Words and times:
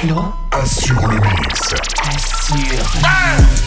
Flow. 0.00 0.47
Assure 0.52 1.00
le 1.08 1.20
mix. 1.20 1.72
Assure. 1.72 2.80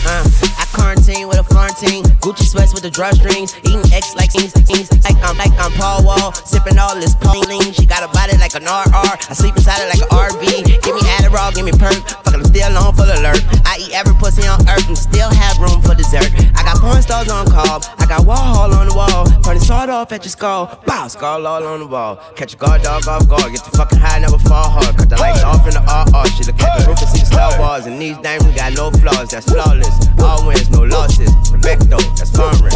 Uh, 0.08 0.26
I 0.58 0.66
quarantine 0.74 1.28
with 1.28 1.38
a 1.38 1.44
Florentine, 1.44 2.04
Gucci 2.20 2.46
sweats 2.50 2.74
with 2.74 2.84
the 2.84 2.90
drawstrings, 2.90 3.54
eating 3.68 3.86
X 3.94 4.16
like 4.16 4.34
ings, 4.36 4.54
ings, 4.70 4.90
like 5.04 5.18
I'm 5.22 5.38
like 5.38 5.54
I'm 5.60 5.72
Paul 5.78 6.04
Wall, 6.04 6.34
sipping 6.34 6.78
all 6.80 6.96
this 6.96 7.16
Pauline. 7.16 7.74
She 7.74 7.86
got 7.86 8.02
a 8.04 8.10
body 8.10 8.38
like 8.38 8.56
an 8.56 8.66
RR, 8.66 9.14
I 9.30 9.34
sleep 9.34 9.56
inside 9.56 9.86
it 9.86 9.90
like 9.94 10.02
an 10.02 10.10
RV. 10.10 10.82
Give 10.82 10.96
me 10.96 11.02
Adderall, 11.22 11.54
give 11.54 11.66
me 11.66 11.72
perk, 11.72 12.02
fuck 12.26 12.34
I'm 12.34 12.44
still 12.46 12.76
on 12.78 12.96
full 12.96 13.06
alert. 13.06 13.44
I 13.66 13.78
eat 13.80 13.94
every 13.94 14.16
pussy 14.16 14.48
on 14.48 14.60
earth 14.68 14.88
and 14.88 14.98
still 14.98 15.30
have 15.30 15.60
room 15.60 15.82
for 15.82 15.94
dessert. 15.94 16.34
I 16.58 16.64
got 16.66 16.82
porn 16.82 17.02
stars 17.02 17.30
on 17.30 17.46
call, 17.46 17.86
I 18.02 18.06
got 18.10 18.26
Warhol 18.26 18.74
on 18.74 18.90
the 18.90 18.96
wall, 18.96 19.26
turn 19.46 19.58
the 19.58 19.64
sword 19.64 19.90
off 19.90 20.12
at 20.12 20.24
your 20.24 20.32
skull, 20.32 20.82
bow, 20.88 21.08
skull 21.08 21.46
all 21.46 21.64
on 21.64 21.80
the 21.80 21.88
wall. 21.88 22.18
Catch 22.36 22.56
a 22.56 22.58
guard 22.58 22.82
dog 22.82 23.08
off 23.08 23.28
guard, 23.28 23.54
get 23.54 23.64
the 23.64 23.78
fucking 23.78 24.00
high, 24.00 24.20
never 24.20 24.40
fall 24.40 24.70
hard. 24.70 24.98
Cut 24.98 25.10
the 25.10 25.18
lights 25.18 25.44
off 25.44 25.68
in 25.68 25.74
the 25.74 25.84
RR, 25.86 26.26
she 26.34 26.44
look 26.44 26.71
the 26.78 26.86
roof 26.88 27.00
and 27.02 27.10
see 27.10 27.26
star 27.26 27.58
wars, 27.60 27.86
and 27.86 28.02
these 28.02 28.18
got 28.18 28.74
no 28.74 28.92
flaws, 28.92 29.30
that's 29.32 29.50
flawless. 29.50 29.96
All 30.20 30.46
wins, 30.48 30.70
no 30.70 30.84
losses. 30.84 31.32
Perfecto, 31.50 31.98
that's 32.16 32.32
foreign. 32.32 32.72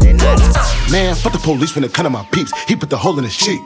They 0.00 0.12
not 0.12 0.38
Man, 0.90 1.14
fuck 1.14 1.32
the 1.32 1.40
police 1.42 1.74
when 1.74 1.82
they 1.82 1.88
cut 1.88 2.06
on 2.06 2.12
my 2.12 2.24
peeps. 2.32 2.52
He 2.68 2.76
put 2.76 2.90
the 2.90 2.96
hole 2.96 3.18
in 3.18 3.24
the 3.24 3.30
sheet. 3.30 3.60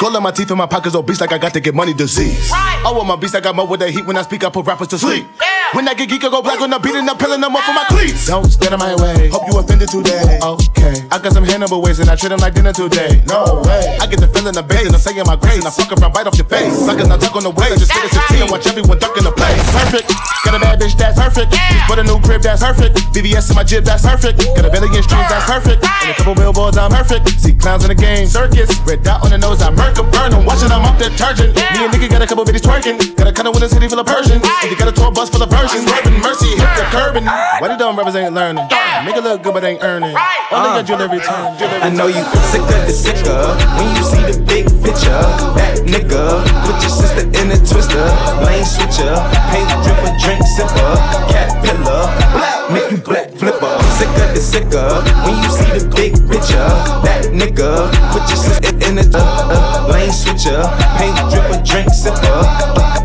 Gold 0.00 0.16
on 0.16 0.22
my 0.22 0.30
teeth 0.30 0.50
and 0.50 0.56
my 0.56 0.66
pockets 0.66 0.94
obese 0.94 1.20
like 1.20 1.32
I 1.32 1.38
got 1.38 1.52
to 1.52 1.60
get 1.60 1.74
money 1.74 1.92
disease. 1.92 2.50
Right. 2.50 2.82
I 2.86 2.90
want 2.90 3.06
my 3.06 3.16
beats, 3.16 3.34
I 3.34 3.40
got 3.40 3.54
more 3.54 3.66
with 3.66 3.80
that 3.80 3.90
heat 3.90 4.06
when 4.06 4.16
I 4.16 4.22
speak, 4.22 4.44
I 4.44 4.50
put 4.50 4.66
rappers 4.66 4.88
to 4.88 4.98
sleep. 4.98 5.26
When 5.72 5.86
I 5.86 5.94
get 5.94 6.08
geek, 6.08 6.24
I 6.24 6.30
go 6.30 6.42
black 6.42 6.60
on 6.60 6.70
the 6.70 6.82
beat 6.82 6.98
and 6.98 7.06
I'm 7.06 7.14
peeling 7.16 7.40
them 7.40 7.54
off 7.54 7.62
for 7.62 7.70
my 7.70 7.86
cleats. 7.86 8.26
Don't 8.26 8.42
stand 8.50 8.74
in 8.74 8.80
my 8.82 8.90
way. 8.98 9.30
Hope 9.30 9.46
you 9.46 9.54
offended 9.54 9.86
today. 9.86 10.42
Okay. 10.42 11.06
I 11.14 11.22
got 11.22 11.30
some 11.30 11.46
Hannibal 11.46 11.78
ways 11.78 12.02
and 12.02 12.10
I 12.10 12.18
treat 12.18 12.34
them 12.34 12.42
like 12.42 12.58
dinner 12.58 12.74
today. 12.74 13.22
No 13.30 13.62
way. 13.62 13.94
I 14.02 14.10
get 14.10 14.18
the 14.18 14.26
feeling 14.34 14.50
the 14.50 14.66
bass 14.66 14.90
and 14.90 14.94
I'm 14.94 15.00
saying 15.00 15.22
my 15.30 15.38
grace 15.38 15.62
and 15.62 15.66
I 15.66 15.70
fuck 15.70 15.94
around 15.94 16.10
right 16.10 16.26
off 16.26 16.34
your 16.34 16.50
face. 16.50 16.74
Suckers 16.74 17.06
not 17.06 17.22
tuck 17.22 17.38
on 17.38 17.46
the 17.46 17.54
way. 17.54 17.70
Just 17.78 17.94
get 17.94 18.02
a 18.02 18.10
16 18.10 18.42
and 18.42 18.50
watch 18.50 18.66
everyone 18.66 18.98
duck 18.98 19.14
in 19.14 19.22
the 19.22 19.30
place. 19.30 19.62
Perfect. 19.70 20.10
Got 20.42 20.58
a 20.58 20.60
bad 20.60 20.82
bitch 20.82 20.98
that's 20.98 21.14
perfect. 21.14 21.54
Put 21.86 22.02
a 22.02 22.04
new 22.04 22.18
crib 22.18 22.42
that's 22.42 22.66
perfect. 22.66 22.98
VVS 23.14 23.54
in 23.54 23.54
my 23.54 23.62
jib 23.62 23.86
that's 23.86 24.02
perfect. 24.02 24.42
Got 24.42 24.66
a 24.66 24.70
billion 24.74 25.02
streams 25.06 25.30
that's 25.30 25.46
perfect. 25.46 25.86
And 25.86 26.10
a 26.10 26.14
couple 26.18 26.34
billboards 26.34 26.82
I'm 26.82 26.90
perfect. 26.90 27.30
See 27.38 27.54
clowns 27.54 27.86
in 27.86 27.94
the 27.94 27.98
game. 27.98 28.26
Circus. 28.26 28.74
Red 28.82 29.06
dot 29.06 29.22
on 29.22 29.30
the 29.30 29.38
nose. 29.38 29.62
I 29.62 29.70
murk 29.70 29.94
'em, 29.94 30.10
burn 30.10 30.34
'em. 30.34 30.42
Watching 30.42 30.74
I'm 30.74 30.82
up 30.82 30.98
detergent. 30.98 31.54
Me 31.54 31.86
and 31.86 31.94
nigga 31.94 32.10
got 32.10 32.22
a 32.22 32.26
couple 32.26 32.42
bitches 32.42 32.66
twerking. 32.66 32.98
Got 33.14 33.30
a 33.30 33.32
cutter 33.32 33.54
with 33.54 33.62
a 33.62 33.70
city 33.70 33.86
full 33.86 34.02
of 34.02 34.06
Persians. 34.10 34.42
And 34.42 34.66
you 34.66 34.74
got 34.74 34.90
a 34.90 34.92
tour 34.92 35.14
bus 35.14 35.30
full 35.30 35.46
of 35.46 35.50
versions. 35.60 35.90
Urban 35.92 36.16
mercy 36.20 36.48
hit 36.56 36.70
the 36.76 36.84
curbing. 36.88 37.26
Why 37.26 37.68
they 37.68 37.76
dumb 37.76 37.96
rappers 37.96 38.16
ain't 38.16 38.34
learning? 38.34 38.64
Make 39.04 39.16
it 39.16 39.24
look 39.24 39.42
good 39.42 39.54
but 39.54 39.64
ain't 39.64 39.82
earning. 39.82 40.16
Only 40.52 40.80
got 40.80 40.86
drill 40.86 41.00
every 41.00 41.20
time. 41.20 41.56
I 41.84 41.90
know 41.90 42.06
you 42.06 42.22
sick 42.48 42.64
of 42.64 42.82
the 42.88 42.92
sicker 42.92 43.40
when 43.76 43.88
you 43.96 44.02
see 44.02 44.24
the 44.24 44.36
big 44.44 44.66
picture. 44.82 45.22
That 45.56 45.84
nigga, 45.84 46.44
put 46.64 46.80
your 46.80 46.92
sister 46.92 47.24
in 47.28 47.52
a 47.52 47.58
twister, 47.60 48.04
lane 48.44 48.64
switcher, 48.64 49.12
paint 49.52 49.68
dripper, 49.84 50.12
drink 50.20 50.40
sipper, 50.56 50.90
caterpillar, 51.28 52.08
black 52.32 52.60
make 52.72 52.90
you 52.90 52.98
black 52.98 53.30
flipper. 53.30 53.74
Sick 53.98 54.08
of 54.08 54.30
the 54.34 54.40
sicker 54.40 54.88
when 55.26 55.36
you 55.42 55.50
see 55.50 55.70
the 55.76 55.84
big 55.94 56.14
picture. 56.28 56.70
That 57.04 57.30
nigga, 57.32 57.90
put 58.12 58.24
your 58.28 58.40
sister 58.40 58.72
in 58.86 58.98
a 58.98 59.06
uh, 59.12 59.20
uh, 59.20 59.92
lane 59.92 60.12
switcher, 60.12 60.60
paint 60.96 61.16
dripper, 61.28 61.60
drink 61.66 61.88
sipper, 61.92 62.38
caterpillar, 62.74 62.99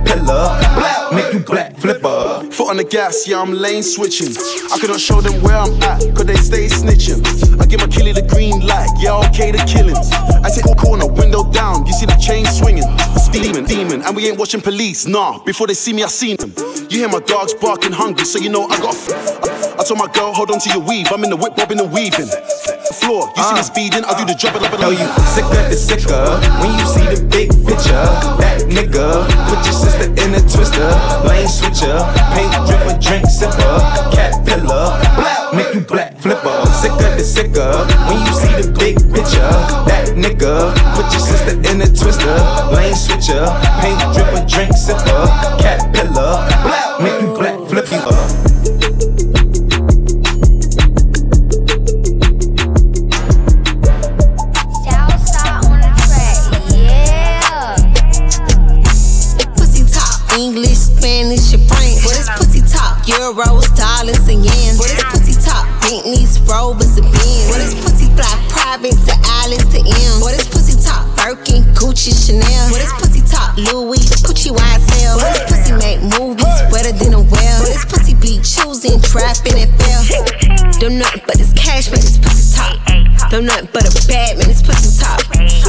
Foot 2.66 2.72
on 2.72 2.78
the 2.78 2.84
gas, 2.84 3.28
yeah, 3.28 3.40
I'm 3.40 3.54
lane 3.54 3.84
switching. 3.84 4.34
I 4.74 4.80
cannot 4.80 5.00
show 5.00 5.22
them 5.22 5.40
where 5.44 5.56
I'm 5.56 5.80
at, 5.84 6.02
cause 6.16 6.26
they 6.26 6.36
stay 6.36 6.66
snitching. 6.66 7.22
I 7.62 7.66
give 7.68 7.80
my 7.80 7.86
killie 7.86 8.16
the 8.16 8.24
green 8.24 8.66
light, 8.66 8.90
yeah, 8.98 9.22
okay, 9.30 9.52
the 9.52 9.60
killings. 9.70 10.10
I 10.42 10.50
take 10.50 10.66
a 10.66 10.74
corner, 10.74 11.06
window 11.06 11.44
down, 11.52 11.86
you 11.86 11.94
see 11.94 12.08
the 12.08 12.18
chain 12.18 12.44
swinging. 12.48 12.90
Steaming, 13.22 13.66
demon, 13.66 14.02
and 14.02 14.16
we 14.16 14.28
ain't 14.28 14.40
watching 14.40 14.62
police, 14.62 15.06
nah. 15.06 15.44
Before 15.44 15.68
they 15.68 15.76
see 15.76 15.94
me, 15.94 16.02
I 16.02 16.08
seen 16.08 16.38
them. 16.38 16.54
You 16.90 17.06
hear 17.06 17.10
my 17.10 17.20
dogs 17.20 17.54
barking 17.54 17.92
hungry, 17.92 18.26
so 18.26 18.40
you 18.40 18.50
know 18.50 18.66
I 18.66 18.80
got. 18.82 18.96
F- 18.96 19.14
I, 19.14 19.82
I 19.82 19.84
told 19.84 20.00
my 20.00 20.08
girl, 20.12 20.34
hold 20.34 20.50
on 20.50 20.60
to 20.60 20.70
your 20.72 20.82
weave, 20.82 21.12
I'm 21.12 21.24
in 21.24 21.30
the 21.30 21.38
whip, 21.38 21.56
bobbing 21.56 21.80
and 21.80 21.94
weaving. 21.94 22.30
Floor, 23.06 23.30
you 23.38 23.44
see 23.44 23.54
me 23.54 23.62
speeding, 23.62 24.04
I'll 24.04 24.18
do 24.18 24.26
the 24.26 24.34
uh. 24.34 24.58
it 24.58 24.66
up 24.66 24.74
and 24.74 24.82
know 24.82 24.90
you 24.90 25.06
sick 25.30 25.46
of 25.46 25.70
the 25.70 25.78
sicker 25.78 26.26
when 26.58 26.74
you 26.74 26.86
see 26.90 27.06
the 27.06 27.22
big 27.30 27.54
picture. 27.62 28.02
That 28.42 28.66
nigga, 28.66 29.30
put 29.46 29.62
your 29.62 29.78
sister 29.78 30.10
in 30.10 30.34
a 30.34 30.42
twister, 30.42 30.90
lane 31.22 31.46
switcher, 31.46 32.02
paint 32.34 32.50
dripper, 32.66 32.98
drink 32.98 33.30
sipper, 33.30 33.78
caterpillar, 34.10 34.98
black 35.22 35.54
make 35.54 35.70
you 35.78 35.86
black 35.86 36.18
flipper. 36.18 36.66
Sick 36.82 36.98
of 36.98 37.14
the 37.14 37.22
sicker 37.22 37.86
when 38.10 38.26
you 38.26 38.34
see 38.34 38.54
the 38.58 38.74
big 38.74 38.98
picture. 39.14 39.54
That 39.86 40.18
nigga, 40.18 40.74
put 40.98 41.06
your 41.14 41.22
sister 41.22 41.62
in 41.62 41.86
a 41.86 41.90
twister, 41.94 42.34
lane 42.74 42.98
switcher, 42.98 43.46
paint 43.86 44.02
dripper, 44.18 44.50
drink 44.50 44.74
sipper, 44.74 45.30
caterpillar, 45.62 46.42
black 46.66 47.06
make 47.06 47.22
you 47.22 47.30
black 47.38 47.54
flipper. 47.70 48.55
Don't 83.36 83.48
nothing 83.48 83.68
but 83.74 83.84
a 83.84 84.08
bad 84.08 84.38
man, 84.38 84.48
this 84.48 84.64
pussy 84.64 84.96
talk. 84.96 85.20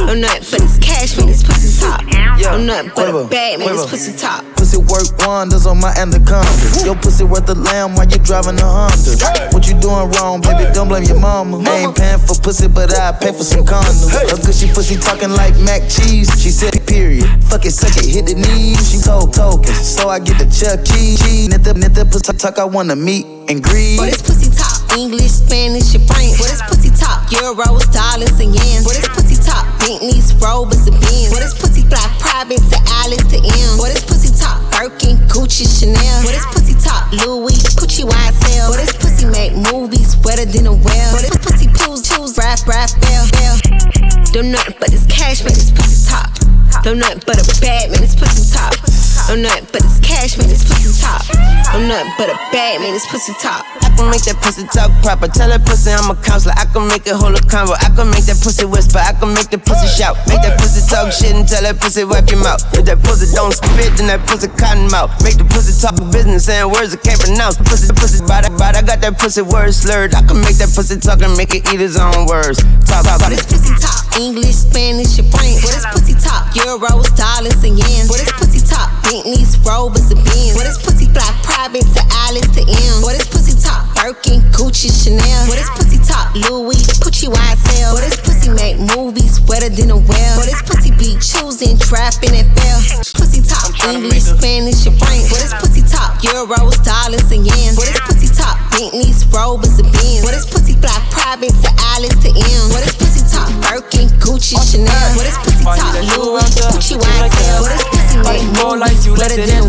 Don't 0.07 0.23
nothing 0.23 0.47
but 0.55 0.63
this 0.63 0.79
cash, 0.79 1.17
man, 1.17 1.27
this 1.27 1.43
pussy 1.43 1.67
talk. 1.83 1.99
Don't 2.39 2.65
nothing 2.65 2.95
but 2.95 3.11
a 3.11 3.27
bad 3.27 3.59
man, 3.59 3.67
this 3.67 3.83
quiver. 3.83 3.91
pussy 3.91 4.15
talk. 4.15 4.45
Pussy 4.55 4.77
work 4.77 5.03
wonders 5.27 5.67
on 5.67 5.75
my 5.75 5.91
anaconda. 5.99 6.47
Your 6.87 6.95
pussy 6.95 7.25
worth 7.25 7.49
a 7.49 7.55
lamb 7.59 7.99
while 7.99 8.07
you 8.07 8.23
driving 8.23 8.55
a 8.55 8.63
Honda. 8.63 9.51
What 9.51 9.67
you 9.67 9.75
doing 9.83 10.07
wrong, 10.15 10.39
baby? 10.39 10.71
Don't 10.71 10.87
blame 10.87 11.03
your 11.11 11.19
mama. 11.19 11.59
I 11.67 11.83
ain't 11.83 11.97
paying 11.97 12.23
for 12.23 12.39
pussy, 12.39 12.69
but 12.69 12.95
I 12.95 13.11
pay 13.11 13.35
for 13.35 13.43
some 13.43 13.65
condoms. 13.67 14.15
A 14.15 14.39
gushy 14.47 14.71
pussy 14.71 14.95
talking 14.95 15.35
like 15.35 15.51
mac 15.59 15.83
cheese. 15.91 16.31
She 16.39 16.55
said, 16.55 16.71
period. 16.87 17.27
Fuck 17.51 17.65
it, 17.65 17.75
suck 17.75 17.91
it, 17.99 18.07
hit 18.07 18.31
the 18.31 18.39
knees. 18.39 18.79
She 18.87 19.03
told 19.03 19.33
token, 19.33 19.75
so 19.75 20.07
I 20.07 20.19
get 20.19 20.39
the 20.39 20.47
Chuck 20.47 20.87
E. 20.95 21.19
Cheese. 21.19 21.49
Knit 21.49 21.67
the, 21.67 21.73
knit 21.73 21.93
the 21.93 22.05
pussy 22.07 22.31
talk, 22.31 22.59
I 22.59 22.63
wanna 22.63 22.95
meet 22.95 23.27
and 23.51 23.61
greet. 23.61 23.99
What 23.99 24.07
is 24.07 24.21
pussy 24.21 24.55
talk? 24.55 24.87
English, 24.97 25.43
Spanish, 25.43 25.93
and 25.93 26.07
French. 26.07 26.39
What 26.39 26.47
is 26.47 26.61
pussy 26.63 26.89
talk? 26.91 26.96
Euros, 27.33 27.85
dollars, 27.91 28.39
and 28.39 28.53
yens. 28.53 28.85
What 28.85 28.97
is 28.97 29.07
pussy 29.09 29.35
talk? 29.41 29.65
Bentleys, 29.79 30.33
Rovers, 30.37 30.87
and 30.87 30.99
Benz. 31.01 31.31
What 31.31 31.41
is 31.41 31.53
pussy 31.53 31.81
fly? 31.81 32.05
Private 32.19 32.61
to 32.71 32.79
Alice 33.01 33.25
to 33.33 33.37
M. 33.41 33.77
What 33.77 33.91
is 33.91 34.03
pussy 34.05 34.29
top? 34.37 34.61
Birkin, 34.71 35.17
Gucci, 35.27 35.65
Chanel. 35.65 36.23
What 36.23 36.35
is 36.35 36.45
pussy 36.53 36.75
top? 36.77 37.11
Louis, 37.11 37.57
Gucci, 37.75 38.05
YSL. 38.05 38.69
What 38.69 38.79
is 38.79 38.93
pussy 38.95 39.25
make 39.25 39.53
movies 39.73 40.15
wetter 40.23 40.45
than 40.45 40.67
a 40.67 40.73
well? 40.73 41.09
What 41.13 41.23
is 41.25 41.37
pussy 41.41 41.67
choose, 41.87 42.07
choose, 42.07 42.37
rap, 42.37 42.59
rap, 42.67 42.89
bell, 43.01 43.27
bell. 43.31 43.57
Don't 44.31 44.51
nothing 44.51 44.75
but 44.79 44.91
this 44.91 45.05
cash, 45.07 45.43
man, 45.43 45.53
this 45.53 45.71
pussy 45.71 46.09
talk. 46.09 46.46
Don't 46.87 47.03
nothing 47.03 47.19
but 47.27 47.35
a 47.35 47.43
bad 47.59 47.91
man, 47.91 47.99
this 47.99 48.15
pussy 48.15 48.47
talk. 48.47 48.71
Don't 49.27 49.43
nothing 49.43 49.67
but 49.75 49.83
this 49.83 49.99
cash, 49.99 50.39
man, 50.39 50.47
this 50.47 50.63
pussy 50.63 50.87
talk. 50.95 51.19
Don't 51.75 51.83
nothing 51.83 52.15
but 52.15 52.31
a 52.31 52.39
bad 52.55 52.79
man, 52.79 52.95
this 52.95 53.03
pussy 53.11 53.35
talk. 53.43 53.67
I 53.83 53.91
can 53.91 54.07
make 54.07 54.23
that 54.23 54.39
pussy 54.39 54.63
talk 54.71 54.87
proper. 55.03 55.27
Tell 55.27 55.51
that 55.51 55.67
pussy 55.67 55.91
I'm 55.91 56.07
a 56.07 56.15
counselor. 56.23 56.55
I 56.55 56.63
can 56.71 56.87
make 56.87 57.03
it 57.03 57.11
hold 57.11 57.35
a 57.35 57.43
convo. 57.43 57.75
I 57.75 57.91
can 57.91 58.07
make 58.07 58.23
that 58.31 58.39
pussy 58.39 58.63
whisper. 58.63 59.03
I 59.03 59.11
can 59.19 59.35
make 59.35 59.51
that 59.51 59.67
pussy 59.67 59.83
shout. 59.99 60.15
Make 60.31 60.47
that 60.47 60.55
pussy 60.63 60.79
talk 60.87 61.11
shit 61.11 61.35
and 61.35 61.43
tell 61.43 61.59
that 61.59 61.75
pussy 61.75 62.07
wipe 62.07 62.31
your 62.31 62.39
mouth. 62.39 62.63
If 62.71 62.87
that 62.87 63.03
pussy 63.03 63.27
don't 63.35 63.51
spit, 63.51 63.99
then 63.99 64.07
that 64.07 64.23
pussy 64.23 64.47
cotton 64.55 64.87
mouth. 64.87 65.11
Make 65.27 65.35
the 65.35 65.43
pussy 65.43 65.75
talk 65.75 65.99
business 66.15 66.47
saying 66.47 66.71
words 66.71 66.95
I 66.95 67.03
can't 67.03 67.19
pronounce. 67.19 67.59
Pussy, 67.67 67.91
pussy, 67.91 68.23
bad, 68.23 68.47
bad. 68.55 68.79
I 68.79 68.81
got 68.87 69.03
that 69.03 69.19
pussy 69.19 69.43
word 69.43 69.75
slurred. 69.75 70.15
I 70.15 70.23
can 70.23 70.39
make 70.39 70.55
that 70.63 70.71
pussy 70.71 70.95
talk 70.95 71.19
and 71.19 71.35
make 71.35 71.51
it 71.51 71.67
eat 71.67 71.83
his 71.83 71.99
own 71.99 72.31
words. 72.31 72.63
Talk, 72.87 73.03
talk, 73.03 73.19
What 73.19 73.35
is 73.35 73.43
pussy 73.43 73.75
talk? 73.75 74.06
English, 74.17 74.65
Spanish, 74.65 75.19
and 75.21 75.29
French. 75.29 75.61
What 75.61 75.77
is 75.77 75.85
pussy 75.93 76.17
talk? 76.17 76.49
Euros, 76.57 77.13
dollars, 77.13 77.61
and 77.61 77.77
yens. 77.77 78.09
What 78.09 78.17
is 78.21 78.31
pussy 78.33 78.61
talk? 78.65 78.89
Bentleys, 79.05 79.57
Rovers, 79.61 80.09
and 80.09 80.21
Benz. 80.25 80.57
What 80.57 80.65
is 80.65 80.77
pussy 80.81 81.05
fly? 81.13 81.29
Private 81.45 81.85
to 81.93 82.01
Alice 82.25 82.49
to 82.57 82.61
M. 82.65 83.05
What 83.05 83.13
is 83.13 83.29
pussy 83.29 83.53
talk? 83.53 83.85
Birkin, 83.93 84.41
Gucci, 84.49 84.89
Chanel. 84.89 85.47
What 85.47 85.61
is 85.61 85.69
pussy 85.77 86.01
talk? 86.01 86.33
Louis, 86.33 86.81
Gucci, 86.97 87.29
YSL. 87.29 87.93
What 87.93 88.03
is 88.03 88.17
pussy 88.17 88.49
make 88.49 88.81
movies 88.97 89.39
wetter 89.45 89.69
than 89.69 89.91
a 89.93 89.97
well? 89.97 90.33
What 90.37 90.49
is 90.49 90.61
pussy 90.65 90.91
be 90.97 91.13
choosing, 91.21 91.77
trapping, 91.77 92.33
and 92.33 92.49
fail? 92.57 92.79
Pussy 93.13 93.45
talk? 93.45 93.69
English, 93.85 94.33
Spanish, 94.33 94.85
and 94.89 94.97
French. 94.97 95.29
What 95.29 95.45
is 95.45 95.53
pussy 95.61 95.85
talk? 95.85 96.17
Euros, 96.25 96.81
dollars, 96.81 97.29
and 97.29 97.45
yens. 97.45 97.77
What 97.77 97.87
is 97.87 98.01
pussy 98.01 98.26
talk? 98.37 98.55
Bentleys, 98.71 99.25
Rovers, 99.33 99.81
and 99.81 99.89
Benz. 99.89 100.21
What 100.21 100.37
is 100.37 100.45
pussy 100.45 100.77
fly? 100.77 100.93
Private 101.09 101.57
to 101.65 101.69
Alice 101.97 102.17
to 102.21 102.29
M. 102.29 102.63
What 102.69 102.85
is 102.85 102.93
pussy 102.93 103.25
talk? 103.25 103.49
Birkin, 103.65 104.07
Gucci, 104.21 104.55
Chanel. 104.61 105.09
What 105.17 105.25
is 105.25 105.37
pussy 105.41 105.65
talk? 105.65 105.97
Louis, 106.13 106.45
Gucci, 106.69 106.95
YSL. 107.01 107.59
What 107.65 107.73
is 107.73 107.83
pussy 107.89 108.17
Like 108.21 108.45
more 108.61 108.77
like 108.77 108.97
you 109.01 109.17
let 109.17 109.33
it 109.33 109.41
know. 109.49 109.65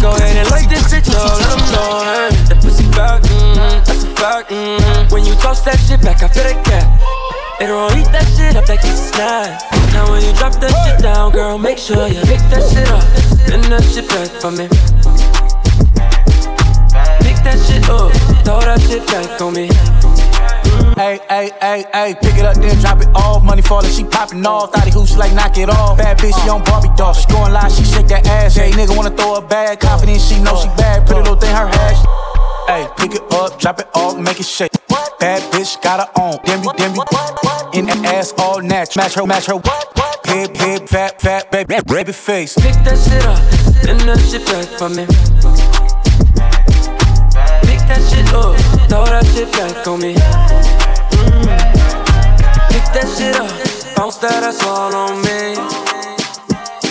Go 0.00 0.16
ahead 0.16 0.36
and 0.36 0.50
light 0.50 0.68
this 0.68 0.84
bitch 0.92 1.08
up, 1.12 1.40
let 1.40 1.48
them 1.48 1.64
know. 1.72 2.00
Hey. 2.04 2.32
That 2.48 2.58
pussy 2.60 2.84
fat, 2.92 3.20
mm, 3.24 3.84
that's 3.84 4.04
a 4.04 4.10
fact. 4.16 4.50
Mm. 4.50 5.12
When 5.12 5.24
you 5.24 5.34
toss 5.34 5.60
that 5.62 5.76
shit 5.76 6.00
back, 6.00 6.22
I 6.22 6.28
feel 6.28 6.44
the 6.44 6.56
cat. 6.64 6.88
It'll 7.60 7.92
eat 7.92 8.08
that 8.12 8.24
shit 8.36 8.56
up 8.56 8.68
like 8.68 8.80
it's 8.82 9.12
snack. 9.12 9.60
Now 9.92 10.10
when 10.10 10.24
you 10.24 10.32
drop 10.32 10.54
that 10.60 10.72
shit 10.84 11.02
down, 11.02 11.32
girl, 11.32 11.58
make 11.58 11.76
sure 11.76 12.08
you 12.08 12.20
pick 12.22 12.40
that 12.48 12.64
shit 12.72 12.88
up. 12.88 13.04
Then 13.44 13.60
that 13.68 13.84
shit 13.84 14.08
back 14.08 14.28
for 14.40 14.50
me. 14.50 15.29
That 17.50 17.58
shit 17.66 17.82
up, 17.90 18.14
throw 18.46 18.62
that 18.62 18.78
shit 18.78 19.02
back 19.10 19.26
on 19.42 19.50
me. 19.58 19.66
Hey, 20.94 21.18
hey, 21.26 21.50
hey, 21.58 21.82
hey, 21.92 22.14
pick 22.22 22.38
it 22.38 22.46
up, 22.46 22.54
then 22.54 22.78
drop 22.78 23.02
it 23.02 23.10
off. 23.10 23.42
Money 23.42 23.60
falling, 23.60 23.90
she 23.90 24.04
popping 24.04 24.46
off. 24.46 24.70
Thotty 24.70 24.92
who 24.92 25.04
she 25.04 25.16
like 25.16 25.34
knock 25.34 25.58
it 25.58 25.68
off. 25.68 25.98
Bad 25.98 26.18
bitch, 26.18 26.30
she 26.44 26.48
on 26.48 26.62
Barbie 26.62 26.94
doll. 26.94 27.12
She 27.12 27.26
going 27.26 27.52
live, 27.52 27.72
she 27.72 27.82
shake 27.82 28.06
that 28.06 28.24
ass. 28.28 28.54
Hey, 28.54 28.70
nigga 28.70 28.96
wanna 28.96 29.10
throw 29.10 29.34
her 29.34 29.46
bag. 29.48 29.80
Confident, 29.80 30.20
she 30.20 30.38
know 30.38 30.54
she 30.62 30.68
bad. 30.78 31.04
Put 31.08 31.16
a 31.16 31.26
little 31.26 31.34
thing 31.34 31.50
her 31.50 31.66
hash. 31.66 31.98
Hey, 32.70 32.86
pick 32.96 33.18
it 33.18 33.32
up, 33.34 33.58
drop 33.58 33.80
it 33.80 33.88
off, 33.94 34.16
make 34.16 34.38
it 34.38 34.46
shake. 34.46 34.70
Bad 35.18 35.42
bitch 35.50 35.82
got 35.82 36.06
her 36.06 36.22
own. 36.22 36.38
Then 36.46 36.62
we, 36.62 36.70
then 36.78 36.94
we, 36.94 37.02
in 37.74 37.86
that 37.86 37.98
ass 38.14 38.32
all 38.38 38.62
natural. 38.62 39.02
Match 39.02 39.14
her, 39.14 39.26
match 39.26 39.46
her. 39.46 39.58
Head, 40.24 40.56
head, 40.56 40.88
fat, 40.88 41.20
fat, 41.20 41.50
baby, 41.50 41.74
baby 41.84 42.12
face. 42.12 42.54
Pick 42.54 42.78
that 42.86 42.94
shit 42.94 43.26
up, 43.26 43.42
then 43.82 43.98
that 44.06 44.22
shit 44.22 44.46
back 44.46 44.70
for 44.78 44.88
me. 44.88 45.59
Throw 48.90 49.04
that 49.04 49.24
shit 49.26 49.50
back 49.52 49.86
on 49.86 50.00
me. 50.00 50.14
Mm. 50.14 51.46
Pick 52.70 52.84
that 52.92 53.06
shit 53.16 53.36
up, 53.36 53.46
bounce 53.96 54.16
that 54.18 54.42
ass 54.42 54.60
all 54.66 54.92
on 54.92 55.22
me. 55.22 55.54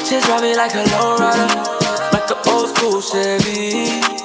Just 0.08 0.30
ride 0.30 0.42
me 0.42 0.56
like 0.56 0.74
a 0.76 0.84
low 0.96 1.18
rider, 1.18 1.50
like 2.14 2.32
an 2.32 2.38
old 2.48 2.70
school 2.70 3.02
Chevy. 3.02 4.19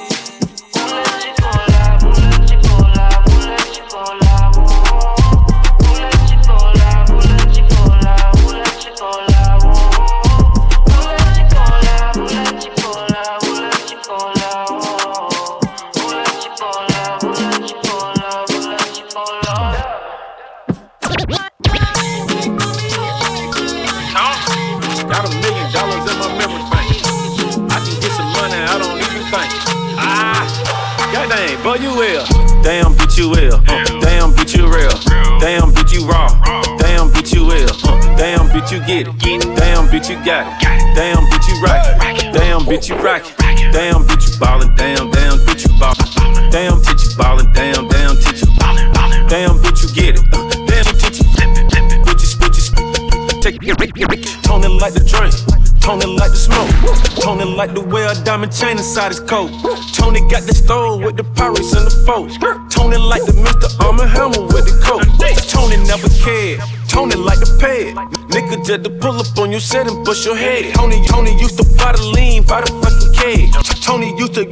Goddamn, 31.65 31.83
you 31.83 31.97
will. 31.97 32.25
Damn, 32.61 32.93
bitch, 32.93 33.17
you 33.17 33.29
will. 33.29 33.55
Uh, 33.55 33.83
damn, 34.01 34.31
bitch, 34.33 34.55
you 34.55 34.65
real. 34.65 34.93
Damn, 35.39 35.73
bitch, 35.73 35.93
you 35.93 36.05
raw. 36.07 36.29
Damn, 36.77 37.09
bitch, 37.09 37.33
you 37.33 37.45
will. 37.45 37.69
Uh, 37.83 38.17
damn, 38.17 38.47
bitch, 38.49 38.71
you 38.71 38.79
get 38.85 39.07
it. 39.07 39.55
Damn, 39.55 39.87
bitch, 39.87 40.09
you 40.09 40.23
got 40.23 40.45
it. 40.45 40.95
Damn, 40.95 41.23
bitch, 41.25 41.47
you 41.47 41.61
rock 41.61 41.85
it. 41.85 42.33
Damn, 42.33 42.61
bitch, 42.61 42.89
you 42.89 42.95
rock 42.95 43.25
it. 43.25 43.73
Damn, 43.73 44.03
bitch, 44.03 44.31
you 44.31 44.39
ballin'. 44.39 44.75
Damn, 44.75 45.09
damn, 45.11 45.37
bitch, 45.39 45.67
you 45.67 45.79
ballin'. 45.79 46.51
Damn, 46.51 46.79
bitch, 46.81 47.09
you 47.09 47.17
ballin'. 47.17 47.51
Damn, 47.53 47.87
damn, 47.87 47.94
Tony 53.65 54.69
like 54.69 54.93
the 54.93 55.01
drink. 55.01 55.33
Tony 55.81 56.05
like 56.05 56.29
the 56.29 56.37
smoke. 56.37 56.69
Tony 57.17 57.45
like 57.45 57.73
the 57.73 57.81
way 57.81 58.05
a 58.05 58.13
diamond 58.23 58.53
chain 58.53 58.77
inside 58.77 59.09
his 59.09 59.19
coat. 59.19 59.49
Tony 59.93 60.21
got 60.29 60.43
the 60.45 60.53
stove 60.53 61.01
with 61.01 61.17
the 61.17 61.23
pirates 61.33 61.73
and 61.73 61.85
the 61.85 61.95
folk. 62.05 62.29
Tony 62.69 62.97
like 62.97 63.25
the 63.25 63.33
Mr. 63.33 63.73
Armor 63.81 64.05
Hammer 64.05 64.45
with 64.53 64.69
the 64.69 64.77
coat. 64.85 65.01
Tony 65.49 65.77
never 65.89 66.09
cared. 66.21 66.61
Tony 66.87 67.15
like 67.15 67.39
the 67.39 67.49
pad. 67.57 67.97
Nigga 68.29 68.61
just 68.65 68.83
to 68.83 68.89
pull 69.01 69.17
up 69.17 69.37
on 69.39 69.51
you, 69.51 69.59
set 69.59 69.87
and 69.87 70.05
bust 70.05 70.25
your 70.25 70.35
head. 70.35 70.75
Tony, 70.75 71.01
Tony 71.07 71.33
used 71.39 71.57
to 71.57 71.65
buy 71.77 71.94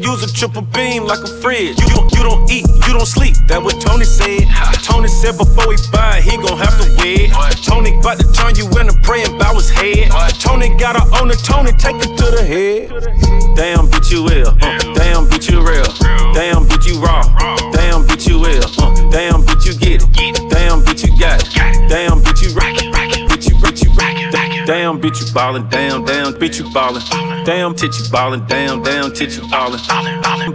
use 0.04 0.24
a 0.24 0.32
triple 0.32 0.62
beam 0.62 1.06
like 1.06 1.24
a 1.24 1.32
fridge. 1.42 1.80
You 1.80 1.88
don't, 1.96 2.12
you 2.12 2.24
don't 2.24 2.44
eat, 2.52 2.68
you 2.68 2.94
don't 2.94 3.08
sleep. 3.08 3.36
That 3.48 3.64
what 3.64 3.80
Tony 3.80 4.06
said. 4.06 4.48
Tony 4.84 5.08
said 5.08 5.38
before 5.38 5.72
he 5.72 5.78
buy, 5.92 6.20
he 6.20 6.36
gon' 6.38 6.58
have 6.60 6.76
to 6.82 6.88
wed. 7.00 7.32
Tony 7.64 7.92
bout 8.02 8.20
to 8.20 8.28
turn 8.34 8.56
you 8.56 8.66
into 8.80 8.96
praying 9.04 9.38
bout 9.38 9.56
his 9.56 9.70
head. 9.70 10.12
Tony 10.40 10.70
got 10.76 10.96
her 10.96 11.08
on 11.20 11.28
the 11.28 11.36
Tony, 11.36 11.72
take 11.74 11.98
it 12.00 12.18
to 12.18 12.28
the 12.32 12.44
head. 12.44 12.90
Damn, 13.56 13.88
bitch, 13.88 14.12
you 14.12 14.26
ill. 14.30 14.50
Uh, 14.62 14.78
damn, 14.98 15.28
bitch, 15.30 15.52
you 15.52 15.62
real. 15.62 15.86
Damn, 16.34 16.66
bitch, 16.66 16.88
you 16.88 17.00
raw. 17.00 17.22
Damn, 17.72 18.04
bitch, 18.08 18.28
you 18.28 18.42
ill. 18.46 18.66
Uh, 18.82 18.92
damn, 19.12 19.44
bitch, 19.44 19.66
you 19.66 19.78
get 19.78 20.02
it. 20.02 20.50
Damn, 20.50 20.82
bitch, 20.82 21.06
you 21.06 21.14
got 21.20 21.44
it. 21.44 21.50
Damn, 21.90 22.20
bitch, 22.22 22.33
Damn, 24.66 25.02
bitch, 25.02 25.26
you 25.26 25.34
ballin'. 25.34 25.68
Damn, 25.70 26.06
damn, 26.06 26.34
bitch, 26.34 26.58
you 26.58 26.74
ballin'. 26.74 27.04
Damn, 27.46 27.76
tit, 27.76 27.98
you 28.00 28.10
ballin'. 28.10 28.46
Damn, 28.48 28.82
damn, 28.82 29.12
tit, 29.14 29.36
you 29.36 29.48
ballin'. 29.50 29.80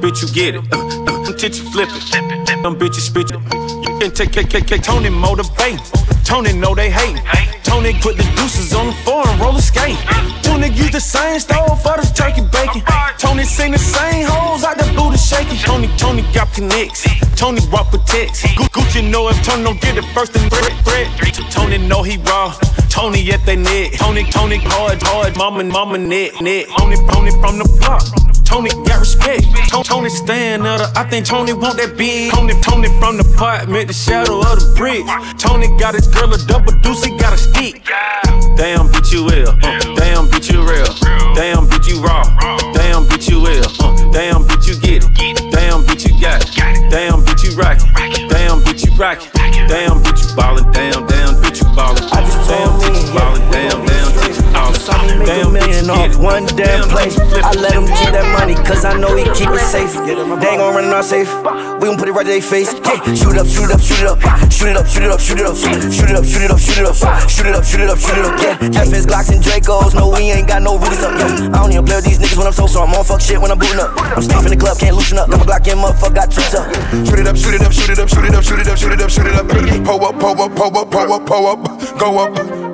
Bitch, 0.00 0.22
you 0.22 0.28
get 0.32 0.54
it. 0.54 0.72
Uh, 0.72 0.78
uh, 1.04 1.32
tit, 1.34 1.58
you 1.58 1.64
flip 1.70 1.88
it. 1.92 2.10
Damn, 2.46 2.76
bitch, 2.76 2.94
you 2.94 3.02
spit 3.02 3.30
it. 3.30 3.36
You 3.36 3.98
can 3.98 4.10
take, 4.10 4.32
take, 4.32 4.48
take, 4.48 4.66
take. 4.66 4.82
Tony 4.82 5.10
motivate. 5.10 6.07
Tony 6.28 6.52
know 6.52 6.74
they 6.74 6.90
hate. 6.90 7.16
Tony 7.64 7.94
put 7.94 8.18
the 8.18 8.22
deuces 8.36 8.74
on 8.74 8.88
the 8.88 8.92
floor 8.92 9.26
and 9.26 9.40
roller 9.40 9.62
skate. 9.62 9.96
Tony 10.42 10.68
use 10.68 10.90
the 10.90 11.00
same 11.00 11.40
stove 11.40 11.80
for 11.82 11.96
the 11.96 12.04
turkey 12.14 12.42
bacon. 12.52 12.82
Tony 13.16 13.44
sing 13.44 13.72
the 13.72 13.78
same 13.78 14.26
hoes 14.28 14.62
out 14.62 14.76
the 14.76 14.84
booty 14.92 15.16
shaking. 15.16 15.56
Tony, 15.64 15.88
Tony 15.96 16.20
got 16.34 16.52
connects. 16.52 17.08
Tony 17.34 17.64
rock 17.72 17.88
protects. 17.88 18.42
Gu- 18.58 18.68
Gucci 18.76 19.10
know 19.10 19.30
if 19.30 19.42
Tony 19.42 19.64
don't 19.64 19.80
get 19.80 19.96
it 19.96 20.04
first 20.12 20.36
and 20.36 20.50
bread, 20.50 20.72
bread. 20.84 21.08
Tony 21.50 21.78
know 21.78 22.02
he 22.02 22.18
raw. 22.18 22.52
Tony 22.90 23.32
at 23.32 23.46
they 23.46 23.56
neck. 23.56 23.92
Tony, 23.92 24.24
Tony 24.24 24.58
hard, 24.58 25.02
hard. 25.02 25.34
Mama, 25.38 25.64
mama 25.64 25.96
neck, 25.96 26.38
neck. 26.42 26.66
Tony, 26.76 26.96
Tony 27.08 27.30
from 27.40 27.56
the 27.56 27.64
block. 27.80 28.04
Tony 28.48 28.70
got 28.88 29.00
respect. 29.00 29.44
Tony, 29.84 30.08
stand 30.08 30.66
up. 30.66 30.80
I 30.96 31.04
think 31.04 31.26
Tony 31.26 31.52
want 31.52 31.76
that 31.76 31.98
big. 31.98 32.32
Tony, 32.32 32.54
Tony 32.62 32.88
from 32.98 33.18
the 33.18 33.24
pot, 33.36 33.68
apartment, 33.68 33.88
the 33.88 33.92
shadow 33.92 34.40
of 34.40 34.56
the 34.56 34.72
bricks. 34.74 35.04
Tony 35.36 35.68
got 35.76 35.94
his 35.94 36.08
girl 36.08 36.32
a 36.32 36.38
double 36.48 36.72
deuce, 36.80 37.04
he 37.04 37.16
got 37.18 37.34
a 37.34 37.36
stick. 37.36 37.84
Damn, 38.56 38.88
bitch, 38.88 39.12
you 39.12 39.28
ill. 39.28 39.52
Uh, 39.52 39.78
damn, 40.00 40.26
bitch, 40.32 40.50
you 40.50 40.64
real. 40.64 40.88
Damn, 41.36 41.68
bitch, 41.68 41.92
you 41.92 42.00
raw. 42.00 42.24
Damn, 42.72 43.04
bitch, 43.04 43.28
you 43.28 43.44
ill. 43.46 43.68
Uh, 43.84 43.92
damn, 44.16 44.48
bitch, 44.48 44.66
you 44.66 44.80
get 44.80 45.04
it. 45.04 45.52
Damn, 45.52 45.84
bitch, 45.84 46.08
you 46.08 46.18
got 46.18 46.40
it. 46.42 46.90
Damn, 46.90 47.20
bitch, 47.20 47.44
you 47.44 47.54
rock 47.54 47.76
it. 47.76 48.30
Damn, 48.32 48.64
bitch, 48.64 48.84
you 48.84 48.92
rock 48.96 49.20
it. 49.20 49.30
Damn, 49.68 50.02
bitch, 50.02 50.24
you 50.24 50.34
ballin'. 50.34 50.64
Damn, 50.72 51.06
damn, 51.06 51.36
bitch, 51.44 51.60
you 51.60 51.68
ballin'. 51.76 52.02
I 52.16 52.24
just 52.24 52.48
Damn, 52.48 52.87
you 55.06 55.18
ballin'. 55.22 55.26
Saw 55.26 55.26
me 55.26 55.26
make 55.26 55.44
a 55.44 55.50
million 55.50 55.90
off 55.90 56.16
one 56.16 56.44
damn 56.56 56.82
Damn, 56.82 56.88
play. 56.88 57.06
bitch, 57.06 57.18
you 57.18 57.26
flip 57.30 57.44
I 57.44 57.52
let 57.54 57.72
him 57.72 57.86
keep 57.86 58.10
that 58.12 58.26
money, 58.38 58.54
cause 58.66 58.84
I 58.84 58.98
know 58.98 59.14
he 59.14 59.24
keep 59.36 59.50
it 59.50 59.62
safe. 59.62 59.92
They 59.94 60.14
ain't 60.14 60.58
gon' 60.58 60.74
run 60.74 60.84
in 60.84 60.92
our 60.92 61.02
safe. 61.02 61.30
We 61.80 61.86
gon' 61.88 61.98
put 61.98 62.08
it 62.08 62.12
right 62.12 62.26
to 62.26 62.32
their 62.32 62.42
face. 62.42 62.72
Yeah, 62.72 62.98
shoot 63.14 63.34
it 63.34 63.40
up, 63.42 63.46
shoot 63.46 63.68
it 63.68 63.74
up, 63.74 63.80
shoot 63.80 64.00
it 64.02 64.08
up. 64.08 64.18
Shoot 64.50 64.74
it 64.74 64.76
up, 64.76 64.86
shoot 64.86 65.04
it 65.04 65.10
up, 65.10 65.20
shoot 65.20 65.38
it 65.38 65.46
up. 65.46 65.56
Shoot 65.56 66.10
it 66.10 66.16
up, 66.16 66.24
shoot 66.24 66.42
it 66.42 66.50
up, 66.50 66.58
shoot 66.58 66.78
it 66.78 66.86
up. 66.86 66.96
Shoot 67.28 67.46
it 67.46 67.54
up, 67.54 67.64
shoot 67.64 67.80
it 67.80 67.90
up, 67.90 67.98
shoot 67.98 68.18
it 68.18 68.24
up. 68.26 68.34
Yeah, 68.42 68.82
FS 68.82 69.06
Glocks 69.06 69.30
and 69.30 69.42
Dracos. 69.42 69.94
No, 69.94 70.10
we 70.10 70.30
ain't 70.34 70.48
got 70.48 70.62
no 70.62 70.78
rubies 70.78 71.02
up. 71.02 71.14
Yeah, 71.14 71.54
I 71.54 71.62
don't 71.62 71.72
even 71.72 71.84
play 71.84 71.96
with 71.96 72.04
these 72.06 72.18
niggas 72.18 72.36
when 72.36 72.46
I'm 72.46 72.52
so 72.52 72.66
so. 72.66 72.82
I'm 72.82 72.94
on 72.94 73.04
fuck 73.04 73.20
shit 73.20 73.40
when 73.40 73.50
I'm 73.50 73.58
booting 73.58 73.78
up. 73.78 73.94
I'm 73.98 74.22
in 74.44 74.50
the 74.50 74.56
club, 74.58 74.78
can't 74.78 74.96
loosen 74.96 75.18
up. 75.18 75.30
Got 75.30 75.38
my 75.40 75.46
Glock 75.46 75.66
in 75.70 75.78
motherfucker, 75.78 76.14
got 76.14 76.30
two 76.30 76.42
tough. 76.50 76.66
Shoot 77.06 77.20
it 77.20 77.26
up, 77.26 77.36
shoot 77.36 77.54
it 77.54 77.62
up, 77.62 77.72
shoot 77.72 77.90
it 77.90 77.98
up, 77.98 78.08
shoot 78.08 78.24
it 78.24 78.34
up, 78.34 78.42
shoot 78.42 78.58
it 78.58 78.68
up, 78.68 78.78
shoot 78.78 78.92
it 78.92 79.00
up, 79.00 79.10
shoot 79.10 79.26
it 79.26 79.34
up. 79.34 79.46
Pull 79.86 80.04
up, 80.04 80.18
pull 80.18 80.42
up, 80.42 80.54
pull 80.56 80.78
up, 80.78 80.90
pull 80.90 81.12
up, 81.12 81.26
pull 81.26 81.46
up, 81.46 81.98
go 81.98 82.18
up. 82.18 82.67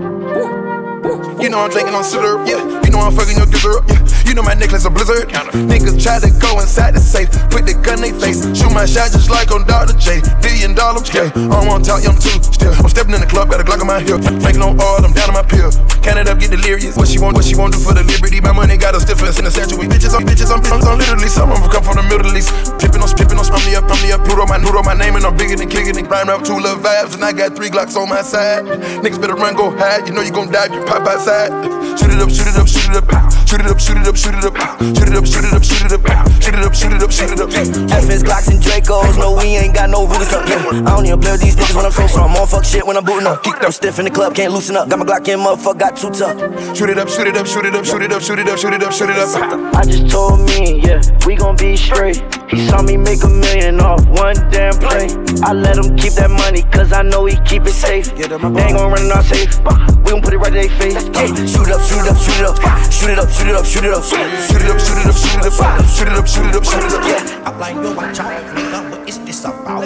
You 1.44 1.50
know 1.50 1.60
I'm 1.60 1.68
drinking 1.68 1.94
on 1.94 2.02
syrup, 2.02 2.48
yeah. 2.48 2.56
You 2.84 2.90
know 2.90 3.00
I'm 3.00 3.14
fucking 3.14 3.36
your 3.36 3.44
gizzard, 3.44 3.84
yeah. 3.90 4.03
You 4.24 4.34
know 4.34 4.42
my 4.42 4.54
necklace 4.54 4.84
a 4.84 4.90
blizzard. 4.90 5.28
Niggas 5.28 6.02
try 6.02 6.18
to 6.18 6.30
go 6.40 6.60
inside 6.60 6.94
the 6.96 7.00
safe, 7.00 7.30
put 7.52 7.68
the 7.68 7.76
gun 7.76 8.02
in 8.02 8.12
their 8.12 8.16
face, 8.18 8.42
shoot 8.56 8.72
my 8.72 8.86
shot 8.86 9.12
just 9.12 9.30
like 9.30 9.52
on 9.52 9.68
Dr. 9.68 9.94
J. 9.94 10.24
Billion 10.42 10.74
dollar, 10.74 11.04
yeah. 11.12 11.28
I 11.28 11.60
don't 11.60 11.66
wanna 11.68 11.84
talk, 11.84 12.02
I'm 12.02 12.16
too 12.18 12.40
still. 12.42 12.74
I'm 12.74 12.88
stepping 12.88 13.14
in 13.14 13.20
the 13.20 13.30
club, 13.30 13.50
got 13.50 13.60
a 13.60 13.64
Glock 13.64 13.80
on 13.80 13.86
my 13.86 14.00
hip, 14.00 14.20
making 14.42 14.64
on 14.64 14.80
oil, 14.80 15.04
I'm 15.04 15.12
down 15.12 15.30
on 15.30 15.36
my 15.36 15.46
pill. 15.46 15.70
Count 16.02 16.18
it 16.18 16.28
up, 16.28 16.40
get 16.40 16.50
delirious. 16.50 16.96
What 16.96 17.08
she 17.08 17.18
want, 17.18 17.36
what 17.36 17.44
she 17.44 17.54
want 17.54 17.74
do 17.74 17.80
for 17.80 17.94
the 17.94 18.02
liberty? 18.02 18.40
My 18.40 18.52
money 18.52 18.76
got 18.76 18.96
a 18.96 19.00
stiff 19.00 19.22
ass 19.22 19.38
in 19.38 19.44
the 19.44 19.52
statue 19.52 19.76
bitches, 19.86 20.16
I'm 20.16 20.24
bitches, 20.26 20.50
I'm 20.50 20.60
bitches, 20.64 20.84
I'm 20.84 20.98
literally 20.98 21.28
some 21.28 21.52
of 21.52 21.60
them 21.60 21.70
come 21.70 21.84
from 21.84 21.96
the 22.00 22.06
Middle 22.08 22.34
East. 22.36 22.50
Pippin' 22.80 23.04
on, 23.04 23.10
pippin' 23.14 23.38
on, 23.38 23.46
me 23.64 23.76
up, 23.76 23.86
me 24.02 24.10
up, 24.10 24.24
Pluto 24.24 24.46
my, 24.46 24.58
Pluto 24.58 24.82
my 24.82 24.94
name, 24.94 25.16
and 25.16 25.24
I'm 25.24 25.36
bigger 25.36 25.56
than 25.56 25.68
kicking 25.68 25.96
it. 25.96 26.06
Rhyme 26.10 26.28
up 26.28 26.44
two 26.44 26.58
love 26.58 26.80
vibes, 26.82 27.14
and 27.14 27.24
I 27.24 27.32
got 27.32 27.54
three 27.56 27.70
Glocks 27.70 27.96
on 27.96 28.08
my 28.08 28.22
side. 28.22 28.64
Niggas 29.04 29.20
better 29.20 29.36
run, 29.36 29.54
go 29.54 29.70
hide. 29.76 30.08
You 30.08 30.12
know 30.12 30.22
you 30.22 30.32
gon' 30.32 30.50
die 30.50 30.66
if 30.66 30.72
you 30.72 30.82
pop 30.84 31.06
outside. 31.06 31.52
Shoot 31.98 32.10
it 32.10 32.20
up, 32.20 32.28
shoot 32.28 32.48
it 32.48 32.56
up, 32.56 32.68
shoot 32.68 32.83
it 32.94 33.02
up, 33.02 33.48
shoot 33.48 33.60
it 33.60 33.66
up, 33.66 33.78
shoot 33.80 33.96
it 33.98 34.06
up, 34.06 34.16
shoot 34.16 34.36
it 34.38 34.44
up, 34.44 34.56
shoot 34.56 35.08
it 35.08 35.16
up, 35.16 35.26
shoot 35.26 35.44
it 35.44 35.54
up, 35.54 35.64
shoot 35.64 35.84
it 35.84 35.92
up, 35.92 36.04
shoot 36.40 36.54
it 36.54 36.64
up, 36.64 36.74
shoot 36.74 36.92
it 36.92 37.02
up, 37.02 37.10
shoot 37.10 37.30
it 37.30 37.40
up. 37.40 37.50
FS 37.90 38.22
Glocks 38.22 38.48
and 38.50 38.62
Dracos. 38.62 39.18
No, 39.18 39.34
we 39.36 39.56
ain't 39.56 39.74
got 39.74 39.90
no 39.90 40.06
rubies 40.06 40.32
up. 40.32 40.46
I 40.46 40.94
don't 40.94 41.06
even 41.06 41.20
play 41.20 41.32
with 41.32 41.40
these 41.40 41.56
niggas 41.56 41.74
when 41.74 41.86
I'm 41.86 41.92
so 41.92 42.06
so. 42.06 42.22
I'm 42.22 42.36
on 42.36 42.46
fuck 42.46 42.64
shit 42.64 42.86
when 42.86 42.96
I'm 42.96 43.04
booting 43.04 43.26
up. 43.26 43.42
I'm 43.46 43.72
stiff 43.72 43.98
in 43.98 44.04
the 44.04 44.10
club, 44.10 44.34
can't 44.34 44.52
loosen 44.52 44.76
up. 44.76 44.88
Got 44.88 44.98
my 45.00 45.04
Glock 45.04 45.26
in, 45.28 45.40
motherfucker, 45.40 45.78
got 45.78 45.96
too 45.96 46.10
tough. 46.10 46.38
Shoot 46.76 46.90
it 46.90 46.98
up, 46.98 47.08
shoot 47.08 47.26
it 47.26 47.36
up, 47.36 47.46
shoot 47.46 47.64
it 47.64 47.74
up, 47.74 47.84
shoot 47.84 48.02
it 48.02 48.12
up, 48.12 48.22
shoot 48.22 48.38
it 48.38 48.48
up, 48.48 48.58
shoot 48.58 48.72
it 48.72 48.82
up, 48.82 48.92
shoot 48.92 49.10
it 49.10 49.18
up. 49.18 49.74
I 49.74 49.84
just 49.84 50.08
told 50.10 50.40
me, 50.40 50.80
yeah, 50.84 51.02
we 51.26 51.34
gon' 51.34 51.56
be 51.56 51.76
straight. 51.76 52.22
He 52.48 52.68
saw 52.68 52.82
me 52.82 52.96
make 52.96 53.22
a 53.24 53.28
million 53.28 53.80
off 53.80 54.06
one 54.06 54.36
damn 54.50 54.74
play. 54.78 55.08
I 55.42 55.52
let 55.52 55.76
him 55.76 55.96
keep 55.96 56.12
that 56.14 56.30
money, 56.30 56.62
cause 56.70 56.92
I 56.92 57.02
know 57.02 57.24
he 57.26 57.36
keep 57.44 57.66
it 57.66 57.72
safe. 57.72 58.14
They 58.14 58.22
ain't 58.22 58.76
gon' 58.76 58.92
run 58.92 59.06
it 59.06 59.12
off 59.12 59.26
safe. 59.26 59.58
We 60.04 60.10
gon' 60.10 60.22
put 60.22 60.34
it 60.34 60.38
right 60.38 60.54
in 60.54 60.68
their 60.68 60.78
face. 60.78 60.94
Yeah. 60.94 61.26
Shoot 61.46 61.68
it 61.68 61.74
up, 61.74 61.80
shoot 61.82 62.00
it 62.00 62.08
up, 62.08 62.16
shoot 62.18 62.38
it 62.40 62.46
up. 62.46 62.83
Shoot 62.90 63.10
it 63.10 63.18
up, 63.18 63.28
shoot 63.28 63.48
it 63.48 63.54
up, 63.54 63.64
shoot 63.66 63.84
it 63.84 63.92
up. 63.92 64.02
Shoot 64.02 64.20
it 64.62 64.70
up, 64.70 64.80
shoot 64.80 64.98
it 64.98 65.06
up, 65.06 65.16
shoot 65.16 65.36
it 65.36 65.46
up. 65.46 65.84
Shoot 65.84 66.08
it 66.08 66.16
up, 66.16 66.26
shoot 66.26 66.46
it 66.46 66.56
up, 66.56 66.64
shoot 66.64 66.84
it 66.84 66.92
up. 66.92 67.04
Yeah. 67.04 67.44
I'm 67.44 67.58
like, 67.60 67.74
yo, 67.76 67.94
watch 67.94 68.18
out, 68.20 68.40
nigga, 68.56 68.90
what 68.90 69.08
is 69.08 69.18
this 69.24 69.44
about? 69.44 69.84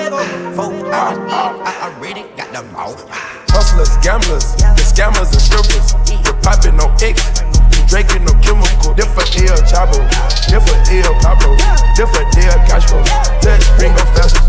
Four 0.54 0.72
hours 0.92 1.18
in, 1.18 1.28
I 1.30 1.90
already 1.90 2.24
got 2.36 2.52
the 2.52 2.62
mouth. 2.70 3.02
Hustlers, 3.50 3.96
gamblers, 4.04 4.54
the 4.78 4.84
scammers 4.86 5.32
and 5.34 5.42
strippers. 5.42 5.94
The 6.22 6.32
poppin' 6.42 6.76
no 6.76 6.86
X, 7.02 7.42
drinking 7.90 8.24
no 8.24 8.32
chemical. 8.38 8.94
Different 8.94 9.34
El 9.42 9.58
Chavo, 9.66 9.98
different 10.46 10.86
El 10.86 11.14
Pablo, 11.18 11.56
different 11.96 12.30
Del 12.34 12.54
Castro. 12.70 13.02
Touch 13.42 13.66
ring 13.80 13.94
go 13.94 14.04
faster. 14.14 14.42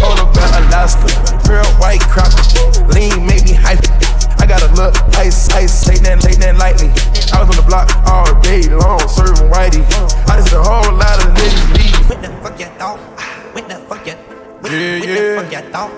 Polar 0.00 0.26
bear 0.34 0.50
Alaska, 0.66 1.06
pearl 1.44 1.66
white 1.78 2.02
cracker. 2.10 2.42
Lean 2.90 3.26
make 3.26 3.44
me 3.44 3.54
hype. 3.54 4.05
I 4.46 4.48
got 4.48 4.62
a 4.62 4.70
look, 4.78 4.94
ice, 5.18 5.50
ice, 5.58 5.88
late 5.88 6.06
that, 6.06 6.22
late 6.22 6.38
that 6.38 6.54
lightly. 6.54 6.86
I 7.34 7.42
was 7.42 7.50
on 7.50 7.58
the 7.58 7.66
block 7.66 7.90
all 8.06 8.30
day 8.46 8.62
long, 8.70 9.02
serving 9.10 9.50
whitey. 9.50 9.82
I 10.30 10.38
just 10.38 10.54
a 10.54 10.62
whole 10.62 10.86
lot 10.94 11.18
of 11.18 11.34
niggas 11.34 11.66
leave. 11.74 11.98
What 12.06 12.22
the 12.22 12.30
fuck 12.38 12.54
you 12.54 12.70
thought? 12.78 13.02
What 13.50 13.66
the 13.66 13.74
fuck 13.90 14.06
you? 14.06 14.14
What 14.14 14.70
Yeah, 14.70 15.02
what 15.02 15.08
yeah. 15.10 15.18
the 15.18 15.42
fuck 15.42 15.50
you 15.50 15.62
thought? 15.74 15.90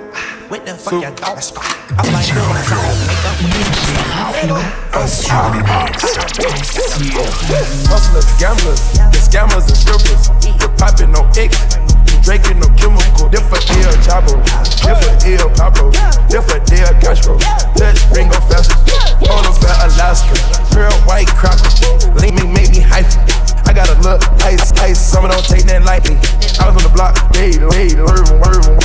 What 0.49 0.64
the 0.64 0.75
fuck 0.81 0.97
you 0.97 1.12
thought? 1.12 1.37
I'm 2.00 2.09
like, 2.09 2.25
yo, 2.33 2.40
watch 2.49 2.73
out, 2.73 2.88
nigga, 2.97 3.28
Assure 4.97 5.52
le 5.52 5.61
mix. 5.69 6.09
Hustlers, 7.85 8.33
gamblers, 8.40 8.81
the 9.12 9.21
scammers 9.21 9.69
and 9.69 9.76
strippers. 9.76 10.33
The 10.57 10.73
poppin' 10.81 11.12
no 11.12 11.28
X, 11.37 11.52
drinking 12.28 12.61
no 12.61 12.68
chemical. 12.76 13.25
Different 13.32 13.64
El 13.73 13.97
Chavo, 14.04 14.37
different 14.85 15.25
El 15.25 15.49
Pablo, 15.56 15.88
different 16.28 16.68
Del 16.68 16.92
Castro. 17.00 17.38
Touch 17.73 18.04
ring 18.12 18.28
go 18.28 18.37
faster. 18.52 18.76
Polar 19.25 19.56
bear 19.64 19.73
Alaska, 19.88 20.37
pearl 20.68 20.92
white 21.08 21.28
cracker. 21.40 21.73
Lean 22.20 22.37
me, 22.37 22.44
make 22.52 22.68
me 22.68 22.80
hype. 22.85 23.08
I 23.64 23.73
got 23.73 23.88
a 23.88 23.97
look, 24.04 24.20
ice, 24.44 24.73
ice. 24.76 25.00
Some 25.00 25.25
don't 25.25 25.40
take 25.49 25.64
that 25.73 25.85
lightly. 25.88 26.20
I 26.61 26.68
was 26.68 26.76
on 26.76 26.85
the 26.85 26.92
block, 26.92 27.16
day 27.32 27.52
to 27.56 27.68
day, 27.73 27.97
Irvin, 27.97 28.37
Irvin. 28.44 28.76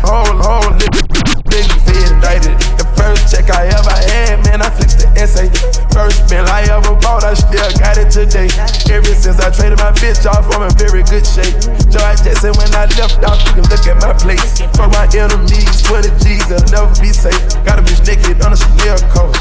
Whole, 0.00 0.40
whole 0.40 0.72
nigga, 0.80 1.04
nigga, 1.52 1.76
fed 1.84 2.12
indicted. 2.16 2.56
The 2.80 2.89
first 3.00 3.32
check 3.32 3.48
I 3.48 3.72
ever 3.72 3.96
had, 4.12 4.44
man, 4.44 4.60
I 4.60 4.68
flipped 4.68 5.00
the 5.00 5.08
essay. 5.16 5.48
First 5.96 6.28
bill 6.28 6.44
I 6.44 6.68
ever 6.68 6.92
bought, 7.00 7.24
I 7.24 7.32
still 7.32 7.64
got 7.80 7.96
it 7.96 8.12
today. 8.12 8.52
Ever 8.92 9.14
since 9.16 9.40
I 9.40 9.48
traded 9.48 9.80
my 9.80 9.92
bitch 9.96 10.28
off, 10.28 10.44
I'm 10.52 10.68
in 10.68 10.74
very 10.76 11.00
good 11.08 11.24
shape. 11.24 11.56
Joy 11.88 12.12
Jackson, 12.20 12.52
when 12.60 12.68
I 12.76 12.84
left 13.00 13.24
off, 13.24 13.40
you 13.48 13.52
can 13.56 13.64
look 13.72 13.84
at 13.88 13.96
my 14.04 14.12
place. 14.20 14.60
For 14.76 14.86
my 14.92 15.08
enemies, 15.16 15.80
20 15.88 16.12
G's, 16.20 16.44
they'll 16.52 16.60
never 16.68 16.92
be 17.00 17.10
safe. 17.16 17.40
Got 17.64 17.80
a 17.80 17.82
bitch 17.82 18.04
naked 18.04 18.44
on 18.44 18.52
a 18.52 18.58
Chanel 18.60 19.00
coat. 19.08 19.32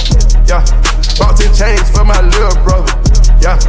Yeah, 0.48 0.63
bought 1.20 1.36
10 1.36 1.51
chains 1.51 1.88
for 1.92 2.08
my 2.08 2.24
little 2.24 2.56
brother. 2.63 2.96
Yeah, 3.44 3.60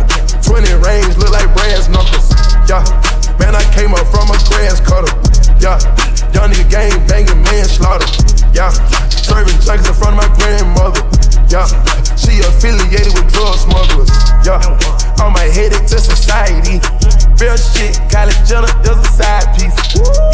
20 0.46 0.70
rings 0.86 1.18
look 1.18 1.34
like 1.34 1.50
brass 1.58 1.90
knuckles. 1.90 2.30
Yeah, 2.70 2.86
man, 3.42 3.58
I 3.58 3.66
came 3.74 3.90
up 3.90 4.06
from 4.14 4.30
a 4.30 4.38
grass 4.46 4.78
cutter. 4.78 5.10
Yeah, 5.58 5.82
young 6.30 6.54
nigga 6.54 6.70
gang 6.70 6.94
banging 7.10 7.42
manslaughter. 7.42 8.06
Yeah, 8.54 8.70
serving 9.30 9.60
in 9.86 9.94
front 9.94 10.16
of 10.16 10.20
my 10.20 10.30
grandmother. 10.36 11.00
Yeah, 11.48 11.66
she 12.16 12.38
affiliated 12.42 13.12
with 13.14 13.32
drug 13.32 13.56
smugglers. 13.58 14.10
Yeah, 14.44 14.60
my 15.40 15.46
headache 15.48 15.86
to 15.88 15.98
society. 15.98 16.82
Real 17.40 17.56
shit, 17.56 17.96
Kylie 18.12 18.36
Jenner 18.44 18.68
is 18.84 18.98
a 18.98 19.08
side 19.08 19.48
piece. 19.56 19.72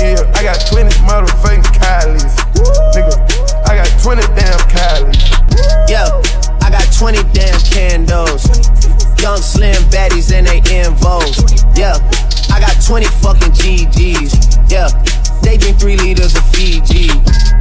Yeah, 0.02 0.26
I 0.34 0.42
got 0.42 0.58
20 0.66 0.90
motherfucking 1.06 1.62
Kylies. 1.78 2.34
Nigga, 2.92 3.14
I 3.68 3.76
got 3.76 3.90
20 4.02 4.22
damn 4.34 4.58
Kylies. 4.66 5.22
Yeah, 5.88 6.10
I 6.62 6.70
got 6.70 6.86
20 6.98 7.22
damn 7.32 7.60
candles. 7.70 8.44
Young 9.22 9.38
slim 9.38 9.80
baddies 9.94 10.32
and 10.34 10.46
they 10.46 10.58
in 10.74 10.94
vogue. 10.96 11.34
Yeah, 11.76 11.96
I 12.50 12.60
got 12.60 12.74
20 12.84 13.06
fucking 13.22 13.52
GGs. 13.52 14.70
Yeah, 14.70 14.88
they 15.42 15.56
drink 15.56 15.78
three 15.78 15.96
liters 15.96 16.34
of 16.34 16.44
Fiji. 16.50 17.10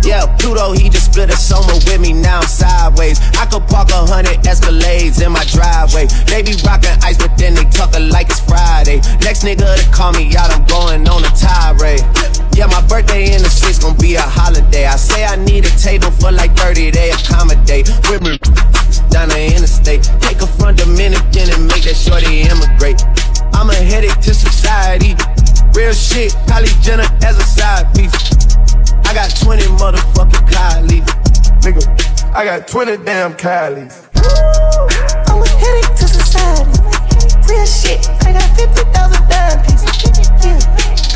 Yeah, 0.06 0.30
Pluto, 0.38 0.72
he 0.74 0.88
just 0.88 1.12
split 1.12 1.34
a 1.34 1.36
summer 1.36 1.74
with 1.74 2.00
me, 2.00 2.14
now 2.14 2.40
I'm 2.40 2.48
sideways. 2.48 3.18
I 3.42 3.50
could 3.50 3.66
park 3.66 3.90
a 3.90 4.06
hundred 4.06 4.38
Escalades 4.46 5.18
in 5.18 5.32
my 5.34 5.44
driveway. 5.50 6.06
They 6.30 6.46
be 6.46 6.54
rockin' 6.62 6.94
ice, 7.02 7.18
but 7.18 7.36
then 7.38 7.56
they 7.56 7.66
talkin' 7.66 8.10
like 8.10 8.30
it's 8.30 8.40
Friday. 8.40 9.02
Next 9.26 9.42
nigga 9.42 9.66
to 9.66 9.86
call 9.90 10.14
me 10.14 10.30
out, 10.38 10.54
I'm 10.54 10.64
going 10.70 11.10
on 11.10 11.26
a 11.26 11.32
tirade. 11.34 12.06
Yeah, 12.54 12.68
my 12.68 12.86
birthday 12.86 13.34
in 13.34 13.42
the 13.42 13.50
six 13.50 13.80
gon' 13.80 13.98
be 13.98 14.14
a 14.14 14.22
holiday. 14.22 14.86
I 14.86 14.96
say 14.96 15.26
I 15.26 15.36
need 15.38 15.66
a 15.66 15.74
table 15.82 16.12
for 16.12 16.32
like 16.32 16.56
30, 16.56 16.92
they 16.92 17.10
accommodate. 17.10 17.90
With 18.08 18.22
me 18.22 18.38
down 19.10 19.30
the 19.30 19.42
interstate. 19.56 20.04
Take 20.22 20.38
her 20.38 20.48
from 20.48 20.76
Dominican 20.76 21.50
and 21.50 21.68
make 21.68 21.84
that 21.90 21.98
shorty 21.98 22.46
immigrate. 22.46 23.02
I'm 23.58 23.70
a 23.70 23.76
headache 23.76 24.20
to 24.22 24.34
society. 24.34 25.16
Real 25.74 25.94
shit, 25.94 26.34
Kylie 26.46 26.76
Jenner 26.84 27.10
as 27.24 27.40
a 27.40 27.44
side 27.44 27.90
piece. 27.96 28.45
I 29.06 29.14
got 29.14 29.30
20 29.38 29.64
motherfucking 29.78 30.46
Kylie. 30.50 31.02
Nigga, 31.62 32.34
I 32.34 32.46
got 32.46 32.68
20 32.68 32.98
damn 33.06 33.34
Kylies. 33.34 34.06
I'm 35.30 35.42
a 35.42 35.48
headache 35.48 35.96
to 35.98 36.08
society. 36.08 36.72
Real 37.48 37.66
shit, 37.66 38.10
I 38.26 38.34
got 38.34 38.50
50,000 38.58 39.30
dime 39.30 39.62
pieces. 39.64 39.94
Yeah, 40.44 40.60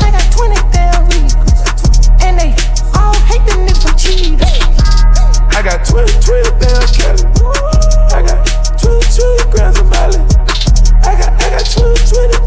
I 0.00 0.10
got 0.10 0.26
20 0.32 0.54
damn 0.72 1.04
records. 1.10 2.08
And 2.22 2.38
they 2.38 2.54
all 2.94 3.14
hate 3.28 3.44
the 3.46 3.58
nigga 3.58 3.82
from 3.82 3.96
cheaters. 3.98 4.40
I 5.54 5.62
got 5.62 5.84
20, 5.84 6.08
20 6.22 6.50
damn 6.62 6.86
Cali. 6.94 7.24
I 8.14 8.22
got 8.22 8.38
20, 8.78 9.02
20 9.12 9.50
grams 9.50 9.78
of 9.78 9.86
Molly. 9.90 10.22
I 11.02 11.18
got, 11.18 11.30
I 11.36 11.50
got 11.50 11.66
20, 11.66 12.38
20 12.38 12.39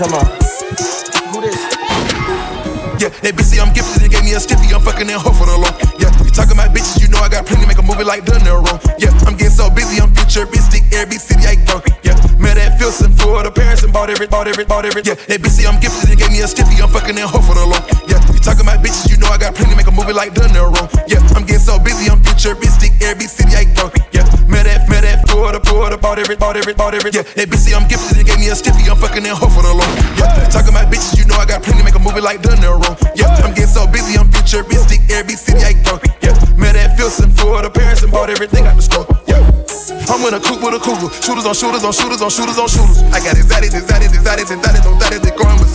Who 0.00 1.44
this? 1.44 1.60
Yeah, 2.96 3.12
that 3.20 3.36
bitch 3.36 3.52
I'm 3.60 3.68
gifted 3.76 4.00
and 4.00 4.08
gave 4.08 4.24
me 4.24 4.32
a 4.32 4.40
stiffy. 4.40 4.72
I'm 4.72 4.80
fucking 4.80 5.04
that 5.12 5.20
her 5.20 5.28
for 5.36 5.44
the 5.44 5.52
low. 5.60 5.68
Yeah, 6.00 6.08
you 6.24 6.32
talking 6.32 6.56
about 6.56 6.72
bitches, 6.72 7.04
you 7.04 7.12
know 7.12 7.20
I 7.20 7.28
got 7.28 7.44
plenty. 7.44 7.68
Make 7.68 7.76
a 7.76 7.84
movie 7.84 8.08
like 8.08 8.24
De 8.24 8.32
Niro. 8.40 8.80
Yeah, 8.96 9.12
I'm 9.28 9.36
getting 9.36 9.52
so 9.52 9.68
busy, 9.68 10.00
I'm 10.00 10.08
futuristic. 10.16 10.88
Every 10.96 11.20
city 11.20 11.44
I 11.44 11.60
go. 11.68 11.84
Yeah, 12.00 12.16
met 12.40 12.56
at 12.56 12.80
Filson 12.80 13.12
the 13.12 13.52
Paris 13.52 13.84
and 13.84 13.92
bought 13.92 14.08
every, 14.08 14.24
bought 14.24 14.48
every, 14.48 14.64
bought 14.64 14.88
every. 14.88 15.04
Yeah, 15.04 15.20
that 15.20 15.36
bitch 15.36 15.60
I'm 15.68 15.76
gifted 15.84 16.08
and 16.08 16.16
gave 16.16 16.32
me 16.32 16.40
a 16.40 16.48
stiffy. 16.48 16.80
I'm 16.80 16.88
fucking 16.88 17.20
that 17.20 17.28
her 17.28 17.42
for 17.44 17.52
the 17.52 17.68
low. 17.68 17.84
Yeah, 18.08 18.24
you 18.32 18.40
talking 18.40 18.64
about 18.64 18.80
bitches, 18.80 19.12
you 19.12 19.20
know 19.20 19.28
I 19.28 19.36
got 19.36 19.52
plenty. 19.52 19.76
To 19.76 19.76
make 19.76 19.92
a 19.92 19.92
movie 19.92 20.16
like 20.16 20.32
De 20.32 20.48
Niro. 20.48 20.80
Yeah, 21.12 21.20
I'm 21.36 21.44
getting 21.44 21.60
so 21.60 21.76
busy, 21.76 22.08
I'm 22.08 22.24
futuristic. 22.24 22.96
Every 23.04 23.28
city 23.28 23.52
I 23.52 23.68
go. 23.76 23.92
For 25.80 25.96
bought 25.96 26.18
every, 26.18 26.36
bought 26.36 26.56
every, 26.56 26.74
bought 26.74 26.94
every. 26.94 27.10
Yeah, 27.10 27.24
that 27.24 27.48
bitch 27.48 27.64
say 27.64 27.72
I'm 27.72 27.88
gifted 27.88 28.20
and 28.20 28.26
gave 28.26 28.36
me 28.36 28.52
a 28.52 28.54
stiffy. 28.54 28.84
I'm 28.90 29.00
fucking 29.00 29.24
in 29.24 29.32
her 29.32 29.48
for 29.48 29.64
the 29.64 29.72
low. 29.72 29.88
Yeah, 30.20 30.44
talking 30.52 30.76
about 30.76 30.92
bitches, 30.92 31.16
you 31.16 31.24
know 31.24 31.36
I 31.40 31.46
got 31.48 31.64
plenty. 31.64 31.80
Make 31.80 31.96
a 31.96 32.02
movie 32.02 32.20
like 32.20 32.44
De 32.44 32.52
Niro. 32.60 32.92
Yeah, 33.16 33.32
I'm 33.40 33.56
getting 33.56 33.72
so 33.72 33.88
busy, 33.88 34.20
I'm 34.20 34.28
futuristic. 34.28 35.00
Every 35.08 35.36
city 35.40 35.64
I 35.64 35.72
go. 35.80 35.96
Yeah, 36.20 36.36
met 36.60 36.76
at 36.76 36.96
Filson 36.96 37.32
for 37.32 37.62
the 37.62 37.70
Paris 37.70 38.02
and 38.02 38.12
bought 38.12 38.28
everything 38.28 38.66
out 38.66 38.76
the 38.76 38.84
store. 38.84 39.08
Yeah. 39.24 39.40
I'm 40.10 40.20
in 40.26 40.34
a 40.34 40.42
coupe 40.42 40.60
with 40.60 40.74
a 40.74 40.82
cougar. 40.82 41.08
Shooters 41.22 41.46
on 41.46 41.54
shooters 41.54 41.84
on 41.86 41.92
shooters 41.94 42.20
on 42.20 42.30
shooters 42.30 42.58
on 42.58 42.68
shooters. 42.68 43.00
I 43.14 43.22
got 43.24 43.38
exotics, 43.38 43.72
exotics, 43.72 44.12
exotics, 44.12 44.50
exotics, 44.50 44.84
on 44.84 44.98
exotics, 44.98 45.24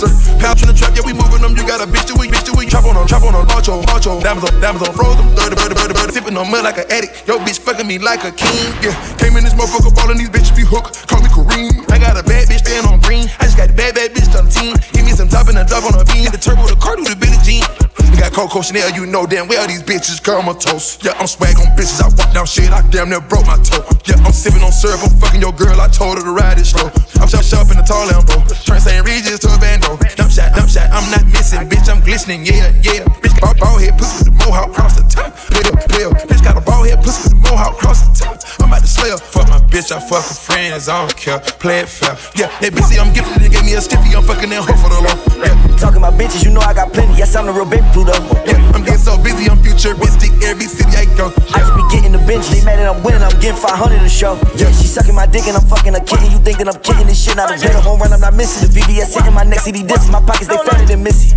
they. 0.06 0.14
Pouch 0.40 0.62
in 0.62 0.70
the 0.70 0.76
trap, 0.78 0.94
yeah, 0.94 1.02
we 1.02 1.12
moving 1.12 1.42
them. 1.42 1.58
You 1.58 1.66
got 1.66 1.82
a 1.82 1.88
bitch 1.90 2.06
to 2.10 2.16
eat, 2.22 2.30
bitch 2.30 2.46
to 2.48 2.54
eat. 2.62 2.70
Chop 2.70 2.86
on 2.86 2.96
them, 2.96 3.08
chop 3.10 3.26
on 3.26 3.34
them, 3.34 3.46
macho, 3.50 3.82
macho. 3.90 4.22
Diamonds 4.22 4.46
on, 4.46 4.54
diamonds 4.62 4.88
on, 4.88 4.94
froze 4.94 5.18
them. 5.18 5.28
Dirty, 5.34 5.56
dirty, 5.58 5.76
dirty, 5.76 5.94
dirty. 5.94 6.14
Sipping 6.14 6.38
on 6.38 6.48
mud 6.50 6.64
like 6.64 6.78
an 6.78 6.88
addict. 6.94 7.28
Yo, 7.28 7.42
bitch 7.42 7.60
fucking 7.60 7.88
me 7.88 7.98
like 7.98 8.24
a 8.24 8.32
king. 8.32 8.70
Yeah, 8.86 8.94
came 9.18 9.36
in 9.36 9.44
this 9.44 9.58
motherfucker 9.58 9.94
ballin' 9.98 10.18
these 10.18 10.30
bitches 10.30 10.56
be 10.56 10.64
hooked. 10.64 11.08
Call 11.10 11.22
me 11.22 11.30
Kareem. 11.34 11.84
I 11.90 11.98
got 11.98 12.16
a 12.18 12.24
bad 12.24 12.45
staying 12.66 12.86
on 12.90 13.00
green. 13.06 13.30
I 13.38 13.46
just 13.46 13.58
got 13.58 13.70
the 13.70 13.78
bad, 13.78 13.94
bad 13.94 14.12
bitch 14.12 14.34
on 14.34 14.50
the 14.50 14.52
team. 14.52 14.74
Give 14.92 15.06
me 15.06 15.14
some 15.14 15.30
top 15.30 15.48
and 15.48 15.58
a 15.62 15.64
drop 15.64 15.86
on 15.86 15.94
a 15.94 16.06
bean. 16.10 16.26
The 16.34 16.42
turbo, 16.42 16.66
the 16.66 16.76
car, 16.82 16.98
do 16.98 17.06
the 17.06 17.16
Billie 17.16 17.38
Jean. 17.46 17.62
You 18.10 18.18
got 18.18 18.32
Coco 18.32 18.62
Chanel, 18.62 18.96
you 18.96 19.06
know 19.06 19.28
damn 19.28 19.48
well 19.48 19.68
these 19.68 19.84
bitches 19.84 20.24
comatose. 20.24 21.04
Yeah, 21.04 21.20
I'm 21.20 21.28
swag 21.28 21.60
on 21.60 21.76
bitches, 21.76 22.00
I 22.00 22.08
walk 22.08 22.32
down 22.34 22.48
shit, 22.48 22.72
I 22.72 22.82
damn 22.90 23.10
near 23.10 23.20
broke 23.20 23.46
my 23.46 23.60
toe. 23.60 23.84
Yeah, 24.08 24.16
I'm 24.24 24.32
sipping 24.32 24.64
on 24.64 24.72
syrup, 24.72 25.04
I'm 25.04 25.12
fucking 25.20 25.42
your 25.42 25.52
girl, 25.52 25.80
I 25.82 25.88
told 25.88 26.18
her 26.18 26.24
to 26.24 26.32
ride 26.32 26.58
it 26.58 26.66
slow. 26.66 26.88
I'm 27.20 27.28
shot 27.28 27.44
shop 27.44 27.68
in 27.72 27.78
the 27.78 27.84
tall 27.84 28.08
Lambo, 28.08 28.40
turn 28.64 28.80
St. 28.80 29.04
Regis 29.04 29.40
to 29.44 29.52
a 29.52 29.58
bando. 29.60 30.00
Dump 30.16 30.32
shot, 30.32 30.56
dump 30.56 30.70
shot, 30.70 30.88
I'm 30.96 31.04
not 31.12 31.28
missing, 31.28 31.68
bitch, 31.68 31.92
I'm 31.92 32.00
glistening, 32.00 32.46
yeah, 32.46 32.72
yeah. 32.88 33.04
Bitch, 33.20 33.36
got 33.42 33.56
a 33.56 33.60
ball 33.60 33.80
head 33.84 33.98
pussy 34.00 34.24
with 34.24 34.32
the 34.32 34.36
mohawk 34.48 34.72
cross 34.72 34.96
the 34.96 35.04
top. 35.12 35.36
Player, 35.52 35.76
player, 35.92 36.12
bitch 36.24 36.44
got 36.44 36.56
a 36.56 36.64
ball 36.64 36.88
head 36.88 37.04
pussy 37.04 37.28
with 37.28 37.36
the 37.36 37.52
mohawk 37.52 37.76
cross 37.76 38.08
the 38.08 38.16
top. 38.16 38.40
I'm 38.64 38.72
about 38.72 38.82
to 38.82 38.88
slay 38.88 39.12
her. 39.12 39.18
Fuck 39.18 39.50
my 39.50 39.60
bitch, 39.68 39.92
I 39.92 40.00
fuck 40.00 40.24
her 40.24 40.40
friends, 40.40 40.88
I 40.88 41.04
don't 41.04 41.16
care. 41.18 41.40
Play 41.60 41.84
it 41.84 41.90
fair. 41.90 42.16
Yeah, 42.36 42.50
that 42.62 42.72
bitch 42.72 42.88
see 42.88 43.00
I'm 43.00 43.12
gifted, 43.12 43.42
they 43.44 43.50
gave 43.50 43.66
me 43.66 43.74
a 43.76 43.82
stiffy, 43.82 44.16
I'm 44.16 44.24
fucking 44.24 44.50
that 44.50 44.64
hoe 44.64 44.78
for 44.80 44.90
the 44.90 45.00
law. 45.04 45.16
Yeah. 45.40 45.54
Talking 45.76 46.00
about 46.00 46.16
bitches, 46.16 46.44
you 46.44 46.52
know 46.52 46.64
I 46.64 46.74
got 46.74 46.94
plenty. 46.94 47.14
Yes, 47.20 47.36
I'm 47.36 47.46
the 47.46 47.54
real 47.54 47.68
baby 47.68 47.84
Pluto. 47.92 48.16
Yeah, 48.48 48.58
I'm 48.72 48.82
getting 48.82 49.02
so 49.02 49.20
busy, 49.20 49.52
I'm 49.52 49.60
futuristic. 49.60 50.32
Every 50.42 50.66
city 50.66 50.96
I 50.96 51.06
go. 51.20 51.36
I 51.52 51.60
just 51.60 51.76
be 51.76 51.84
getting 51.92 52.16
the 52.16 52.24
bench. 52.24 52.48
They 52.48 52.64
mad 52.64 52.80
that 52.80 52.88
I'm 52.88 53.04
winning, 53.04 53.22
I'm 53.22 53.36
getting 53.44 53.60
500 53.60 54.00
a 54.00 54.10
show. 54.10 54.40
Yeah, 54.56 54.72
she 54.72 54.88
sucking 54.88 55.14
my 55.14 55.28
dick 55.28 55.46
and 55.52 55.58
I'm 55.60 55.68
fucking 55.68 55.94
a 55.94 56.02
kitten. 56.02 56.32
You 56.32 56.40
thinking 56.40 56.68
I'm 56.72 56.80
kicking 56.80 57.08
this 57.08 57.20
shit? 57.20 57.36
Not 57.36 57.52
a 57.52 57.60
better 57.60 57.82
home 57.84 58.00
run, 58.00 58.14
I'm 58.14 58.24
not 58.24 58.34
missing. 58.34 58.66
The 58.66 58.72
VVS 58.72 59.14
hitting 59.14 59.36
my 59.36 59.44
neck, 59.44 59.60
CD 59.60 59.84
discs. 59.84 60.08
My 60.08 60.24
pockets, 60.24 60.48
they 60.48 60.58
fatter 60.58 60.86
than 60.88 61.04
Missy. 61.04 61.36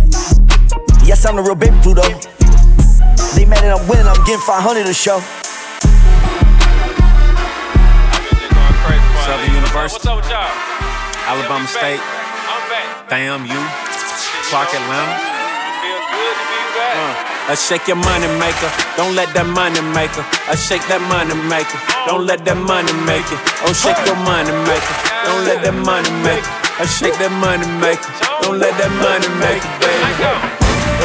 Yes, 1.03 1.25
I'm 1.25 1.35
the 1.35 1.43
real 1.43 1.59
baby 1.59 1.75
Pluto. 1.83 2.07
They 3.35 3.43
mad 3.45 3.61
that 3.61 3.75
I'm 3.75 3.83
winning, 3.91 4.07
I'm 4.07 4.23
getting 4.23 4.41
500 4.41 4.87
a 4.87 4.93
show. 4.93 5.19
Southern 9.29 9.53
University. 9.53 10.88
Alabama 11.29 11.67
State. 11.67 12.01
Damn 13.05 13.45
you. 13.45 13.61
Clark 14.49 14.73
Atlanta. 14.73 15.13
Uh, 16.89 17.53
I 17.53 17.55
shake 17.55 17.85
your 17.85 18.01
money 18.01 18.25
maker. 18.41 18.65
Don't 18.97 19.13
let 19.13 19.29
that 19.37 19.45
money 19.45 19.77
maker. 19.93 20.25
I 20.49 20.57
shake 20.57 20.81
that 20.89 20.97
money 21.05 21.37
maker. 21.45 21.77
Don't 22.09 22.25
let 22.25 22.41
that 22.49 22.57
money 22.57 22.89
make 23.05 23.29
it. 23.29 23.37
Oh, 23.61 23.69
shake 23.77 24.01
your 24.09 24.17
money 24.25 24.49
maker. 24.65 24.95
Don't 25.29 25.45
let 25.45 25.61
that 25.69 25.77
money 25.77 26.09
make 26.25 26.41
it. 26.41 26.55
I 26.81 26.89
shake 26.89 27.13
that 27.21 27.29
money 27.37 27.69
maker. 27.77 28.09
Don't 28.41 28.57
let 28.57 28.73
that 28.81 28.89
money 28.97 29.29
make 29.37 29.61
it, 29.61 29.73
baby. 29.85 30.09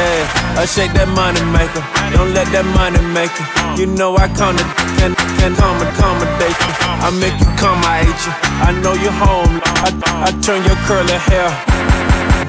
Yeah, 0.01 0.57
I 0.57 0.65
shake 0.65 0.97
that 0.97 1.13
money 1.13 1.45
maker. 1.53 1.85
Don't 2.17 2.33
let 2.33 2.49
that 2.57 2.65
money 2.73 2.97
make 3.13 3.29
it. 3.37 3.49
You 3.77 3.93
know 3.93 4.17
I 4.17 4.33
come 4.33 4.57
to 4.57 4.65
can 4.97 5.13
can 5.37 5.53
accommodate 5.53 6.57
you. 6.65 6.73
I 7.05 7.13
make 7.21 7.37
you 7.37 7.49
come, 7.61 7.77
I 7.85 8.09
hate 8.09 8.23
you. 8.25 8.33
I 8.65 8.73
know 8.81 8.97
you're 8.97 9.13
home. 9.13 9.74
I, 9.87 9.91
I 10.27 10.31
turn 10.41 10.65
your 10.65 10.77
curly 10.89 11.13
hair 11.29 11.94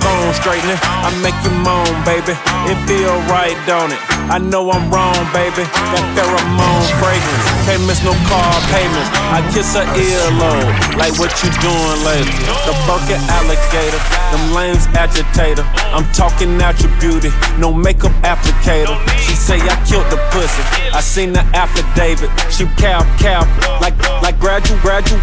bone 0.06 0.34
straightening. 0.38 0.78
I 1.02 1.10
make 1.26 1.38
you 1.42 1.54
moan, 1.66 1.90
baby. 2.06 2.38
It 2.70 2.78
feel 2.86 3.18
right, 3.26 3.58
don't 3.66 3.90
it? 3.90 4.02
I 4.30 4.38
know 4.38 4.70
I'm 4.70 4.90
wrong, 4.94 5.18
baby. 5.34 5.66
That 5.66 6.06
pheromone 6.14 6.86
fragrance. 7.02 7.46
Can't 7.66 7.82
miss 7.90 8.02
no 8.06 8.14
car 8.30 8.54
payments. 8.74 9.10
I 9.34 9.42
kiss 9.54 9.74
her 9.74 9.86
earlobe. 9.98 10.98
Like 10.98 11.14
what 11.18 11.34
you 11.42 11.50
doing 11.62 12.00
later? 12.06 12.34
The 12.66 12.74
bucket 12.86 13.22
alligator. 13.34 14.02
Them 14.34 14.46
lanes 14.54 14.86
agitator. 14.94 15.66
I'm 15.94 16.06
talking 16.14 16.58
out 16.62 16.78
your 16.82 16.94
beauty. 17.02 17.30
No 17.58 17.74
makeup 17.74 18.14
applicator. 18.22 18.98
She 19.18 19.34
say 19.34 19.58
I 19.62 19.78
killed 19.86 20.10
the 20.10 20.18
pussy. 20.34 20.64
I 20.94 21.02
seen 21.02 21.34
the 21.34 21.46
affidavit. 21.54 22.30
She 22.50 22.66
cap 22.82 23.06
cap. 23.18 23.46
Like 23.82 23.98
like 24.22 24.40
graduate 24.40 24.82
graduate. 24.82 25.22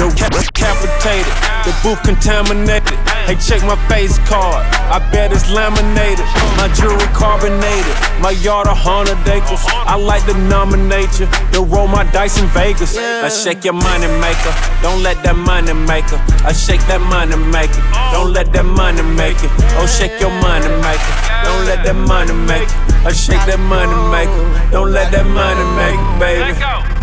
Yo, 0.00 0.08
capitated. 0.56 1.34
The 1.68 1.76
booth 1.84 2.00
contaminated. 2.04 2.96
Hey, 3.30 3.38
check 3.38 3.62
my 3.62 3.78
face 3.86 4.18
card. 4.26 4.66
I 4.90 4.98
bet 5.14 5.30
it's 5.30 5.48
laminated. 5.54 6.26
My 6.58 6.66
jewelry 6.74 7.06
carbonated. 7.14 7.94
My 8.18 8.34
yard 8.42 8.66
a 8.66 8.74
hundred 8.74 9.22
acres. 9.22 9.62
I 9.86 9.94
like 9.94 10.26
to 10.26 10.34
nominate 10.50 11.14
you. 11.22 11.30
To 11.54 11.62
roll 11.62 11.86
my 11.86 12.02
dice 12.10 12.42
in 12.42 12.48
Vegas. 12.50 12.98
I 12.98 13.28
shake 13.28 13.62
your 13.62 13.78
money 13.78 14.10
maker. 14.18 14.50
Don't 14.82 15.04
let 15.04 15.22
that 15.22 15.36
money 15.38 15.70
maker. 15.86 16.18
I 16.42 16.50
shake 16.50 16.82
that 16.90 16.98
money 17.06 17.38
maker. 17.54 17.78
Don't 18.10 18.32
let 18.34 18.50
that 18.50 18.66
money 18.66 19.02
make 19.14 19.38
it. 19.46 19.50
Oh, 19.78 19.86
shake 19.86 20.18
your 20.18 20.34
money 20.42 20.66
maker. 20.82 21.14
Don't 21.46 21.70
let 21.70 21.86
that 21.86 21.94
money 21.94 22.34
make 22.50 22.66
it. 22.66 23.06
I 23.06 23.12
shake 23.14 23.46
that 23.46 23.62
money 23.62 23.94
maker. 24.10 24.42
Don't 24.74 24.90
let 24.90 25.14
that 25.14 25.22
money 25.22 25.62
make 25.78 26.02
it, 26.02 26.18
baby. 26.18 26.99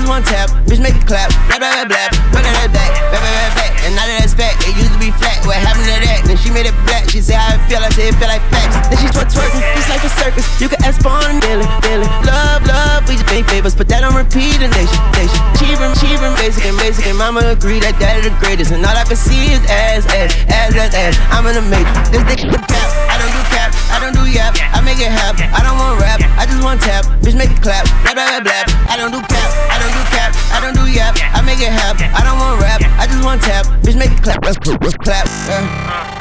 Just 0.00 0.08
want 0.08 0.24
tap. 0.24 0.48
Bitch, 0.64 0.80
make 0.80 0.96
it 0.96 1.04
clap. 1.04 1.28
Blah, 1.48 1.60
blah, 1.60 1.84
blah, 1.84 1.92
blah. 1.92 2.08
Run 2.32 2.42
that 2.44 2.72
back, 2.72 2.92
back, 3.12 3.20
back, 3.20 3.36
back, 3.36 3.52
back. 3.56 3.72
And 3.84 3.92
now 3.96 4.04
that 4.08 4.24
that's 4.24 4.36
back, 4.36 4.56
it 4.64 4.72
used 4.76 4.92
to 4.92 5.00
be 5.00 5.12
flat. 5.12 5.44
What 5.44 5.60
happened 5.60 5.88
to 5.88 5.96
that? 6.00 6.24
Then 6.24 6.36
she 6.40 6.48
made 6.52 6.64
it 6.64 6.76
black. 6.88 7.08
She 7.12 7.20
said 7.20 7.36
how 7.36 7.56
it 7.56 7.60
feel, 7.68 7.80
I 7.80 7.92
said 7.92 8.12
it 8.12 8.16
feel 8.16 8.28
like 8.32 8.44
facts. 8.48 8.76
Then 8.88 8.96
she 9.00 9.08
twerk 9.12 9.28
twerking, 9.28 9.60
just 9.76 9.90
like 9.92 10.04
a 10.04 10.12
circus. 10.16 10.44
You 10.60 10.68
can 10.68 10.80
ask 10.84 11.00
Spawn 11.00 11.24
and 11.28 11.40
Billy, 11.44 11.68
Billy. 11.84 12.08
Love, 12.24 12.64
love, 12.64 13.04
we 13.08 13.20
just 13.20 13.28
make 13.28 13.44
favors. 13.48 13.76
Put 13.76 13.88
that 13.92 14.04
on 14.04 14.16
repeat 14.16 14.60
and 14.64 14.72
nation, 14.72 15.00
nation. 15.16 15.40
Cheering, 15.60 15.92
cheering, 16.00 16.34
basic 16.40 16.64
and 16.64 16.76
basic. 16.80 17.04
And 17.08 17.18
mama 17.20 17.44
agree 17.52 17.80
that 17.84 17.96
daddy 18.00 18.24
the 18.24 18.32
greatest. 18.40 18.72
And 18.72 18.84
all 18.84 18.96
I 18.96 19.04
can 19.04 19.20
see 19.20 19.52
is 19.52 19.60
ass, 19.68 20.08
ass, 20.16 20.32
ass, 20.48 20.72
ass, 20.76 20.92
ass. 20.96 21.14
I'm 21.32 21.44
in 21.48 21.56
the 21.56 21.64
matrix. 21.66 22.08
This 22.08 22.24
dick 22.24 22.40
the 22.48 22.60
cap. 22.68 23.19
I 23.90 23.98
don't 23.98 24.14
do 24.14 24.24
yap. 24.30 24.54
I 24.72 24.80
make 24.80 24.98
it 24.98 25.10
happen. 25.10 25.46
I 25.50 25.60
don't 25.62 25.76
want 25.76 26.00
rap, 26.00 26.20
I 26.38 26.46
just 26.46 26.62
want 26.62 26.80
tap. 26.80 27.04
Bitch, 27.20 27.36
make 27.36 27.50
it 27.50 27.60
clap. 27.62 27.84
Blah, 28.06 28.14
blah, 28.14 28.40
blah, 28.40 28.42
blah. 28.46 28.90
I 28.90 28.96
don't 28.96 29.12
do 29.12 29.20
cap, 29.26 29.50
I 29.70 29.76
don't 29.78 29.92
do 29.92 30.02
cap, 30.10 30.30
I 30.54 30.58
don't 30.62 30.74
do 30.74 30.84
yap. 30.90 31.14
I 31.34 31.42
make 31.42 31.60
it 31.60 31.70
happen. 31.70 32.08
I 32.10 32.22
don't 32.24 32.38
want 32.38 32.62
rap, 32.62 32.80
I 32.98 33.06
just 33.06 33.22
want 33.22 33.42
tap. 33.42 33.66
Bitch, 33.82 33.98
make 33.98 34.10
it 34.10 34.22
clap, 34.22 34.42
Let's 34.44 34.58
clap. 34.58 35.26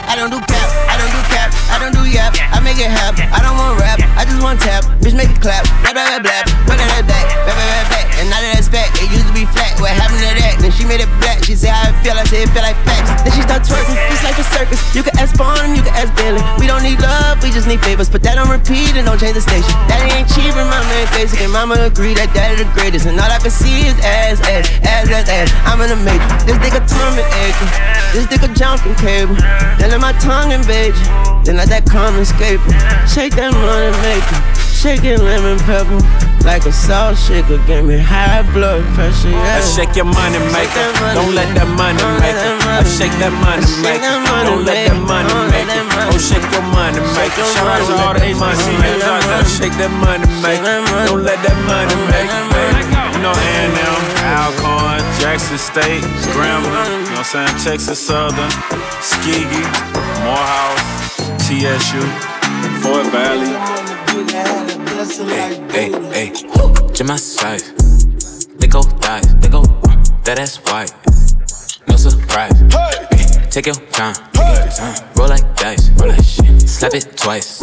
I 0.10 0.14
don't 0.18 0.30
do 0.34 0.40
cap, 0.44 0.68
I 0.90 0.98
don't 0.98 1.14
do 1.14 1.22
cap, 1.30 1.50
I 1.70 1.78
don't 1.78 1.94
do 1.94 2.04
yap. 2.10 2.34
I 2.52 2.60
make 2.60 2.82
it 2.82 2.90
happen. 2.90 3.26
I 3.30 3.40
don't 3.42 3.58
want 3.58 3.80
rap, 3.80 4.02
I 4.18 4.26
just 4.26 4.42
want 4.42 4.60
tap. 4.60 4.84
Bitch, 5.00 5.16
make 5.16 5.30
it 5.30 5.42
clap. 5.42 5.66
Blah, 5.86 5.94
blah, 5.94 6.20
blah, 6.20 6.26
blah. 6.26 6.68
Run 6.70 6.78
that 6.78 7.06
back, 7.06 7.26
blah, 7.46 7.54
blah, 7.54 7.68
blah, 7.70 7.86
back. 7.94 8.06
And 8.20 8.28
now 8.28 8.42
that 8.42 8.60
that's 8.60 8.68
back, 8.68 8.92
it 9.00 9.08
used 9.14 9.30
to 9.30 9.36
be 9.38 9.48
flat. 9.56 9.80
What 9.80 9.96
happened 9.96 10.20
to 10.20 10.34
that? 10.36 10.60
Then 10.60 10.76
she 10.76 10.84
made 10.84 11.00
it 11.00 11.10
black. 11.24 11.40
She 11.48 11.56
said 11.56 11.72
how 11.72 11.88
it 11.88 11.96
feel, 12.04 12.18
I 12.18 12.28
said 12.28 12.44
it 12.44 12.52
feel 12.52 12.66
like 12.66 12.76
facts. 12.84 13.24
Then 13.24 13.32
she 13.32 13.42
start 13.48 13.64
twerking, 13.64 13.96
circus. 14.52 14.80
You 14.96 15.04
can 15.04 15.16
ask 15.18 15.36
Spawn, 15.36 15.76
you 15.76 15.82
can 15.82 15.94
ask 15.94 16.12
Billy. 16.18 16.42
We 16.60 16.66
don't 16.68 16.84
need 16.84 17.00
love, 17.00 17.42
we 17.44 17.52
just 17.52 17.68
need 17.68 17.82
favors. 17.82 18.10
Put 18.10 18.24
that 18.24 18.38
on 18.38 18.50
repeat 18.50 18.98
and 18.98 19.06
don't 19.06 19.20
change 19.20 19.38
the 19.38 19.46
station. 19.46 19.72
Daddy 19.88 20.12
ain't 20.14 20.30
cheap, 20.30 20.54
and 20.54 20.68
mama 20.70 20.90
ain't 20.98 21.12
basic. 21.14 21.40
And 21.42 21.52
mama 21.54 21.76
agree 21.82 22.14
that 22.18 22.34
daddy 22.34 22.62
the 22.62 22.70
greatest. 22.74 23.06
And 23.06 23.20
all 23.20 23.30
I 23.30 23.40
can 23.40 23.52
see 23.54 23.88
is 23.88 23.98
ass, 24.02 24.42
ass, 24.46 24.68
ass, 24.84 25.08
ass, 25.10 25.28
ass. 25.30 25.50
I'm 25.66 25.80
in 25.82 25.90
the 25.94 26.00
matrix. 26.02 26.44
This 26.46 26.58
nigga 26.60 26.82
Tommy 26.86 27.26
acre. 27.46 27.70
This 28.14 28.26
nigga 28.28 28.50
jumping 28.58 28.96
cable. 28.98 29.38
Then 29.78 29.94
let 29.94 30.02
my 30.02 30.14
tongue 30.20 30.52
invade 30.52 30.94
you. 30.94 31.08
Then 31.46 31.58
let 31.58 31.70
that 31.70 31.86
come 31.86 32.18
escape. 32.20 32.62
Shake 33.08 33.36
that 33.38 33.54
money 33.54 33.94
maker. 34.04 34.38
Shake 34.74 35.04
it 35.04 35.20
lemon 35.20 35.60
pepper. 35.66 36.29
Like 36.46 36.66
a 36.66 36.72
salt 36.72 37.18
shaker. 37.18 37.60
Give 37.68 37.86
me 37.86 37.98
high 37.98 38.42
blood 38.54 38.84
pressure. 38.96 39.30
Yeah. 39.30 39.60
I 39.60 39.62
shake 39.62 39.96
your 39.96 40.06
money 40.06 40.40
maker. 40.56 40.86
Don't 41.14 41.36
let 41.36 41.50
that 41.56 41.70
money 41.78 42.02
make 42.20 42.34
it. 42.34 42.58
Oh, 42.64 42.80
I 42.80 42.84
shake 42.88 43.14
that 43.22 43.34
money 43.44 43.66
maker. 43.84 44.18
Don't 44.48 44.66
let 44.66 44.88
that 44.88 45.00
money 45.04 45.30
make 45.52 45.70
it. 45.70 45.86
Oh, 46.10 46.18
shake 46.18 46.48
your 46.50 46.66
money 46.74 47.02
maker. 47.14 47.46
Shout 47.54 47.68
out 47.68 47.84
to 47.86 47.94
all 48.02 48.16
the 48.16 48.34
money 48.40 48.66
makers 48.82 49.04
there. 49.04 49.46
Shake 49.46 49.76
that 49.78 49.94
money 50.02 50.26
maker. 50.42 50.82
Don't 51.06 51.24
let 51.24 51.38
that 51.44 51.58
money 51.70 51.96
make 52.10 52.32
it. 52.32 52.50
You 53.20 53.28
know 53.28 53.36
A&M, 53.36 53.76
Alcorn, 54.32 55.04
Jackson 55.20 55.58
State, 55.58 56.04
Grambling, 56.32 57.04
you 57.04 57.12
know 57.12 57.20
what 57.20 57.36
I'm 57.36 57.60
saying? 57.60 57.60
Texas 57.60 58.00
Southern, 58.00 58.50
Skeggy, 59.04 59.66
Morehouse, 60.24 61.20
TSU, 61.44 62.00
Fort 62.80 63.08
Valley. 63.12 64.69
Hey, 65.00 65.56
hey, 65.72 65.92
hey, 66.12 66.30
to 66.94 67.06
my 67.06 67.16
side. 67.16 67.62
They 68.60 68.68
go 68.68 68.84
die, 69.00 69.22
they 69.40 69.48
go, 69.48 69.64
that 70.26 70.40
ass 70.40 70.58
white. 70.58 70.92
No 71.88 71.96
surprise. 71.96 72.60
Hey, 73.16 73.48
take 73.50 73.68
your 73.68 73.76
time, 73.96 74.14
roll 75.16 75.30
like 75.30 75.56
dice, 75.56 75.90
roll 75.92 76.12
that 76.12 76.22
shit. 76.22 76.68
Slap 76.68 76.96
it 76.96 77.16
twice, 77.16 77.60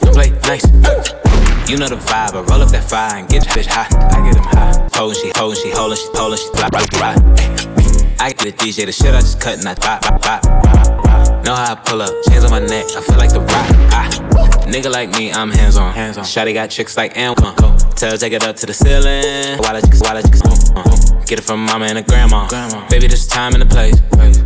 don't 0.00 0.12
play 0.12 0.30
nice. 0.50 0.66
You 1.70 1.76
know 1.78 1.86
the 1.86 1.94
vibe, 1.94 2.34
I 2.34 2.40
roll 2.50 2.62
up 2.62 2.70
that 2.70 2.90
fire 2.90 3.18
and 3.18 3.28
get 3.28 3.46
your 3.46 3.54
bitch 3.54 3.68
high. 3.70 3.86
I 4.10 4.26
get 4.26 4.34
them 4.34 4.42
high. 4.42 4.88
Hold, 4.98 5.14
she 5.14 5.30
hold, 5.36 5.56
she 5.56 5.70
hold, 5.70 5.96
she 5.96 6.08
hold, 6.12 6.36
she 6.36 6.48
fly, 6.48 6.68
fly, 6.70 6.82
fly. 6.90 7.14
I 8.18 8.32
get 8.32 8.40
the 8.40 8.52
DJ, 8.52 8.84
the 8.84 8.90
shit 8.90 9.14
I 9.14 9.20
just 9.20 9.40
cut 9.40 9.58
and 9.58 9.68
I 9.68 9.76
pop, 9.76 10.02
pop, 10.02 10.20
pop. 10.20 11.44
Know 11.44 11.54
how 11.54 11.74
I 11.74 11.80
pull 11.86 12.02
up, 12.02 12.12
chains 12.28 12.42
on 12.42 12.50
my 12.50 12.58
neck, 12.58 12.84
I 12.96 13.00
feel 13.02 13.16
like 13.16 13.30
the 13.30 13.42
rock. 13.42 13.68
Ah. 13.94 14.57
Nigga 14.68 14.92
like 14.92 15.10
me, 15.10 15.32
I'm 15.32 15.50
hands 15.50 15.78
on. 15.78 15.94
Hands 15.94 16.18
on. 16.18 16.24
Shotty 16.24 16.52
got 16.52 16.68
chicks 16.68 16.96
like 16.96 17.14
Amcon. 17.14 17.56
Tell 17.96 18.10
her 18.10 18.18
take 18.18 18.34
it 18.34 18.44
up 18.44 18.54
to 18.56 18.66
the 18.66 18.74
ceiling. 18.74 19.58
While 19.58 19.76
I 19.76 19.80
just, 19.80 20.04
while 20.04 20.16
I 20.16 20.20
just, 20.20 20.44
uh, 20.44 20.80
uh. 20.80 21.24
Get 21.24 21.38
it 21.38 21.42
from 21.42 21.64
mama 21.64 21.86
and 21.86 21.98
a 21.98 22.02
grandma. 22.02 22.46
grandma. 22.48 22.86
Baby, 22.88 23.06
this 23.06 23.26
time 23.26 23.54
and 23.54 23.62
the 23.62 23.66
place. 23.66 23.98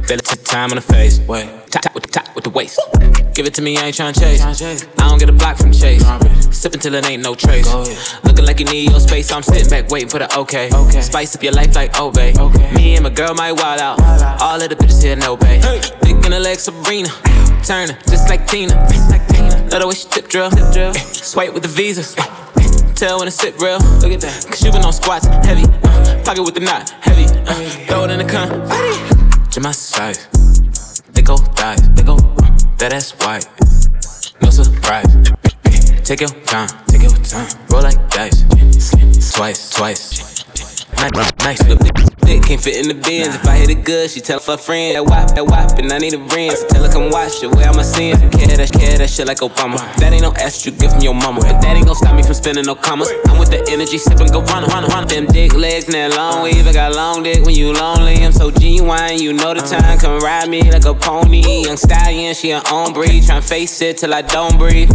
Feel 0.06 0.18
it, 0.18 0.24
take 0.24 0.44
time 0.44 0.70
on 0.70 0.76
the 0.76 0.80
face. 0.80 1.18
Wait. 1.26 1.50
Top, 1.70 1.82
top 1.82 1.94
with 1.94 2.04
the 2.04 2.10
top 2.10 2.34
with 2.36 2.44
the 2.44 2.50
waist. 2.50 2.78
Give 3.34 3.46
it 3.46 3.54
to 3.54 3.62
me, 3.62 3.78
I 3.78 3.86
ain't 3.86 3.96
tryna 3.96 4.18
chase. 4.18 4.42
I 4.98 5.08
don't 5.08 5.18
get 5.18 5.28
a 5.28 5.32
block 5.32 5.56
from 5.56 5.72
chase. 5.72 6.04
Sip 6.50 6.74
until 6.74 6.94
it 6.94 7.04
ain't 7.08 7.22
no 7.22 7.34
trace. 7.34 7.66
Looking 8.22 8.44
like 8.44 8.60
you 8.60 8.66
need 8.66 8.90
your 8.90 9.00
space, 9.00 9.32
I'm 9.32 9.42
sitting 9.42 9.68
back 9.68 9.90
waiting 9.90 10.08
for 10.08 10.18
the 10.18 10.38
okay. 10.38 10.70
okay. 10.72 11.00
Spice 11.00 11.34
up 11.34 11.42
your 11.42 11.52
life 11.52 11.74
like 11.74 11.98
Obey. 11.98 12.32
Me 12.74 12.94
and 12.94 13.02
my 13.02 13.10
girl 13.10 13.34
might 13.34 13.52
wild 13.52 13.80
out. 13.80 14.00
All 14.40 14.60
of 14.60 14.68
the 14.68 14.76
bitches 14.76 15.02
here 15.02 15.16
no 15.16 15.36
pay. 15.36 15.60
Big 16.02 16.24
in 16.24 16.30
the 16.30 16.40
leg 16.40 16.58
Sabrina. 16.58 17.08
Turner, 17.64 17.98
just 18.08 18.28
like 18.28 18.46
Tina. 18.46 18.74
Love 19.72 19.80
the 19.80 19.88
way 19.88 19.94
she 19.94 20.06
tip 20.08 20.28
drill. 20.28 20.50
Swipe 20.92 21.54
with 21.54 21.62
the 21.62 21.68
visa. 21.70 22.04
Tell 22.94 23.18
when 23.18 23.24
to 23.24 23.30
sit 23.30 23.58
real. 23.58 23.78
Look 24.04 24.12
at 24.12 24.20
that. 24.20 24.44
Cause 24.46 24.62
you 24.62 24.70
been 24.70 24.82
on 24.82 24.92
squats, 24.92 25.24
heavy. 25.46 25.64
Uh, 25.64 26.22
pocket 26.26 26.42
with 26.42 26.52
the 26.52 26.60
knot, 26.60 26.90
heavy. 27.00 27.24
Uh, 27.24 27.54
throw 27.88 28.04
it 28.04 28.10
in 28.10 28.18
the 28.18 28.28
con. 28.28 28.50
my 29.62 29.72
size. 29.72 30.28
They 31.14 31.22
go 31.22 31.38
dive, 31.56 31.96
they 31.96 32.02
go. 32.02 32.16
Uh, 32.16 32.58
that 32.76 32.92
ass 32.92 33.12
white. 33.12 33.48
No 34.42 34.50
surprise. 34.50 35.08
Take 36.04 36.20
your 36.20 36.28
time, 36.44 36.68
take 36.88 37.00
your 37.00 37.16
time. 37.24 37.48
Roll 37.70 37.82
like 37.82 38.10
dice. 38.10 38.44
Twice, 39.32 39.70
twice. 39.70 40.41
Nice. 41.02 41.58
Dick 42.22 42.44
can't 42.44 42.62
fit 42.62 42.78
in 42.78 42.86
the 42.86 42.94
bins. 42.94 43.34
If 43.34 43.44
I 43.44 43.56
hit 43.56 43.70
it 43.70 43.84
good, 43.84 44.08
she 44.08 44.20
tell 44.20 44.38
her 44.38 44.56
friend 44.56 44.94
that 44.94 45.04
wop, 45.04 45.34
that 45.34 45.44
wop, 45.44 45.76
and 45.78 45.90
I 45.92 45.98
need 45.98 46.14
a 46.14 46.18
ring. 46.18 46.54
So 46.54 46.68
tell 46.68 46.84
her 46.84 46.92
come 46.92 47.10
watch 47.10 47.42
it. 47.42 47.50
Where 47.50 47.66
am 47.66 47.76
I 47.76 47.82
seeing? 47.82 48.14
Care 48.30 48.56
that, 48.56 48.70
care 48.70 48.98
that 48.98 49.10
shit 49.10 49.26
like 49.26 49.38
Obama. 49.38 49.78
That 49.98 50.12
ain't 50.12 50.22
no 50.22 50.32
ass 50.34 50.64
you 50.64 50.70
give 50.70 50.92
from 50.92 51.02
your 51.02 51.14
mama, 51.14 51.40
but 51.40 51.60
that 51.60 51.76
ain't 51.76 51.86
gon' 51.86 51.96
stop 51.96 52.14
me 52.14 52.22
from 52.22 52.34
spending 52.34 52.64
no 52.64 52.76
commas. 52.76 53.10
I'm 53.26 53.40
with 53.40 53.50
the 53.50 53.58
energy, 53.68 53.98
sipping, 53.98 54.30
run. 54.30 55.08
Them 55.08 55.26
dick 55.26 55.54
legs 55.54 55.86
and 55.86 55.94
that 55.94 56.14
long 56.16 56.44
way, 56.44 56.50
even 56.52 56.72
got 56.72 56.94
long 56.94 57.24
dick 57.24 57.44
when 57.44 57.56
you 57.56 57.72
lonely. 57.72 58.22
I'm 58.24 58.30
so 58.30 58.52
genuine, 58.52 59.18
you 59.18 59.32
know 59.32 59.54
the 59.54 59.60
time. 59.60 59.98
Come 59.98 60.20
ride 60.20 60.48
me 60.48 60.70
like 60.70 60.84
a 60.84 60.94
pony. 60.94 61.64
Young 61.64 61.76
stallion, 61.76 62.32
she 62.34 62.52
own 62.52 62.92
breed. 62.92 63.24
Tryna 63.24 63.42
face 63.42 63.82
it 63.82 63.98
till 63.98 64.14
I 64.14 64.22
don't 64.22 64.56
breathe. 64.56 64.90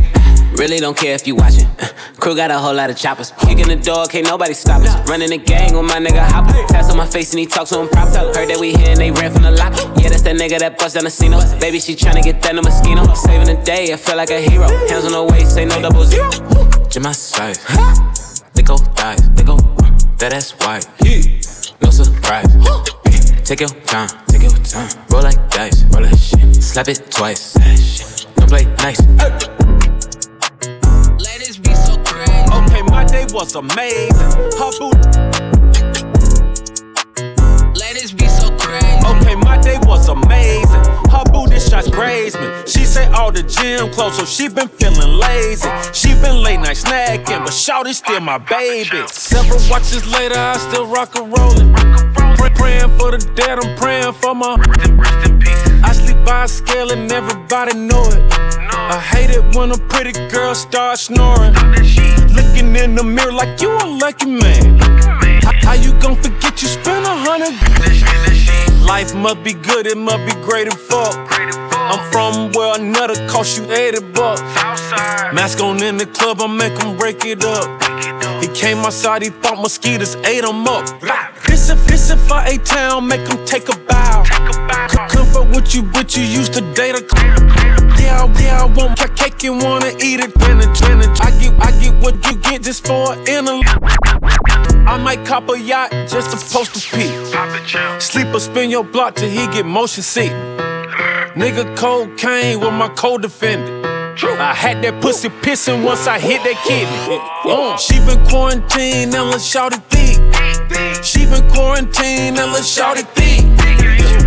Really 0.56 0.80
don't 0.80 0.98
care 0.98 1.14
if 1.14 1.28
you 1.28 1.36
watching. 1.36 1.66
Uh, 1.80 1.88
crew 2.20 2.36
got 2.36 2.52
a 2.52 2.58
whole 2.58 2.74
lot 2.74 2.90
of 2.90 2.98
choppers. 2.98 3.32
Kicking 3.42 3.68
the 3.68 3.76
door, 3.76 4.06
can't 4.08 4.26
nobody 4.26 4.54
stop 4.54 4.82
us. 4.82 5.10
Running 5.10 5.30
the 5.30 5.38
gang 5.38 5.76
with 5.76 5.86
my 5.86 6.00
nigga 6.00 6.26
Hopper. 6.26 6.54
Tats 6.68 6.90
on 6.90 6.98
my 6.98 7.06
face 7.06 7.32
and 7.32 7.40
he 7.40 7.46
talks 7.46 7.70
to 7.72 7.82
him 7.82 7.90
props. 7.90 8.16
Heard 8.16 8.50
that 8.50 8.58
we 8.60 8.74
here 8.74 8.90
and 8.90 8.98
they 9.00 9.12
ran 9.12 9.32
from 9.32 9.44
the 9.44 9.52
lock. 9.52 9.74
Yeah, 9.98 10.10
that's 10.10 10.24
that 10.24 10.36
nigga 10.36 10.60
that 10.60 10.78
bust 10.78 10.96
down 10.96 11.04
the 11.04 11.10
casino. 11.10 11.40
Baby, 11.60 11.80
she 11.80 11.96
tryna 11.96 12.24
get 12.24 12.42
that 12.42 12.56
no 12.56 12.62
mosquito. 12.62 13.14
Saving 13.14 13.48
the 13.48 13.62
day, 13.64 13.94
I 13.94 13.98
feel 13.98 14.16
like 14.16 14.32
a 14.32 14.40
hero. 14.40 14.68
Hands 14.88 15.06
on 15.06 15.12
the 15.12 15.24
waist, 15.24 15.54
say 15.54 15.66
no 15.66 15.82
double 15.82 16.06
zero. 16.06 16.30
Jemima 16.90 17.14
size. 17.14 17.60
They 18.54 18.64
go 18.64 18.78
dive, 18.96 19.36
they 19.36 19.44
go. 19.44 19.56
Uh, 19.56 19.92
that 20.18 20.34
ass 20.34 20.52
white. 20.52 20.88
No 21.82 21.92
surprise. 21.92 22.48
Take 23.44 23.62
your 23.62 23.70
time, 23.70 24.10
take 24.28 24.42
your 24.42 24.52
time. 24.52 24.90
Roll 25.10 25.24
like 25.24 25.50
dice, 25.50 25.84
roll 25.94 26.04
like 26.04 26.18
shit. 26.18 26.64
Slap 26.64 26.88
it 26.88 27.12
twice. 27.12 27.54
Don't 28.36 28.50
play 28.50 28.66
nice. 28.78 29.00
Okay, 32.88 32.96
my 32.96 33.04
day 33.06 33.26
was 33.34 33.56
amazing. 33.56 34.32
Her 34.58 34.72
boot. 34.80 34.96
Ladies 37.76 38.14
be 38.14 38.28
so 38.28 38.56
crazy. 38.58 39.00
Okay, 39.06 39.36
my 39.36 39.58
day 39.62 39.78
was 39.84 40.08
amazing. 40.08 40.84
Her 41.12 41.24
booty 41.32 41.60
shots 41.60 41.90
grazed 41.90 42.40
me. 42.40 42.48
She 42.66 42.86
say 42.86 43.08
all 43.12 43.32
the 43.32 43.44
gym 43.44 43.92
clothes, 43.92 44.18
so 44.18 44.26
she 44.26 44.48
been 44.48 44.68
feeling 44.68 45.20
lazy. 45.20 45.70
She 45.94 46.14
been 46.22 46.42
late 46.42 46.60
night 46.60 46.78
snacking, 46.78 47.40
but 47.40 47.54
shawty 47.54 47.94
still 47.94 48.22
my 48.22 48.38
baby. 48.38 49.04
Several 49.08 49.60
watches 49.70 50.06
later, 50.08 50.38
I 50.38 50.58
still 50.58 50.88
rock 50.88 51.16
a 51.16 51.24
rollin'. 51.24 51.74
Pray, 52.38 52.52
praying 52.56 52.98
for 52.98 53.12
the 53.12 53.32
dead, 53.36 53.60
I'm 53.64 53.76
praying 53.78 54.14
for 54.14 54.34
my. 54.36 54.58
I 55.84 55.94
sleep 55.94 56.18
by 56.26 56.46
a 56.46 56.48
scale 56.48 56.92
and 56.92 57.12
everybody 57.12 57.78
know 57.78 58.04
it. 58.04 58.34
I 58.34 59.00
hate 59.00 59.32
it 59.32 59.56
when 59.56 59.72
a 59.72 59.78
pretty 59.78 60.14
girl 60.30 60.56
starts 60.56 61.04
snoring. 61.04 61.54
Like 63.38 63.62
you 63.62 63.70
a 63.70 63.86
lucky 63.86 64.26
man. 64.26 64.80
How, 65.44 65.54
how 65.62 65.74
you 65.74 65.94
gon' 66.02 66.16
forget 66.16 66.60
you 66.60 66.68
spent 66.68 67.06
a 67.06 67.16
hundred? 67.26 67.54
Life 68.84 69.14
must 69.14 69.44
be 69.44 69.54
good, 69.54 69.86
it 69.86 69.98
must 69.98 70.26
be 70.26 70.34
great 70.42 70.66
and 70.66 70.80
fuck. 70.80 71.16
I'm 71.72 72.02
from 72.12 72.52
where 72.54 72.80
another 72.80 73.16
cost 73.30 73.56
you 73.58 73.72
80 73.72 74.12
bucks. 74.12 74.42
Mask 75.36 75.62
on 75.62 75.84
in 75.84 75.98
the 75.98 76.08
club, 76.08 76.42
I 76.42 76.48
make 76.48 76.82
him 76.82 76.98
break 76.98 77.26
it 77.26 77.46
up. 77.46 77.68
He 78.42 78.48
came 78.50 78.80
outside, 78.80 79.22
he 79.22 79.30
thought 79.30 79.62
mosquitoes 79.62 80.16
ate 80.16 80.44
him 80.44 80.68
up. 80.68 80.86
If, 81.70 81.86
this 81.86 82.10
if 82.10 82.32
I 82.32 82.46
A 82.48 82.58
town, 82.60 83.08
make 83.08 83.28
him 83.28 83.44
take 83.46 83.68
a 83.70 83.78
bow. 83.78 84.24
Comfort 85.10 85.50
with 85.56 85.76
you, 85.76 85.84
but 85.84 86.16
you 86.16 86.24
used 86.24 86.54
to 86.54 86.62
date 86.74 86.96
a 86.96 87.04
Yeah, 88.02 88.24
I- 88.24 88.42
yeah, 88.42 88.62
I 88.64 88.66
want 88.66 89.00
my 89.00 89.08
cake 89.16 89.44
and 89.44 89.62
wanna 89.62 89.92
eat 90.00 90.20
it. 90.22 90.32
Spinach, 90.40 90.78
spinach. 90.78 91.20
I 91.22 91.32
get, 91.40 91.54
I 91.60 91.72
get 91.82 91.94
what 92.02 92.16
you 92.26 92.38
get 92.38 92.64
just 92.64 92.88
for 92.88 93.14
an 93.14 93.28
inner. 93.28 93.60
I 94.88 94.98
might 94.98 95.26
cop 95.26 95.50
a 95.50 95.60
yacht 95.60 95.92
just 96.08 96.32
to 96.32 96.38
post 96.54 96.78
a 96.78 96.96
peek. 96.96 98.02
Sleep 98.02 98.28
or 98.34 98.40
spin 98.40 98.70
your 98.70 98.84
block 98.86 99.16
till 99.16 99.30
he 99.30 99.46
get 99.48 99.66
motion 99.66 100.04
sick. 100.04 100.32
Nigga 101.36 101.76
cocaine 101.76 102.60
with 102.62 102.74
my 102.74 102.88
co-defendant. 102.90 103.86
I 104.40 104.54
had 104.54 104.82
that 104.84 105.02
pussy 105.02 105.30
pissing 105.30 105.84
once 105.84 106.08
I 106.08 106.18
hit 106.20 106.42
that 106.44 106.58
kidney. 106.66 107.20
Uh, 107.46 107.78
she 107.78 108.00
been 108.00 108.24
quarantined 108.28 109.14
and 109.14 109.30
let's 109.30 109.46
shout 109.46 109.74
it 109.74 109.82
thick. 109.90 110.18
She 111.04 111.26
been 111.26 111.50
quarantined 111.50 112.38
and 112.38 112.66
shout 112.66 112.98
it 112.98 113.08
thick. 113.16 113.77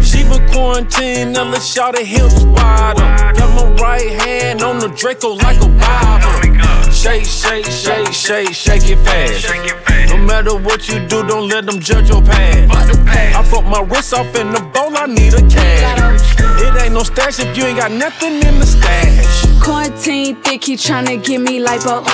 She 0.03 0.25
been 0.25 0.47
quarantined 0.51 1.37
and 1.37 1.51
let's 1.51 1.67
shout 1.67 1.99
it 1.99 2.07
hips 2.07 2.43
wide 2.45 2.99
up. 2.99 3.37
Got 3.37 3.51
my 3.55 3.83
right 3.83 4.11
hand 4.23 4.63
on 4.63 4.79
the 4.79 4.89
Draco 4.89 5.35
like 5.35 5.61
a 5.61 5.69
Bible. 5.69 6.93
Shake, 6.93 7.25
shake, 7.25 7.65
shake, 7.67 8.13
shake, 8.13 8.53
shake 8.53 8.83
it 8.91 8.99
fast. 8.99 10.11
No 10.11 10.19
matter 10.19 10.57
what 10.57 10.89
you 10.89 11.07
do, 11.07 11.27
don't 11.27 11.49
let 11.49 11.65
them 11.65 11.81
judge 11.81 12.11
your 12.11 12.21
past. 12.21 13.09
I 13.35 13.49
broke 13.49 13.65
my 13.65 13.81
wrist 13.81 14.13
off 14.13 14.35
in 14.35 14.53
the 14.53 14.61
bowl, 14.61 14.97
I 14.97 15.07
need 15.07 15.33
a 15.33 15.41
cash. 15.49 16.37
It 16.61 16.83
ain't 16.83 16.93
no 16.93 17.03
stash 17.03 17.39
if 17.39 17.57
you 17.57 17.65
ain't 17.65 17.79
got 17.79 17.91
nothing 17.91 18.35
in 18.35 18.59
the 18.59 18.67
stash. 18.67 19.63
Quarantine 19.63 20.37
thick, 20.43 20.65
he 20.65 20.75
tryna 20.75 21.25
give 21.25 21.41
me 21.41 21.59
lipo. 21.59 22.05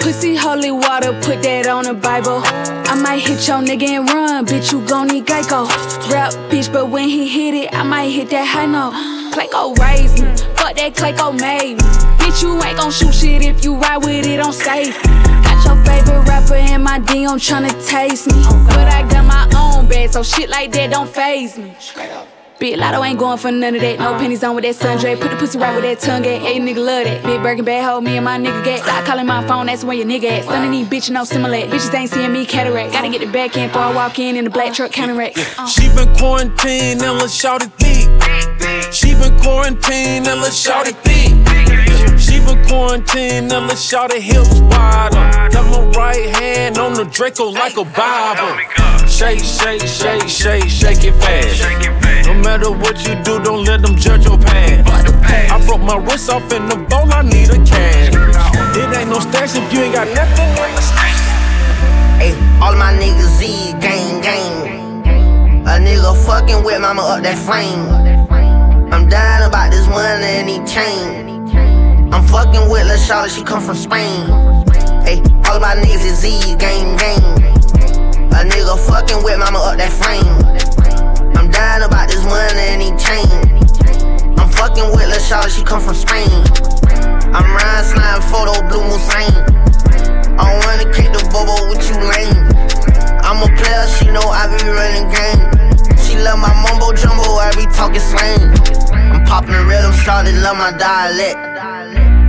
Pussy 0.00 0.34
holy 0.34 0.70
water, 0.72 1.12
put 1.22 1.42
that 1.42 1.68
on 1.68 1.84
the 1.84 1.94
Bible. 1.94 2.42
I 2.44 3.00
might 3.00 3.20
hit 3.20 3.46
your 3.46 3.62
nigga 3.62 3.88
and 3.88 4.08
run, 4.08 4.44
bitch, 4.44 4.72
you 4.72 4.84
gon' 4.86 5.06
need 5.06 5.26
Geico. 5.26 5.66
Rap, 6.10 6.32
bitch, 6.50 6.61
but 6.68 6.90
when 6.90 7.08
he 7.08 7.28
hit 7.28 7.54
it, 7.54 7.74
I 7.74 7.82
might 7.82 8.08
hit 8.08 8.30
that 8.30 8.46
high 8.46 8.66
note. 8.66 8.92
Clayco 9.32 9.76
raised 9.78 10.22
me, 10.22 10.28
fuck 10.54 10.76
that 10.76 10.94
Clayco 10.94 11.32
made 11.40 11.76
me. 11.76 11.82
Bitch, 12.18 12.42
you 12.42 12.62
ain't 12.62 12.76
gon' 12.76 12.90
shoot 12.90 13.14
shit 13.14 13.42
if 13.42 13.64
you 13.64 13.74
ride 13.76 13.98
with 13.98 14.26
it 14.26 14.38
on 14.38 14.52
safe. 14.52 15.00
Got 15.02 15.64
your 15.64 15.84
favorite 15.84 16.28
rapper 16.28 16.56
in 16.56 16.82
my 16.82 17.00
DM 17.00 17.38
tryna 17.38 17.72
taste 17.88 18.26
me. 18.28 18.42
But 18.66 18.88
I 18.88 19.08
got 19.08 19.24
my 19.24 19.48
own 19.56 19.88
bag, 19.88 20.10
so 20.10 20.22
shit 20.22 20.50
like 20.50 20.72
that 20.72 20.90
don't 20.90 21.08
phase 21.08 21.56
me. 21.56 21.74
Big 22.62 22.78
Latto 22.78 23.04
ain't 23.04 23.18
going 23.18 23.38
for 23.38 23.50
none 23.50 23.74
of 23.74 23.80
that. 23.80 23.98
No 23.98 24.16
pennies 24.16 24.44
on 24.44 24.54
with 24.54 24.62
that 24.62 24.76
sundre. 24.76 25.20
Put 25.20 25.32
the 25.32 25.36
pussy 25.36 25.58
right 25.58 25.74
with 25.74 25.82
that 25.82 25.98
tongue 25.98 26.24
at. 26.24 26.42
Yeah, 26.42 26.60
nigga 26.60 26.76
love 26.76 27.02
that. 27.02 27.24
Big 27.24 27.42
Birkin 27.42 27.64
bad 27.64 27.82
hoe, 27.84 28.00
me 28.00 28.14
and 28.16 28.24
my 28.24 28.38
nigga 28.38 28.62
get. 28.62 28.84
Stop 28.84 29.04
calling 29.04 29.26
my 29.26 29.44
phone, 29.48 29.66
that's 29.66 29.82
where 29.82 29.96
your 29.96 30.06
nigga 30.06 30.30
at. 30.30 30.44
Son 30.44 30.66
of 30.66 30.70
these 30.70 30.86
bitch, 30.86 31.10
no 31.10 31.24
similar. 31.24 31.56
Bitches 31.56 31.92
ain't 31.92 32.10
seeing 32.10 32.32
me 32.32 32.46
cataract. 32.46 32.92
Gotta 32.92 33.08
get 33.08 33.18
the 33.18 33.26
back 33.26 33.56
end 33.56 33.72
before 33.72 33.82
I 33.82 33.92
walk 33.92 34.20
in 34.20 34.36
in 34.36 34.44
the 34.44 34.50
black 34.50 34.74
truck 34.74 34.92
counteract. 34.92 35.38
Uh. 35.58 35.66
She 35.66 35.88
been 35.88 36.14
quarantined 36.14 37.02
and 37.02 37.18
let's 37.18 37.34
shout 37.34 37.64
it 37.64 37.72
thick. 37.82 38.06
She 38.92 39.16
been 39.16 39.36
quarantined 39.40 40.28
and 40.28 40.40
let's 40.40 40.56
shout 40.56 40.86
it 40.86 40.94
thick. 41.02 41.34
She 42.16 42.38
been 42.46 42.64
quarantined 42.68 43.50
and 43.50 43.66
let's 43.66 43.82
shout 43.82 44.12
it 44.12 44.22
hips 44.22 44.60
wide. 44.70 45.10
Got 45.50 45.66
my 45.66 45.84
right 45.98 46.26
hand 46.36 46.78
on 46.78 46.94
the 46.94 47.06
Draco 47.06 47.46
like 47.50 47.76
a 47.76 47.84
Bible. 47.84 48.54
Shake, 49.08 49.40
shake, 49.40 49.82
shake, 49.82 50.28
shake, 50.28 50.68
shake 50.68 51.02
it 51.02 51.14
fast. 51.20 52.11
No 52.26 52.34
matter 52.34 52.70
what 52.70 53.06
you 53.06 53.14
do, 53.22 53.42
don't 53.42 53.64
let 53.64 53.82
them 53.82 53.96
judge 53.96 54.24
your 54.24 54.38
past. 54.38 54.88
I 55.50 55.64
broke 55.66 55.82
my 55.82 55.96
wrist 55.96 56.30
off 56.30 56.52
in 56.52 56.66
the 56.68 56.76
bowl, 56.76 57.12
I 57.12 57.22
need 57.22 57.50
a 57.50 57.58
cash. 57.64 58.14
It 58.76 58.96
ain't 58.96 59.10
no 59.10 59.20
stash 59.20 59.56
if 59.56 59.72
you 59.72 59.80
ain't 59.80 59.94
got 59.94 60.08
nothing 60.14 60.48
in 60.48 60.74
the 60.74 60.80
stash. 60.80 61.20
Hey, 62.18 62.32
all 62.60 62.74
my 62.76 62.92
niggas 62.94 63.38
Z 63.38 63.72
gang 63.80 64.20
gang. 64.20 65.02
A 65.66 65.78
nigga 65.78 66.14
fucking 66.26 66.64
with 66.64 66.80
mama 66.80 67.02
up 67.02 67.22
that 67.22 67.38
flame. 67.38 67.86
I'm 68.92 69.08
dying 69.08 69.46
about 69.46 69.70
this 69.70 69.86
one 69.88 70.22
and 70.22 70.48
he 70.48 70.58
chain. 70.64 71.50
I'm 72.12 72.26
fucking 72.26 72.68
with 72.70 72.86
La 72.86 72.96
Charlotte, 72.96 73.32
she 73.32 73.42
come 73.42 73.62
from 73.62 73.76
Spain. 73.76 74.26
Hey, 75.06 75.18
all 75.48 75.60
my 75.60 75.74
niggas 75.74 76.04
is 76.04 76.18
Z 76.20 76.56
gang 76.56 76.96
gang. 76.96 77.24
A 78.32 78.44
nigga 78.44 78.78
fucking 78.86 79.22
with 79.24 79.38
mama 79.38 79.58
up 79.58 79.78
that 79.78 79.92
frame. 79.92 80.81
I'm 81.36 81.50
dying 81.50 81.82
about 81.82 82.08
this 82.08 82.24
one 82.24 82.56
and 82.56 82.82
he 82.82 82.90
chain. 82.96 83.28
I'm 84.38 84.50
fucking 84.50 84.90
with 84.92 85.08
La 85.08 85.18
Charlotte, 85.18 85.52
she 85.52 85.62
come 85.62 85.80
from 85.80 85.94
Spain. 85.94 86.30
I'm 87.32 87.48
riding, 87.48 87.88
sliding 87.88 88.26
photo, 88.28 88.60
blue 88.68 88.84
Musain. 88.84 89.32
I 90.38 90.52
wanna 90.64 90.86
kick 90.92 91.12
the 91.12 91.22
bobo 91.32 91.68
with 91.68 91.82
you 91.88 91.96
lame. 91.96 92.52
I'm 93.22 93.40
a 93.40 93.48
player, 93.56 93.86
she 93.96 94.06
know 94.12 94.24
I 94.28 94.50
be 94.50 94.60
running 94.68 95.08
game. 95.08 95.96
She 95.98 96.18
love 96.18 96.38
my 96.38 96.52
mumbo 96.62 96.92
jumbo, 96.92 97.40
I 97.40 97.52
be 97.56 97.64
talking 97.72 98.00
slang. 98.00 98.52
I'm 98.92 99.24
popping 99.24 99.54
rhythm, 99.66 99.92
started 99.92 100.34
love 100.42 100.56
my 100.56 100.72
dialect. 100.76 101.36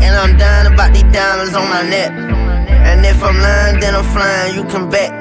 And 0.03 0.15
I'm 0.15 0.37
dying 0.37 0.71
about 0.73 0.93
these 0.93 1.03
diamonds 1.11 1.55
on 1.55 1.69
my 1.69 1.83
neck. 1.83 2.11
And 2.11 3.05
if 3.05 3.23
I'm 3.23 3.37
lying, 3.39 3.79
then 3.79 3.95
I'm 3.95 4.03
flying, 4.03 4.55
you 4.55 4.63
can 4.65 4.89
bet. 4.89 5.11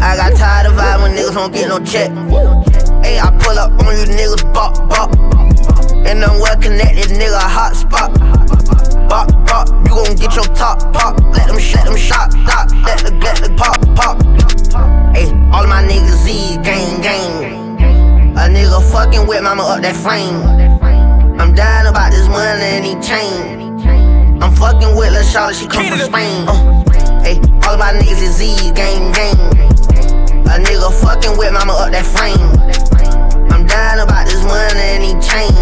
I 0.00 0.16
got 0.16 0.36
tired 0.36 0.66
of 0.66 0.76
when 0.76 1.16
niggas 1.16 1.34
don't 1.34 1.52
get 1.52 1.68
no 1.68 1.78
check. 1.84 2.10
Hey, 3.16 3.22
I 3.22 3.30
pull 3.40 3.56
up 3.56 3.72
on 3.80 3.96
you 3.96 4.04
niggas, 4.12 4.44
bop, 4.52 4.76
bop. 4.90 5.08
And 6.04 6.22
I'm 6.22 6.38
well 6.38 6.54
connected, 6.60 7.16
nigga, 7.16 7.40
hot 7.40 7.72
spot. 7.72 8.12
Bop, 9.08 9.32
bop, 9.48 9.72
you 9.88 9.88
gon' 9.88 10.16
get 10.16 10.36
your 10.36 10.44
top 10.52 10.92
pop. 10.92 11.18
Let 11.32 11.48
them 11.48 11.58
shut 11.58 11.86
them 11.86 11.96
shot, 11.96 12.32
stop. 12.32 12.68
Let 12.84 12.98
the, 13.00 13.16
let 13.24 13.40
the 13.40 13.48
pop, 13.56 13.80
pop. 13.96 14.20
Hey, 15.16 15.32
all 15.48 15.64
my 15.66 15.80
niggas 15.80 16.28
Z, 16.28 16.60
gang, 16.60 17.00
gang. 17.00 18.36
A 18.36 18.52
nigga 18.52 18.84
fucking 18.92 19.26
with 19.26 19.42
mama 19.42 19.62
up 19.62 19.80
that 19.80 19.96
frame. 19.96 20.36
I'm 21.40 21.54
dying 21.54 21.88
about 21.88 22.12
this 22.12 22.28
money 22.28 22.68
and 22.68 22.84
he 22.84 23.00
chain. 23.00 23.80
I'm 24.42 24.54
fucking 24.56 24.94
with 24.94 25.12
Lil 25.12 25.24
Charlotte, 25.24 25.56
she 25.56 25.66
come 25.66 25.86
from 25.88 26.00
Spain. 26.00 26.44
Uh, 26.46 27.32
all 27.64 27.78
my 27.78 27.96
niggas 27.96 28.20
is 28.20 28.36
Z, 28.36 28.72
gang, 28.74 29.10
gang. 29.12 29.40
A 30.52 30.60
nigga 30.60 30.92
fucking 31.00 31.38
with 31.38 31.54
mama 31.54 31.72
up 31.72 31.92
that 31.92 32.04
frame. 32.04 32.75
I'm 33.76 33.98
dying 33.98 34.08
about 34.08 34.24
this 34.24 34.40
money 34.40 34.88
and 34.96 35.04
he 35.04 35.12
chain. 35.20 35.52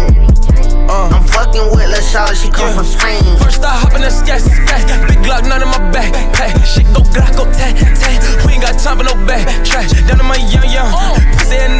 Uh. 0.87 1.11
I'm 1.11 1.27
fucking 1.27 1.67
with 1.75 1.91
Lil 1.91 1.99
Charlotte, 1.99 2.39
she 2.39 2.47
come 2.47 2.71
from 2.71 2.87
Spain. 2.87 3.19
First 3.43 3.59
I 3.59 3.75
hop 3.75 3.91
in 3.91 4.07
the 4.07 4.09
sky, 4.09 4.39
sky. 4.39 4.79
Big 5.03 5.19
Glock, 5.19 5.43
none 5.43 5.59
in 5.59 5.67
my 5.67 5.83
back. 5.91 6.15
Hey, 6.31 6.55
shit 6.63 6.87
go 6.95 7.03
Glock, 7.11 7.35
go 7.35 7.43
tat, 7.51 7.75
tat. 7.75 8.23
We 8.47 8.53
ain't 8.55 8.63
got 8.63 8.79
time 8.79 8.99
for 8.99 9.03
no 9.03 9.19
back 9.27 9.43
trash. 9.67 9.91
Down 10.07 10.15
to 10.19 10.23
my 10.23 10.39
young, 10.47 10.63
young. 10.71 10.95
Pussy 11.35 11.59
ass 11.59 11.75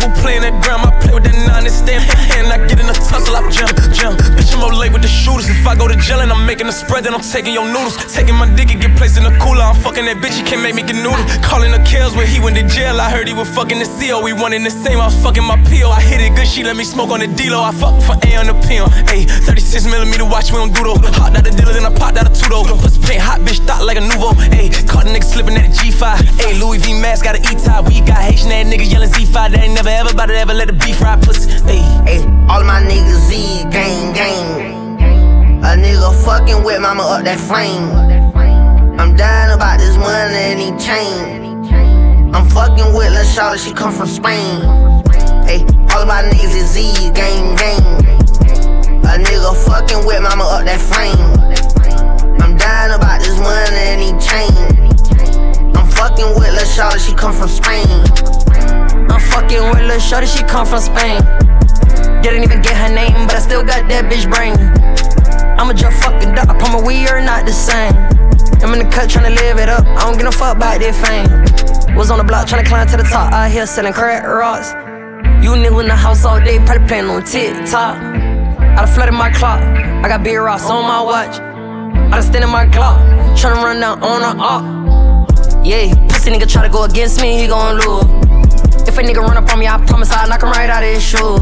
too 0.00 0.12
playing 0.22 0.42
that 0.42 0.54
ground. 0.62 0.86
I 0.86 0.90
play 1.00 1.12
with 1.12 1.24
that 1.24 1.36
nine 1.46 1.64
and 1.64 1.72
stand 1.72 2.04
hand. 2.04 2.48
I 2.52 2.58
get 2.66 2.78
in 2.80 2.88
a 2.88 2.94
tussle, 2.94 3.36
I 3.36 3.42
jump, 3.50 3.74
jump. 3.92 4.18
Bitch, 4.36 4.54
I'm 4.54 4.62
up 4.62 4.76
late 4.78 4.92
with 4.92 5.02
the 5.02 5.10
shooters. 5.10 5.48
If 5.48 5.66
I 5.66 5.74
go 5.74 5.88
to 5.88 5.96
jail 5.96 6.20
and 6.20 6.30
I'm 6.32 6.46
making 6.46 6.68
a 6.68 6.72
spread, 6.72 7.04
then 7.04 7.14
I'm 7.14 7.24
taking 7.24 7.52
your 7.52 7.66
noodles. 7.66 7.96
Taking 8.12 8.36
my 8.36 8.48
dick 8.54 8.70
and 8.70 8.80
get 8.80 8.96
placed 8.96 9.16
in 9.16 9.24
the 9.24 9.34
cooler. 9.42 9.62
I'm 9.62 9.76
fucking 9.82 10.04
that 10.06 10.18
bitch, 10.22 10.38
he 10.38 10.42
can't 10.42 10.62
make 10.62 10.74
me 10.74 10.82
get 10.82 10.96
noodle. 10.96 11.20
Calling 11.42 11.72
the 11.72 11.82
kills 11.82 12.14
when 12.14 12.26
he 12.26 12.40
went 12.40 12.56
to 12.56 12.64
jail. 12.66 13.00
I 13.00 13.10
heard 13.10 13.26
he 13.28 13.34
was 13.34 13.48
fucking 13.50 13.78
the 13.78 13.88
CO. 13.98 14.22
We 14.22 14.32
in 14.32 14.64
the 14.64 14.70
same, 14.70 15.00
I 15.00 15.06
was 15.06 15.16
fucking 15.22 15.44
my 15.44 15.56
PO. 15.64 15.88
I 15.88 16.00
hit 16.00 16.20
it 16.20 16.34
good, 16.36 16.46
she 16.46 16.62
let 16.62 16.76
me 16.76 16.84
smoke 16.84 17.10
on 17.10 17.20
the 17.20 17.26
D-Lo. 17.26 17.62
I 17.62 17.72
fuck 17.72 18.02
for 18.02 18.16
A 18.26 18.36
on 18.36 18.46
the 18.46 18.56
PM. 18.68 18.88
Ayy, 19.08 19.24
36 19.24 19.86
millimeter 19.86 20.24
watch, 20.24 20.52
we 20.52 20.58
don't 20.58 20.74
do 20.74 20.84
though. 20.84 21.00
Hot 21.16 21.36
out 21.36 21.44
the 21.44 21.50
dealer, 21.50 21.72
then 21.72 21.86
I 21.86 21.92
popped 21.94 22.18
out 22.18 22.28
a 22.28 22.32
two 22.34 22.48
though. 22.48 22.64
Pussy 22.64 23.00
paint 23.00 23.22
hot, 23.22 23.40
bitch, 23.40 23.64
thought 23.64 23.84
like 23.84 23.96
a 23.96 24.04
nouveau. 24.04 24.36
Ayy, 24.52 24.68
caught 24.86 25.06
a 25.06 25.10
nigga 25.10 25.24
slipping 25.24 25.56
at 25.56 25.64
the 25.64 25.72
G5. 25.72 26.16
Ayy, 26.44 26.60
Louis 26.60 26.78
V 26.78 26.94
mask, 27.00 27.24
got 27.24 27.36
an 27.36 27.42
E-tie. 27.48 27.80
We 27.88 28.00
got 28.02 28.20
Haitian 28.20 28.50
that 28.50 28.66
nigga 28.66 28.84
yelling 28.84 29.10
Z5. 29.10 29.52
They 29.52 29.62
ain't 29.64 29.74
never 29.82 30.08
ever 30.08 30.14
about 30.14 30.26
to 30.26 30.38
ever 30.38 30.54
let 30.54 30.68
the 30.68 30.72
beef 30.74 30.96
fry 30.96 31.16
pussy. 31.16 31.50
Hey, 32.06 32.22
all 32.48 32.62
my 32.62 32.80
niggas 32.82 33.26
Z, 33.26 33.64
gang, 33.70 34.12
gang. 34.12 35.02
A 35.64 35.74
nigga 35.74 36.24
fucking 36.24 36.62
with 36.62 36.80
mama 36.80 37.02
up 37.02 37.24
that 37.24 37.40
flame. 37.40 37.90
I'm 39.00 39.16
dying 39.16 39.52
about 39.52 39.80
this 39.80 39.96
money 39.96 40.54
and 40.54 40.60
he 40.60 40.70
chain. 40.78 41.66
I'm 42.32 42.48
fucking 42.50 42.94
with 42.94 43.10
Lil 43.10 43.24
Charlotte, 43.24 43.58
she 43.58 43.72
come 43.72 43.92
from 43.92 44.06
Spain. 44.06 44.62
Hey, 45.50 45.66
all 45.90 46.06
my 46.06 46.22
niggas 46.30 46.54
is 46.54 46.70
Z, 46.70 47.10
gang, 47.10 47.56
gang. 47.56 47.82
A 49.02 49.18
nigga 49.18 49.52
fucking 49.66 50.06
with 50.06 50.22
mama 50.22 50.44
up 50.44 50.64
that 50.64 50.78
frame. 50.78 51.18
I'm 52.40 52.56
dying 52.56 52.94
about 52.94 53.18
this 53.18 53.38
money 53.38 53.82
and 53.90 54.00
he 54.00 54.10
chain. 54.22 55.74
I'm 55.74 55.90
fucking 55.90 56.38
with 56.38 56.54
Lil 56.54 56.66
Charlotte, 56.66 57.00
she 57.00 57.14
come 57.14 57.34
from 57.34 57.48
Spain. 57.48 58.41
I'm 59.10 59.20
fucking 59.20 59.62
with 59.70 59.82
Lil 59.88 59.98
Shorty, 59.98 60.26
she 60.26 60.42
come 60.44 60.66
from 60.66 60.80
Spain. 60.80 61.20
Didn't 62.22 62.44
even 62.44 62.62
get 62.62 62.76
her 62.76 62.94
name, 62.94 63.26
but 63.26 63.36
I 63.36 63.40
still 63.40 63.64
got 63.64 63.88
that 63.88 64.06
bitch 64.06 64.30
brain. 64.30 64.54
I'ma 65.58 65.72
just 65.72 66.02
fucking 66.02 66.34
duck, 66.34 66.48
up, 66.48 66.56
I 66.56 66.58
promise 66.58 66.86
we 66.86 67.06
are 67.08 67.20
not 67.20 67.46
the 67.46 67.52
same. 67.52 67.94
I'm 68.62 68.72
in 68.72 68.78
the 68.78 68.90
cut 68.94 69.10
tryna 69.10 69.34
live 69.34 69.58
it 69.58 69.68
up, 69.68 69.84
I 69.86 70.06
don't 70.06 70.14
give 70.14 70.24
no 70.24 70.30
fuck 70.30 70.56
about 70.56 70.80
that 70.80 70.94
fame. 70.94 71.96
Was 71.96 72.10
on 72.10 72.18
the 72.18 72.24
block 72.24 72.46
tryna 72.46 72.64
climb 72.64 72.86
to 72.88 72.96
the 72.96 73.02
top, 73.02 73.32
out 73.32 73.50
here 73.50 73.66
selling 73.66 73.92
crack 73.92 74.24
rocks. 74.24 74.70
You 75.44 75.50
nigga 75.50 75.80
in 75.82 75.88
the 75.88 75.96
house 75.96 76.24
all 76.24 76.38
day, 76.38 76.58
probably 76.64 76.86
playing 76.86 77.06
on 77.06 77.24
TikTok. 77.24 77.96
I 77.98 78.74
done 78.76 78.88
flooded 78.94 79.14
my 79.14 79.30
clock, 79.30 79.60
I 79.60 80.08
got 80.08 80.22
big 80.22 80.38
rocks 80.38 80.70
on 80.70 80.84
my 80.84 81.02
watch. 81.02 81.38
I 81.38 82.10
done 82.10 82.22
stand 82.22 82.44
in 82.44 82.50
my 82.50 82.66
clock, 82.66 82.98
tryna 83.36 83.62
run 83.62 83.80
down 83.80 84.02
on 84.02 84.22
a 84.22 84.40
op. 84.40 85.66
Yeah, 85.66 85.94
pussy 86.08 86.30
nigga 86.30 86.50
try 86.50 86.62
to 86.62 86.68
go 86.68 86.84
against 86.84 87.20
me, 87.20 87.40
he 87.40 87.46
gon' 87.46 87.78
lose. 87.78 88.31
If 88.86 88.98
a 88.98 89.02
nigga 89.02 89.22
run 89.22 89.36
up 89.36 89.50
on 89.52 89.58
me, 89.58 89.66
I 89.66 89.78
promise 89.86 90.10
I'll 90.10 90.28
knock 90.28 90.42
him 90.42 90.50
right 90.50 90.68
out 90.68 90.82
of 90.82 90.88
his 90.88 91.02
shoe. 91.02 91.38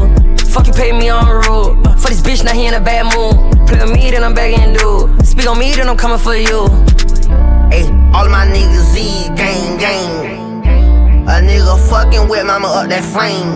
Fuck 0.51 0.67
you, 0.67 0.73
pay 0.73 0.91
me 0.91 1.09
on 1.09 1.25
the 1.25 1.47
road. 1.47 1.83
For 1.99 2.09
this 2.09 2.21
bitch, 2.21 2.43
now 2.43 2.53
he 2.53 2.67
in 2.67 2.73
a 2.73 2.79
bad 2.79 3.05
mood. 3.15 3.67
Play 3.67 3.81
on 3.81 3.91
me, 3.91 4.11
then 4.11 4.23
I'm 4.23 4.33
begging 4.33 4.73
dude. 4.73 5.25
Speak 5.25 5.47
on 5.47 5.57
me, 5.57 5.73
then 5.73 5.89
I'm 5.89 5.97
coming 5.97 6.17
for 6.17 6.35
you. 6.35 6.67
Hey, 7.71 7.87
all 8.13 8.25
of 8.25 8.31
my 8.31 8.45
niggas 8.45 8.91
Z, 8.93 9.29
gang, 9.35 9.77
gang. 9.77 10.61
A 11.27 11.39
nigga 11.39 11.79
fucking 11.89 12.27
with 12.27 12.45
mama 12.45 12.67
up 12.67 12.89
that 12.89 13.03
flame. 13.03 13.47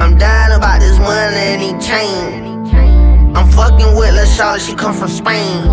I'm 0.00 0.16
dying 0.18 0.54
about 0.56 0.80
this 0.80 0.98
money 0.98 1.36
and 1.36 1.62
he 1.62 1.72
chain. 1.80 3.34
I'm 3.34 3.50
fucking 3.52 3.96
with 3.96 4.14
Lil 4.14 4.26
Charlotte, 4.26 4.62
she 4.62 4.74
come 4.74 4.94
from 4.94 5.08
Spain. 5.08 5.64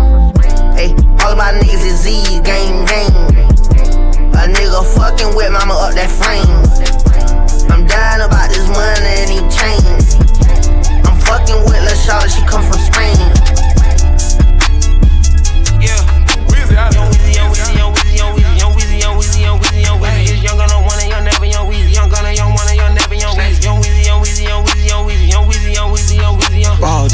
Hey, 0.74 0.92
all 1.20 1.32
of 1.32 1.38
my 1.38 1.52
niggas 1.52 1.84
is 1.84 2.00
Z, 2.00 2.40
gang, 2.42 2.84
gang. 2.86 3.12
A 4.32 4.48
nigga 4.48 4.84
fucking 4.96 5.36
with 5.36 5.52
mama 5.52 5.74
up 5.74 5.94
that 5.94 6.10
frame. 6.10 6.95
I'm 7.70 7.86
dying 7.86 8.22
about 8.22 8.48
this 8.50 8.66
money 8.68 9.12
and 9.22 9.30
he 9.30 9.40
chain. 9.50 9.82
I'm 11.04 11.18
fucking 11.20 11.64
with 11.64 11.86
Charlotte, 12.06 12.30
she 12.30 12.42
come 12.46 12.62
from 12.62 12.78
Spain. 12.78 13.65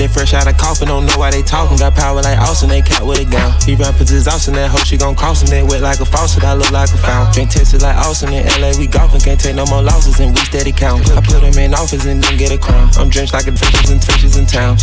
They 0.03 0.09
fresh 0.09 0.35
out 0.35 0.51
of 0.51 0.59
coffin, 0.59 0.89
don't 0.89 1.07
know 1.07 1.17
why 1.17 1.31
they 1.31 1.43
talking. 1.43 1.79
Got 1.79 1.95
power 1.95 2.21
like 2.21 2.39
Austin, 2.39 2.69
they 2.69 2.83
cat 2.83 3.07
with 3.07 3.21
a 3.21 3.25
gown. 3.25 3.55
He 3.63 3.77
rappers 3.77 4.09
his 4.09 4.27
Austin, 4.27 4.55
that 4.55 4.69
hoe 4.71 4.83
she 4.83 4.97
gon' 4.97 5.15
cross 5.15 5.43
him. 5.43 5.49
They 5.49 5.63
wet 5.63 5.81
like 5.81 6.01
a 6.01 6.05
faucet, 6.05 6.43
I 6.43 6.55
look 6.55 6.73
like 6.73 6.91
a 6.91 6.99
fountain. 6.99 7.33
Drink 7.33 7.51
tested 7.51 7.83
like 7.83 7.97
Austin 7.97 8.33
in 8.33 8.43
LA, 8.61 8.73
we 8.77 8.89
golfing, 8.89 9.21
can't 9.21 9.39
take 9.39 9.55
no 9.55 9.65
more 9.67 9.83
losses, 9.83 10.19
and 10.19 10.35
we 10.35 10.41
steady 10.51 10.73
count. 10.73 11.09
I 11.13 11.21
put 11.21 11.43
him 11.43 11.57
in 11.57 11.75
office 11.75 12.05
and 12.05 12.23
then 12.23 12.37
get 12.37 12.51
a 12.51 12.59
crown. 12.59 12.91
I'm 12.99 13.09
drenched 13.11 13.33
like 13.33 13.47
a 13.47 13.53
fishes 13.53 13.91
and 13.91 14.03
fishes 14.03 14.37
in 14.37 14.47
town. 14.47 14.77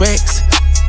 Rex. 0.00 0.42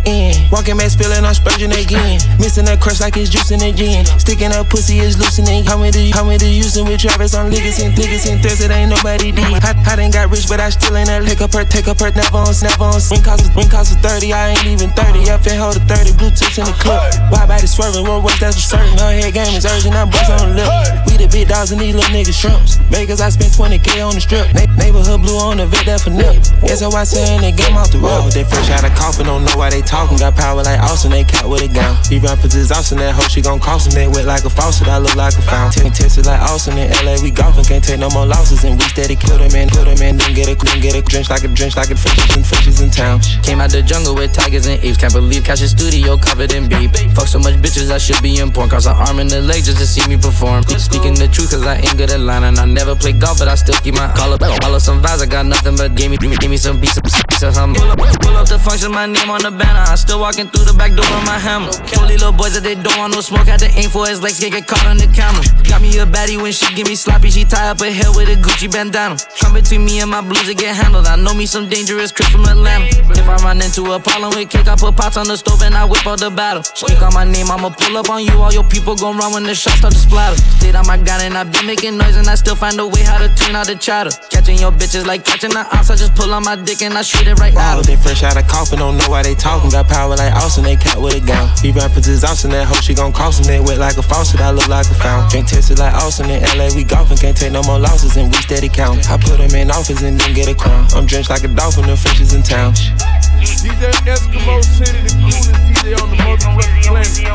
In. 0.06 0.34
Walking 0.52 0.78
back, 0.78 0.90
spilling, 0.90 1.26
I'm 1.26 1.36
spurging 1.36 1.76
again. 1.76 2.20
Missing 2.40 2.66
that 2.66 2.80
crush 2.80 3.00
like 3.00 3.18
it's 3.18 3.30
juicing 3.30 3.62
again. 3.62 4.06
Sticking 4.20 4.52
up 4.52 4.70
pussy 4.70 5.00
is 5.00 5.20
loosening. 5.20 5.66
How 5.66 5.78
many, 5.78 6.12
how 6.12 6.24
many 6.24 6.50
using 6.52 6.86
with 6.86 7.02
Travis 7.02 7.36
on 7.36 7.52
niggas 7.52 7.84
and 7.84 7.94
niggas 7.96 8.30
and 8.32 8.42
thirst 8.42 8.64
it 8.64 8.72
ain't 8.72 8.90
nobody 8.90 9.32
did. 9.32 9.46
I, 9.64 9.76
I 9.88 9.96
done 9.96 10.12
got 10.12 10.30
rich, 10.30 10.48
but 10.48 10.60
I 10.60 10.70
still 10.70 10.96
ain't 10.96 11.08
that 11.08 11.24
lick 11.24 11.42
up 11.42 11.54
her, 11.54 11.64
take 11.64 11.88
up 11.88 12.00
her, 12.00 12.12
never 12.12 12.38
on, 12.38 12.54
never 12.62 12.86
on. 12.86 13.00
Ring 13.12 13.24
cost, 13.24 13.48
ring 13.56 13.70
cost 13.70 13.92
is 13.92 14.00
30, 14.00 14.34
I 14.34 14.56
ain't 14.56 14.66
even 14.66 14.90
30. 14.92 15.30
Up 15.30 15.46
and 15.46 15.60
hold 15.60 15.76
a 15.78 15.84
30, 15.86 16.16
Bluetooth 16.20 16.58
in 16.58 16.66
the 16.66 16.76
club. 16.80 17.04
Why 17.32 17.46
body 17.46 17.68
swerving, 17.68 18.08
one 18.08 18.24
work, 18.24 18.38
that's 18.40 18.56
for 18.56 18.78
certain. 18.78 18.98
Her 18.98 19.12
head 19.12 19.34
game 19.34 19.56
is 19.56 19.66
urgent, 19.66 19.96
I'm 19.96 20.10
on 20.10 20.56
the 20.56 20.64
lip. 20.64 20.72
We 21.08 21.18
the 21.18 21.28
big 21.28 21.48
dogs 21.48 21.72
and 21.72 21.80
these 21.82 21.96
little 21.96 22.10
niggas 22.12 22.38
shrimps. 22.38 22.78
Vegas, 22.94 23.22
I 23.22 23.30
spent 23.30 23.54
20k 23.54 24.04
on 24.06 24.16
the 24.16 24.22
strip. 24.22 24.48
Na- 24.54 24.70
neighborhood 24.76 25.22
blue 25.22 25.38
on 25.38 25.58
the 25.58 25.68
vet, 25.68 25.86
that 25.86 26.02
for 26.02 26.12
nip. 26.12 26.40
Guess 26.64 26.82
how 26.82 26.92
I 26.92 27.04
saying 27.04 27.42
the 27.42 27.52
game 27.52 27.76
off 27.78 27.92
the 27.92 28.00
road. 28.00 28.32
They 28.32 28.44
fresh 28.44 28.70
out 28.72 28.84
of 28.84 28.94
coffin, 28.96 29.26
don't 29.26 29.44
know 29.44 29.56
why 29.56 29.70
they 29.70 29.82
talking. 29.90 30.18
Got 30.22 30.38
power 30.38 30.62
like 30.62 30.80
Austin, 30.80 31.12
they 31.12 31.24
cat 31.24 31.50
with 31.50 31.66
a 31.66 31.68
gown. 31.68 31.98
He 32.06 32.20
rappers 32.20 32.54
is 32.54 32.72
Austin, 32.72 33.00
that 33.00 33.18
hoe 33.18 33.28
she 33.28 33.42
gon' 33.42 33.60
cost 33.60 33.92
him. 33.92 34.12
Wet 34.14 34.26
like 34.26 34.46
a 34.46 34.50
faucet, 34.50 34.88
I 34.88 35.00
look 35.00 35.16
like 35.16 35.34
a 35.34 35.42
fountain. 35.42 35.90
Tested 35.92 36.30
like 36.30 36.40
Austin 36.42 36.78
in 36.78 36.94
LA, 37.02 37.18
we 37.22 37.32
golfing, 37.32 37.66
can't 37.66 37.84
take 37.84 38.00
no 38.00 38.10
more 38.14 38.26
losses. 38.26 38.64
And 38.64 38.78
we 38.78 38.86
steady 38.94 39.16
kill 39.18 39.42
them 39.42 39.50
and 39.56 39.72
kill 39.72 39.86
them 39.86 39.98
and 40.02 40.22
then 40.22 40.34
get 40.38 40.48
a 40.48 40.56
then 40.56 40.80
get 40.80 40.94
a 40.94 41.02
drench 41.02 41.30
like 41.30 41.44
a 41.44 41.50
drench 41.50 41.76
like 41.76 41.90
a 41.90 41.98
fishes 41.98 42.30
and 42.38 42.46
fishes 42.46 42.80
in 42.80 42.92
town. 42.94 43.20
Came 43.42 43.60
out 43.60 43.72
the 43.72 43.82
jungle 43.82 44.14
with 44.14 44.32
tigers 44.32 44.68
and 44.68 44.78
apes. 44.84 44.98
Can't 44.98 45.14
believe 45.14 45.44
catch 45.44 45.62
a 45.62 45.68
studio 45.68 46.16
covered 46.18 46.54
in 46.54 46.70
beef. 46.70 46.94
Fuck 47.18 47.28
so 47.28 47.40
much 47.40 47.56
bitches, 47.58 47.90
I 47.90 47.98
should 47.98 48.22
be 48.22 48.38
in 48.38 48.52
porn. 48.52 48.70
Cross 48.70 48.86
an 48.86 48.96
arm 48.96 49.18
and 49.20 49.32
a 49.34 49.42
leg 49.42 49.64
just 49.64 49.80
to 49.82 49.88
see 49.88 50.06
me 50.08 50.18
perform. 50.18 50.62
Speaking 50.78 51.16
the 51.18 51.28
truth, 51.28 51.50
cause 51.52 51.66
I 51.66 51.82
ain't 51.82 51.98
good 51.98 52.12
at 52.12 52.20
lying. 52.20 52.44
And 52.44 52.60
I 52.60 52.66
never 52.66 52.96
play 52.96 53.14
golf, 53.14 53.40
but 53.40 53.48
I 53.48 53.56
still 53.56 53.76
keep 53.82 53.96
my 53.96 54.12
collar. 54.14 54.38
Follow 54.38 54.80
some 54.80 55.02
vibes, 55.02 55.22
I 55.22 55.26
got 55.26 55.46
nothing 55.46 55.76
but 55.76 55.96
give 55.96 56.12
me, 56.12 56.18
give 56.18 56.50
me, 56.50 56.58
some 56.58 56.80
beats, 56.80 57.00
some 57.40 57.54
some. 57.54 57.74
Pull 57.74 57.90
up, 57.90 57.98
pull 58.22 58.36
up 58.38 58.48
the 58.48 58.60
function, 58.60 58.92
my 58.92 59.06
name 59.06 59.30
on 59.30 59.42
the 59.42 59.52
banner. 59.52 59.79
I 59.88 59.96
still 59.96 60.20
walking 60.20 60.48
through 60.50 60.66
the 60.66 60.74
back 60.74 60.92
door 60.92 61.06
with 61.08 61.26
my 61.26 61.40
hammer. 61.40 61.72
These 61.88 62.02
little 62.02 62.32
boys 62.32 62.54
that 62.54 62.64
they 62.64 62.76
don't 62.76 62.98
want 62.98 63.14
no 63.14 63.22
smoke. 63.22 63.48
Had 63.48 63.60
to 63.62 63.72
aim 63.78 63.90
for 63.90 64.08
his 64.08 64.22
legs, 64.22 64.40
get, 64.40 64.52
get 64.52 64.68
caught 64.68 64.86
on 64.86 64.98
the 64.98 65.08
camera. 65.14 65.44
Got 65.68 65.82
me 65.82 65.94
a 66.00 66.06
baddie 66.06 66.42
when 66.42 66.52
she 66.52 66.68
give 66.76 66.88
me 66.88 66.96
sloppy. 66.96 67.30
She 67.30 67.46
tie 67.46 67.70
up 67.70 67.80
her 67.80 67.92
hair 67.92 68.12
with 68.12 68.30
a 68.30 68.36
Gucci 68.36 68.72
bandana. 68.72 69.18
Come 69.40 69.54
between 69.54 69.86
me 69.86 70.02
and 70.02 70.10
my 70.10 70.22
blues 70.22 70.48
to 70.48 70.54
get 70.54 70.76
handled. 70.76 71.08
I 71.08 71.16
know 71.16 71.34
me 71.34 71.46
some 71.46 71.70
dangerous 71.70 72.12
Chris 72.12 72.30
from 72.30 72.46
Atlanta. 72.46 72.86
If 73.16 73.28
I 73.28 73.38
run 73.46 73.62
into 73.62 73.94
a 73.94 74.00
problem 74.00 74.36
with 74.36 74.50
cake, 74.50 74.68
I 74.68 74.76
put 74.76 74.96
pots 74.96 75.18
on 75.18 75.28
the 75.28 75.38
stove 75.38 75.62
and 75.62 75.76
I 75.76 75.86
whip 75.86 76.06
out 76.06 76.20
the 76.20 76.30
battle. 76.30 76.64
Speak 76.64 77.02
on 77.02 77.14
my 77.14 77.24
name, 77.24 77.50
I'ma 77.50 77.70
pull 77.70 77.98
up 77.98 78.10
on 78.10 78.24
you. 78.24 78.34
All 78.42 78.54
your 78.54 78.64
people 78.66 78.96
gon' 78.96 79.18
run 79.18 79.34
when 79.34 79.44
the 79.44 79.56
shots 79.56 79.78
start 79.80 79.94
to 79.94 80.00
splatter. 80.00 80.38
Stayed 80.60 80.76
on 80.76 80.86
my 80.88 80.98
gun 80.98 81.22
and 81.22 81.38
I 81.38 81.44
been 81.44 81.66
making 81.66 81.98
noise 81.98 82.16
and 82.16 82.28
I 82.28 82.36
still 82.36 82.56
find 82.56 82.80
a 82.80 82.88
way 82.88 83.04
how 83.04 83.18
to 83.18 83.30
tune 83.36 83.56
out 83.56 83.68
the 83.68 83.76
chatter. 83.76 84.12
Catching 84.30 84.58
your 84.58 84.72
bitches 84.72 85.06
like 85.06 85.24
catching 85.26 85.52
the 85.52 85.62
ops. 85.76 85.90
I 85.90 85.96
just 85.96 86.16
pull 86.16 86.34
on 86.34 86.44
my 86.44 86.56
dick 86.56 86.82
and 86.82 86.94
I 86.98 87.02
shoot 87.02 87.28
it 87.28 87.40
right 87.40 87.56
out. 87.56 87.86
they 87.86 87.96
fresh 87.96 88.24
out 88.24 88.38
of 88.38 88.48
coffin, 88.48 88.80
don't 88.80 88.98
know 88.98 89.10
why 89.10 89.24
they 89.24 89.36
talking. 89.36 89.69
Got 89.70 89.88
power 89.88 90.16
like 90.16 90.34
Austin, 90.34 90.64
they 90.64 90.76
cat 90.76 91.00
with 91.00 91.14
a 91.14 91.20
gown. 91.20 91.48
These 91.62 91.76
rappers 91.76 92.08
is 92.08 92.24
Austin, 92.24 92.50
that 92.52 92.66
hoe 92.66 92.82
she 92.82 92.96
gon' 92.96 93.14
cost 93.14 93.40
'em. 93.40 93.46
They 93.46 93.60
wet 93.60 93.78
like 93.78 93.98
a 93.98 94.02
faucet, 94.02 94.42
I 94.42 94.50
look 94.50 94.68
like 94.68 94.88
a 94.88 94.96
fountain. 94.96 95.30
Drink 95.30 95.48
tested 95.48 95.78
like 95.78 95.94
Austin 95.94 96.30
in 96.32 96.42
LA, 96.58 96.74
we 96.74 96.84
golfing, 96.84 97.18
can't 97.18 97.38
take 97.38 97.52
no 97.52 97.62
more 97.62 97.78
losses 97.78 98.18
and 98.18 98.34
we 98.34 98.42
steady 98.42 98.68
count. 98.68 99.08
I 99.12 99.18
put 99.18 99.38
them 99.38 99.54
in 99.54 99.70
office 99.70 100.02
and 100.02 100.20
then 100.20 100.34
get 100.34 100.48
a 100.48 100.56
crown. 100.56 100.88
I'm 100.96 101.06
drenched 101.06 101.30
like 101.30 101.44
a 101.44 101.48
dolphin, 101.48 101.86
the 101.86 101.96
fishes 101.96 102.34
in 102.34 102.42
town. 102.42 102.74
DJ 102.74 103.94
Eskimo 104.10 104.64
City, 104.64 105.02
the 105.06 105.14
coolest 105.22 105.54
DJ 105.70 105.94
on 106.02 106.10
the 106.10 106.18
motherfucking 106.18 106.88
planet. 106.90 107.30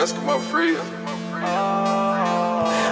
Eskimo 0.00 0.40
free. 0.40 0.76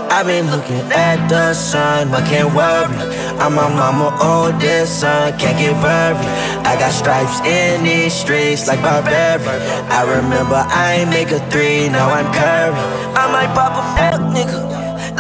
I've 0.08 0.26
been 0.26 0.50
looking 0.50 0.80
at 0.92 1.28
the 1.28 1.52
sun, 1.52 2.10
but 2.10 2.24
can't 2.24 2.54
worry. 2.54 2.94
I'm 3.38 3.54
my 3.54 3.68
mama 3.68 4.16
oldest 4.22 5.00
son, 5.00 5.36
can't 5.38 5.58
get 5.58 5.74
worried. 5.82 6.24
I 6.64 6.76
got 6.78 6.92
stripes 6.92 7.40
in 7.40 7.84
these 7.84 8.14
streets 8.14 8.66
like 8.68 8.80
Burberry. 8.80 9.44
I 9.90 10.02
remember 10.16 10.64
I 10.66 10.94
ain't 11.00 11.10
make 11.10 11.30
a 11.30 11.40
three, 11.50 11.88
now 11.88 12.08
I'm 12.08 12.26
Curry. 12.32 12.78
I 13.14 13.24
might 13.32 13.52
pop 13.54 13.72
a 13.76 13.84
fuck 13.96 14.20
nigga 14.32 14.66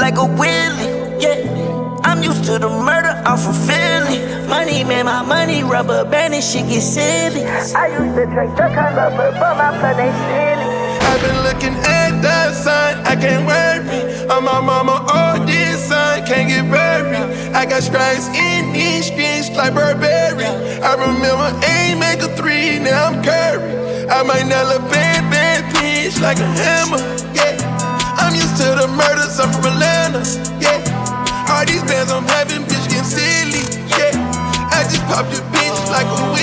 like 0.00 0.16
a 0.18 0.24
Willie, 0.24 1.20
yeah. 1.20 2.00
I'm 2.04 2.22
used 2.22 2.44
to 2.44 2.58
the 2.58 2.68
murder, 2.68 3.20
I'm 3.26 3.38
from 3.38 3.54
Philly. 3.66 4.20
Money, 4.46 4.84
man, 4.84 5.06
my 5.06 5.22
money, 5.22 5.64
rubber 5.64 6.04
band, 6.04 6.34
and 6.34 6.44
shit 6.44 6.68
get 6.68 6.82
silly. 6.82 7.44
I 7.44 7.88
used 7.88 8.14
to 8.16 8.26
drink 8.26 8.52
the 8.54 8.68
kind 8.72 8.96
of 8.96 9.12
rubber, 9.12 9.32
but 9.32 9.56
my 9.56 9.76
blood 9.78 9.98
ain't 9.98 10.14
silly. 10.30 10.86
I've 11.06 11.20
been 11.20 11.42
looking 11.42 11.74
at 11.84 12.22
the 12.22 12.52
sun, 12.54 13.04
I 13.06 13.16
can't 13.16 13.46
worry. 13.46 14.15
I'm 14.28 14.44
my 14.44 14.60
mama, 14.60 15.06
all 15.08 15.46
this 15.46 15.88
son, 15.88 16.26
can't 16.26 16.48
get 16.48 16.68
buried. 16.70 17.54
I 17.54 17.64
got 17.64 17.82
stripes 17.82 18.26
in 18.28 18.72
these 18.72 19.06
streets 19.06 19.50
like 19.56 19.72
Burberry. 19.72 20.44
I 20.82 20.92
remember 20.98 21.48
aim 21.66 22.00
make 22.00 22.20
a 22.20 22.28
three, 22.34 22.78
now 22.80 23.06
I'm 23.06 23.22
Curry. 23.22 24.08
I 24.10 24.22
might 24.24 24.46
nail 24.46 24.70
a 24.70 24.80
bad, 24.90 25.30
bad 25.30 25.62
bitch 25.74 26.20
like 26.20 26.38
a 26.38 26.48
hammer, 26.58 26.98
yeah. 27.34 27.54
I'm 28.18 28.34
used 28.34 28.56
to 28.58 28.74
the 28.74 28.88
murders, 28.88 29.38
I'm 29.38 29.50
from 29.52 29.72
Atlanta, 29.72 30.22
yeah. 30.58 30.82
All 31.48 31.64
these 31.64 31.82
bands 31.84 32.10
I'm 32.10 32.24
having, 32.24 32.62
bitch, 32.66 32.88
getting 32.90 33.04
silly, 33.04 33.62
yeah. 33.94 34.10
I 34.74 34.82
just 34.90 35.04
popped 35.06 35.32
your 35.32 35.42
bitch 35.54 35.90
like 35.90 36.06
a. 36.06 36.35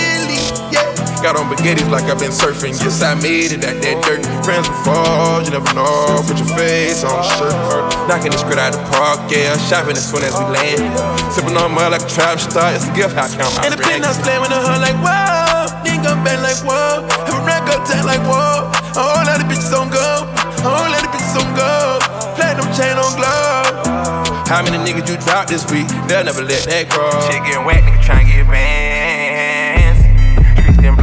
Got 1.23 1.39
on 1.39 1.47
baguettes 1.47 1.87
like 1.87 2.03
I've 2.11 2.19
been 2.19 2.35
surfing. 2.35 2.75
Yes, 2.83 2.99
I 2.99 3.15
made 3.15 3.55
it 3.55 3.63
out 3.63 3.79
that 3.79 3.95
dirt. 4.03 4.27
Friends 4.43 4.67
will 4.67 4.75
fall, 4.83 5.39
you 5.39 5.55
never 5.55 5.71
know. 5.71 6.19
Put 6.27 6.35
your 6.35 6.51
face 6.51 6.99
on 7.07 7.15
a 7.15 7.23
shirt. 7.39 7.87
Knocking 8.11 8.35
the 8.35 8.39
script 8.43 8.59
out 8.59 8.75
the 8.75 8.83
park, 8.91 9.31
yeah. 9.31 9.55
Shopping 9.71 9.95
as 9.95 10.03
soon 10.03 10.19
as 10.27 10.35
we 10.35 10.43
land. 10.51 10.83
Sipping 11.31 11.55
on 11.55 11.71
mud 11.71 11.95
like 11.95 12.03
a 12.03 12.11
trap 12.11 12.43
star. 12.43 12.75
It's 12.75 12.83
a 12.83 12.91
gift, 12.91 13.15
I 13.15 13.31
count 13.31 13.55
my 13.55 13.63
And 13.63 13.71
the 13.71 13.79
penthouse 13.79 14.19
playing 14.19 14.43
with 14.43 14.51
a 14.51 14.59
hun 14.59 14.83
like 14.83 14.99
whoa, 14.99 15.71
nigga 15.87 16.11
I'm 16.11 16.27
bad 16.27 16.43
like 16.43 16.59
whoa, 16.59 17.07
have 17.07 17.39
a 17.39 17.47
rack 17.47 17.71
up 17.71 17.87
tight 17.87 18.03
like 18.03 18.19
whoa. 18.27 18.67
A 18.75 18.99
whole 18.99 19.23
lot 19.23 19.39
of 19.39 19.47
bitches 19.47 19.71
on 19.71 19.87
go, 19.95 20.27
a 20.27 20.75
whole 20.75 20.91
lot 20.91 21.07
of 21.07 21.11
bitches 21.15 21.39
on 21.39 21.47
go. 21.55 22.03
Platinum 22.35 22.67
chain 22.75 22.99
on 22.99 23.15
glove. 23.15 24.43
How 24.51 24.59
many 24.59 24.75
niggas 24.75 25.07
you 25.07 25.15
dropped 25.23 25.55
this 25.55 25.63
week? 25.71 25.87
They'll 26.11 26.27
never 26.27 26.43
let 26.43 26.67
that 26.67 26.91
grow. 26.91 27.15
Shit 27.31 27.47
getting 27.47 27.63
wet, 27.63 27.79
nigga 27.87 28.03
tryna 28.03 28.27
get 28.27 28.43
bands. 28.51 28.82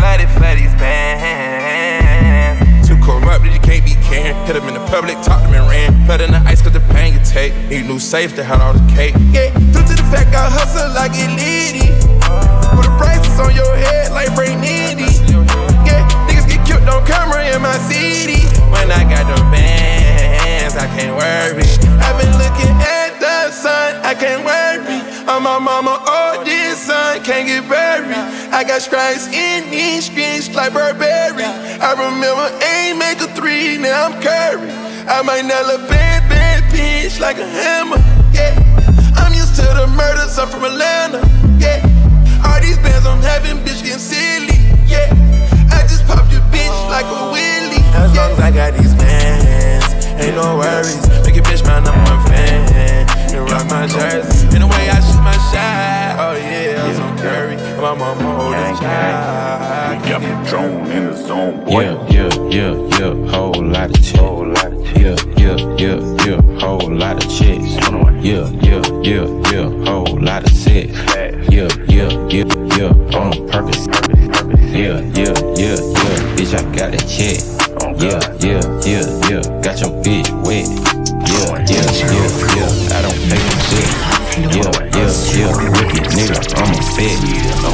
Bloody 0.00 0.24
for 0.32 0.48
these 0.56 0.72
bands. 0.80 2.88
Too 2.88 2.96
corrupted, 3.04 3.52
you 3.52 3.60
can't 3.60 3.84
be 3.84 3.92
caring. 4.08 4.32
Hit 4.46 4.54
them 4.54 4.66
in 4.66 4.72
the 4.72 4.80
public, 4.88 5.20
talk 5.20 5.44
them 5.44 5.52
and 5.52 5.68
ran. 5.68 5.92
Flood 6.06 6.22
in 6.22 6.32
the 6.32 6.40
ice 6.48 6.62
cause 6.62 6.72
the 6.72 6.80
pain 6.96 7.12
you 7.12 7.20
take. 7.22 7.52
Need 7.68 7.84
new 7.84 7.98
safe 7.98 8.34
to 8.36 8.42
have 8.42 8.62
all 8.62 8.72
the 8.72 8.80
cake. 8.96 9.12
Yeah, 9.28 9.52
due 9.52 9.84
to 9.84 9.94
the 10.00 10.06
fact 10.08 10.32
I 10.32 10.48
hustle 10.48 10.88
like 10.96 11.12
it 11.12 11.28
litty. 11.36 11.92
Put 12.72 12.88
the 12.88 12.96
prices 12.96 13.36
on 13.44 13.54
your 13.54 13.76
head 13.76 14.12
like 14.16 14.32
Ray 14.40 14.56
Nitty. 14.56 15.20
Yeah, 15.84 16.00
niggas 16.24 16.48
get 16.48 16.64
killed 16.64 16.88
on 16.88 17.04
camera 17.04 17.44
in 17.52 17.60
my 17.60 17.76
city. 17.84 18.48
When 18.72 18.88
I 18.90 19.04
got 19.04 19.28
them 19.28 19.52
bands, 19.52 20.80
I 20.80 20.88
can't 20.96 21.12
worry. 21.12 21.68
I've 22.00 22.16
been 22.16 22.32
looking 22.40 22.72
at 22.72 23.20
the 23.20 23.52
sun, 23.52 24.00
I 24.00 24.16
can't 24.16 24.48
worry. 24.48 24.99
I'm 25.30 25.44
my 25.44 25.60
mama, 25.60 25.94
oh, 25.94 26.42
this 26.44 26.90
son, 26.90 27.22
can't 27.22 27.46
get 27.46 27.62
buried. 27.70 28.10
I 28.50 28.64
got 28.64 28.82
stripes 28.82 29.28
in 29.28 29.70
these 29.70 30.06
streets 30.06 30.52
like 30.56 30.72
Burberry. 30.72 31.46
I 31.46 31.94
remember 31.94 32.50
aim 32.66 32.98
make 32.98 33.22
a 33.22 33.30
three, 33.38 33.78
now 33.78 34.10
I'm 34.10 34.20
Curry. 34.20 34.74
I 35.06 35.22
might 35.22 35.46
nail 35.46 35.70
a 35.70 35.78
bad, 35.86 36.28
bad 36.28 36.66
bitch 36.74 37.20
like 37.20 37.38
a 37.38 37.46
hammer, 37.46 38.02
yeah. 38.34 38.58
I'm 39.14 39.32
used 39.32 39.54
to 39.54 39.62
the 39.62 39.86
murders, 39.94 40.36
I'm 40.36 40.48
from 40.48 40.64
Atlanta, 40.64 41.22
yeah. 41.62 41.78
All 42.42 42.58
these 42.58 42.78
bands 42.82 43.06
I'm 43.06 43.22
having, 43.22 43.62
bitch, 43.62 43.86
getting 43.86 44.02
silly, 44.02 44.58
yeah. 44.90 45.14
I 45.70 45.86
just 45.86 46.10
popped 46.10 46.32
your 46.32 46.42
bitch 46.50 46.74
like 46.90 47.06
a 47.06 47.30
wheelie. 47.30 47.86
As 47.94 48.10
long 48.16 48.32
as 48.34 48.40
I 48.40 48.50
got 48.50 48.74
these 48.74 48.94
bands, 48.98 49.94
ain't 50.18 50.34
no 50.34 50.58
worries. 50.58 51.06
Make 51.22 51.38
a 51.38 51.40
bitch 51.46 51.62
my 51.62 51.78
number 51.78 52.02
one 52.10 52.26
fan. 52.26 53.09
And 53.32 53.50
rock 53.50 53.66
my 53.70 53.86
jersey. 53.86 54.48
And 54.54 54.62
the 54.62 54.66
way 54.66 54.88
I 54.90 55.00
shoot 55.00 55.22
my 55.22 55.36
shot, 55.50 56.18
oh 56.18 56.36
yeah, 56.36 56.82
I'm 56.82 56.94
so 56.94 57.22
curry. 57.22 57.56
My 57.80 57.94
mama 57.94 58.28
holding 58.36 58.76
child. 58.76 60.06
Yep, 60.06 60.22
drone 60.48 60.90
in 60.90 61.06
the 61.06 61.14
zone, 61.16 61.64
boy. 61.64 61.82
Yeah, 61.82 61.96
yeah, 62.10 62.32
yeah, 62.50 62.74
yeah, 62.98 63.14
whole 63.30 63.62
lot 63.62 63.90
of 63.90 63.96
chicks. 64.02 64.16
Whole 64.18 64.46
lot 64.48 64.72
of 64.72 64.84
chicks. 64.84 65.00
Yeah, 65.02 65.16
yeah, 65.36 65.60
yeah, 65.62 66.04
yeah, 66.28 66.38
whole 66.60 66.88
lot 66.90 67.16
of 67.16 67.30
chicks. 67.30 67.72
Yeah, 68.24 68.44
yeah, 68.58 68.88
yeah, 69.02 69.24
yeah, 69.50 69.70
whole 69.90 70.18
lot 70.20 70.44
of 70.44 70.52
sex. 70.52 70.90
Yeah, 71.48 71.68
yeah, 71.88 72.10
yeah, 72.28 72.44
yeah, 72.76 73.18
on 73.18 73.32
purpose. 73.48 73.86
Yeah, 74.70 75.00
yeah, 75.14 75.34
yeah, 75.56 75.78
yeah, 75.94 76.18
bitch, 76.36 76.52
I 76.54 76.62
got 76.74 76.88
that 76.92 77.06
check. 77.08 77.38
Oh, 77.82 77.94
yeah, 77.96 78.20
yeah, 78.40 78.62
yeah, 78.84 79.06
yeah, 79.30 79.42
got 79.62 79.76
your 79.80 79.92
bitch 80.02 80.28
wet. 80.44 80.66
Yeah, 81.26 81.64
yeah, 81.64 81.80
yeah, 81.80 81.89
nigga, 86.20 86.36
I'm 86.60 86.74
a 86.76 86.82
fit. 86.96 87.16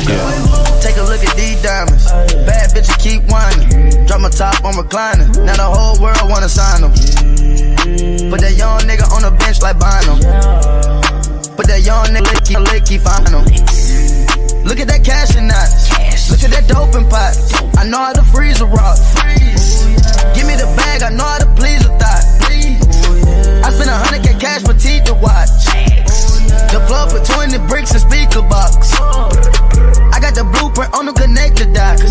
Yeah. 0.06 0.80
Take 0.80 0.96
a 0.96 1.02
look 1.02 1.22
at 1.22 1.34
these 1.36 1.60
diamonds. 1.62 2.06
Bad 2.46 2.70
bitch, 2.70 2.90
keep 3.02 3.22
whining. 3.26 4.06
Drop 4.06 4.20
my 4.20 4.30
top, 4.30 4.64
I'm 4.64 4.78
reclining. 4.78 5.30
Now 5.44 5.56
the 5.56 5.66
whole 5.66 5.98
world 6.00 6.30
wanna 6.30 6.48
sign 6.48 6.82
them. 6.82 6.92
Put 8.30 8.40
that 8.40 8.54
young 8.56 8.80
nigga 8.86 9.06
on 9.10 9.22
the 9.22 9.32
bench 9.34 9.62
like 9.62 9.78
Bynum. 9.78 10.18
Put 11.56 11.66
that 11.66 11.82
young 11.82 12.06
nigga 12.06 12.30
licky, 12.30 12.56
licky, 12.70 13.00
find 13.00 13.28
him. 13.28 13.44
Look 14.64 14.80
at 14.80 14.88
that 14.88 15.04
cash 15.04 15.34
and 15.36 15.50
that. 15.50 15.70
Look 16.30 16.42
at 16.42 16.50
that 16.50 16.66
dope 16.68 16.94
and 16.94 17.08
pot. 17.08 17.34
I 17.78 17.88
know 17.88 17.98
how 17.98 18.12
to 18.12 18.22
freeze 18.22 18.60
a 18.60 18.66
rock. 18.66 18.98
Give 20.34 20.46
me 20.46 20.54
the 20.54 20.66
bag, 20.76 21.02
I 21.02 21.10
know 21.10 21.24
how 21.24 21.38
to 21.38 21.46
please 21.54 21.84
a 21.86 21.90
thought. 21.98 22.24
I 23.66 23.70
spent 23.70 23.90
a 23.90 23.98
hundred 23.98 24.22
K 24.22 24.38
cash 24.38 24.62
for 24.62 24.74
teeth 24.74 25.04
to 25.04 25.14
watch. 25.14 25.65
The 26.76 26.84
plug 26.84 27.10
for 27.10 27.24
20 27.24 27.56
bricks 27.68 27.92
and 27.92 28.00
speaker 28.02 28.42
box. 28.42 28.92
I 30.12 30.20
got 30.20 30.34
the 30.36 30.44
blueprint 30.44 30.92
on 30.92 31.06
the 31.06 31.12
connector 31.12 31.72
dots. 31.72 32.02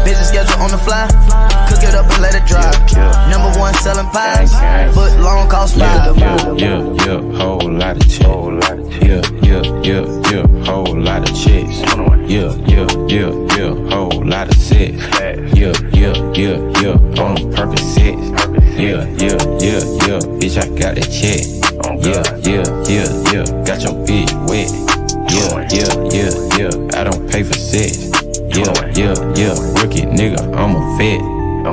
Business 0.00 0.28
schedule 0.32 0.56
on 0.64 0.70
the 0.70 0.78
fly. 0.78 1.04
Cook 1.68 1.84
it 1.84 1.94
up 1.94 2.08
and 2.08 2.22
let 2.22 2.34
it 2.34 2.48
dry. 2.48 2.72
Number 3.28 3.52
one 3.60 3.74
selling 3.74 4.08
pies. 4.16 4.50
Foot 4.94 5.20
long 5.20 5.50
cost 5.50 5.76
five. 5.76 6.16
Yeah, 6.16 6.56
yeah, 6.56 6.80
yeah, 7.04 7.20
whole 7.36 7.68
lot 7.68 7.96
of 8.00 8.08
chicks. 8.08 8.24
Yeah, 9.04 9.20
yeah, 9.44 9.60
yeah, 9.84 10.08
yeah, 10.32 10.64
whole 10.64 10.96
lot 10.96 11.28
of 11.28 11.36
chicks. 11.36 11.84
Yeah, 12.24 12.48
yeah, 12.64 12.88
yeah, 13.12 13.28
yeah, 13.60 13.74
whole 13.92 14.24
lot 14.24 14.48
of 14.48 14.56
sex. 14.56 14.96
Yeah, 15.52 15.76
yeah, 15.92 16.16
yeah, 16.32 16.56
yeah, 16.80 17.20
on 17.20 17.52
purpose 17.52 17.94
sex. 17.94 18.43
Yeah, 18.84 19.08
yeah, 19.16 19.40
yeah, 19.64 19.80
yeah, 20.04 20.20
bitch, 20.36 20.60
I 20.60 20.68
got 20.76 20.92
that 20.96 21.08
check. 21.08 21.40
Yeah, 22.04 22.20
yeah, 22.44 22.68
yeah, 22.84 23.08
yeah, 23.32 23.48
got 23.64 23.80
your 23.80 23.96
bitch 24.04 24.28
wet. 24.44 24.68
Yeah, 25.32 25.64
yeah, 25.72 25.88
yeah, 26.12 26.28
yeah, 26.60 27.00
I 27.00 27.04
don't 27.04 27.24
pay 27.30 27.42
for 27.44 27.54
sex. 27.54 28.12
Yeah, 28.52 28.68
yeah, 28.92 29.16
yeah, 29.40 29.56
rookie 29.80 30.04
nigga, 30.04 30.52
I'm 30.54 30.76
a 30.76 30.98
vet. 30.98 31.16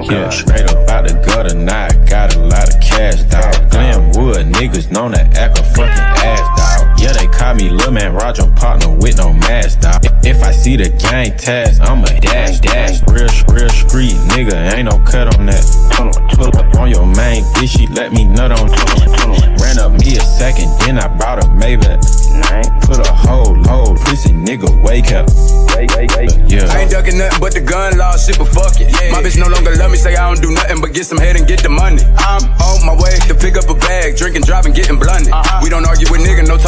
Yeah, 0.09 0.29
straight 0.29 0.63
up 0.71 0.87
out 0.87 1.05
the 1.05 1.13
gutter, 1.27 1.53
now 1.53 1.87
I 1.87 1.89
got 2.07 2.33
a 2.33 2.39
lot 2.39 2.73
of 2.73 2.79
cash, 2.79 3.23
dawg. 3.23 3.69
Glenwood 3.69 4.45
niggas 4.55 4.89
known 4.89 5.11
to 5.11 5.19
act 5.19 5.59
a 5.59 5.63
fucking 5.63 6.07
ass, 6.23 6.79
dawg. 6.79 6.90
Yeah, 7.01 7.13
they 7.13 7.25
call 7.27 7.55
me, 7.55 7.69
lil' 7.69 7.91
man 7.91 8.13
Roger 8.13 8.45
partner 8.55 8.89
with 8.93 9.17
no 9.17 9.33
mask, 9.33 9.81
dog. 9.81 10.05
If 10.23 10.43
I 10.43 10.51
see 10.51 10.75
the 10.77 10.89
gang 10.89 11.35
task, 11.35 11.81
I'ma 11.81 12.05
dash, 12.21 12.59
dash. 12.59 13.01
Real, 13.09 13.27
real 13.49 13.69
street 13.69 14.13
nigga, 14.29 14.73
ain't 14.73 14.85
no 14.85 14.99
cut 14.99 15.33
on 15.33 15.47
that. 15.47 15.65
Pull 16.37 16.53
up 16.57 16.75
on 16.75 16.91
your 16.91 17.07
main 17.07 17.43
bitch, 17.55 17.77
she 17.77 17.87
let 17.87 18.13
me 18.13 18.25
nut 18.25 18.51
on. 18.51 18.69
Ran 19.57 19.79
up 19.79 19.91
me 19.97 20.17
a 20.17 20.21
second, 20.21 20.69
then 20.81 20.99
I 20.99 21.07
brought 21.17 21.43
a 21.43 21.47
Maybach. 21.47 22.05
Put 22.85 22.99
a 22.99 23.11
whole 23.11 23.55
load, 23.57 23.97
pussy 24.05 24.29
nigga, 24.29 24.69
wake 24.83 25.11
up. 25.11 25.25
Yeah. 26.51 26.67
I 26.67 26.83
ain't 26.83 26.91
ducking 26.91 27.17
nothing 27.17 27.39
but 27.39 27.55
the 27.55 27.61
gun 27.61 27.97
law 27.97 28.17
shit, 28.19 28.37
but 28.37 28.51
fuck 28.51 28.75
it. 28.83 28.91
My 29.15 29.23
bitch 29.23 29.39
no 29.39 29.47
longer 29.47 29.71
love 29.79 29.89
me, 29.89 29.95
say 29.95 30.19
I 30.19 30.27
don't 30.27 30.43
do 30.43 30.51
nothing 30.51 30.81
but 30.83 30.91
get 30.93 31.07
some 31.07 31.17
head 31.17 31.39
and 31.39 31.47
get 31.47 31.63
the 31.63 31.71
money. 31.71 32.03
I'm 32.19 32.43
on 32.59 32.83
my 32.83 32.91
way 32.91 33.15
to 33.31 33.33
pick 33.33 33.55
up 33.55 33.71
a 33.71 33.73
bag, 33.79 34.19
drinking, 34.19 34.43
driving, 34.43 34.75
getting 34.75 34.99
blunted. 34.99 35.31
Uh-huh. 35.31 35.63
We 35.63 35.71
don't 35.71 35.87
argue 35.87 36.10
with 36.10 36.10
nigga, 36.10 36.10
no 36.10 36.10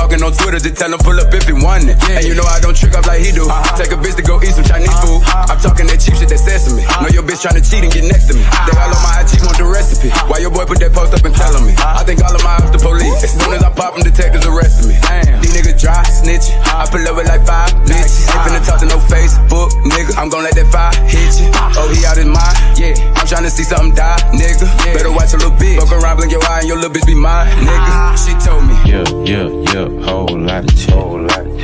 talking 0.03 0.19
on 0.19 0.35
Twitter, 0.35 0.59
just 0.59 0.75
tell 0.75 0.91
him 0.91 0.99
pull 0.99 1.15
up 1.15 1.31
if 1.31 1.47
he 1.47 1.55
want 1.55 1.87
it. 1.87 1.95
And 2.11 2.27
you 2.27 2.35
know 2.35 2.43
I 2.43 2.59
don't 2.59 2.75
trick 2.75 2.91
up 2.91 3.07
like 3.07 3.23
he 3.23 3.31
do. 3.31 3.47
Take 3.79 3.95
a 3.95 3.99
bitch 3.99 4.19
to 4.19 4.23
go 4.23 4.35
eat 4.43 4.51
some 4.51 4.67
Chinese 4.67 4.91
food. 4.99 5.23
I'm 5.47 5.55
talking 5.63 5.87
that 5.87 6.03
cheap 6.03 6.19
shit 6.19 6.27
that 6.27 6.43
sesame. 6.43 6.83
Know 6.99 7.07
your 7.07 7.23
bitch 7.23 7.39
trying 7.39 7.55
to 7.55 7.63
cheat 7.63 7.87
and 7.87 7.91
get 7.91 8.03
next 8.03 8.27
to 8.27 8.35
me. 8.35 8.43
They 8.43 8.75
all 8.75 8.91
on 8.91 8.99
my 8.99 9.23
IG 9.23 9.39
want 9.47 9.55
the 9.55 9.63
recipe. 9.63 10.11
Why 10.27 10.43
your 10.43 10.51
boy 10.51 10.67
put 10.67 10.83
that 10.83 10.91
post 10.91 11.15
up 11.15 11.23
and 11.23 11.31
telling 11.31 11.63
me? 11.63 11.73
I 11.79 12.03
think 12.03 12.19
all 12.19 12.35
of 12.35 12.43
my 12.43 12.59
ops 12.59 12.75
the 12.75 12.83
police. 12.83 13.23
As 13.23 13.31
soon 13.31 13.55
as 13.55 13.63
I 13.63 13.71
pop 13.71 13.95
them, 13.95 14.03
detectives 14.03 14.43
arresting 14.43 14.91
me. 14.91 14.99
Damn. 15.07 15.39
These 15.39 15.55
niggas 15.55 15.79
dry 15.79 16.03
snitching. 16.03 16.51
I 16.67 16.83
pull 16.91 16.99
up 17.07 17.15
with 17.15 17.31
like 17.31 17.47
five 17.47 17.71
bitches. 17.87 18.27
Ain't 18.27 18.43
finna 18.43 18.59
talk 18.67 18.83
to 18.83 18.87
no 18.91 18.99
Facebook, 19.07 19.71
nigga. 19.87 20.19
I'm 20.19 20.27
gon' 20.27 20.43
let 20.43 20.59
that 20.59 20.67
fire 20.67 20.91
hit 21.07 21.39
you. 21.39 21.47
Oh, 21.79 21.87
he 21.87 22.03
out 22.03 22.19
his 22.19 22.27
mind? 22.27 22.75
Yeah. 22.75 22.99
I'm 23.15 23.23
trying 23.23 23.47
to 23.47 23.53
see 23.53 23.63
something 23.63 23.95
die, 23.95 24.19
nigga. 24.35 24.67
Yeah. 24.83 24.99
Better 24.99 25.15
watch 25.15 25.31
a 25.31 25.39
little 25.39 25.55
bitch. 25.55 25.79
Fuck 25.79 25.95
around, 25.95 26.19
blink 26.19 26.35
your 26.35 26.43
eye, 26.43 26.59
and 26.59 26.67
your 26.67 26.75
little 26.75 26.91
bitch 26.91 27.07
be 27.07 27.15
mine, 27.15 27.47
nigga. 27.63 27.87
Ah. 27.87 28.19
She 28.19 28.35
told 28.43 28.67
me. 28.67 28.75
Yeah, 28.83 29.07
yeah, 29.23 29.47
yeah, 29.71 29.87
whole 30.01 30.37
lot 30.37 30.63
of 30.63 30.75
chicks. 30.75 30.93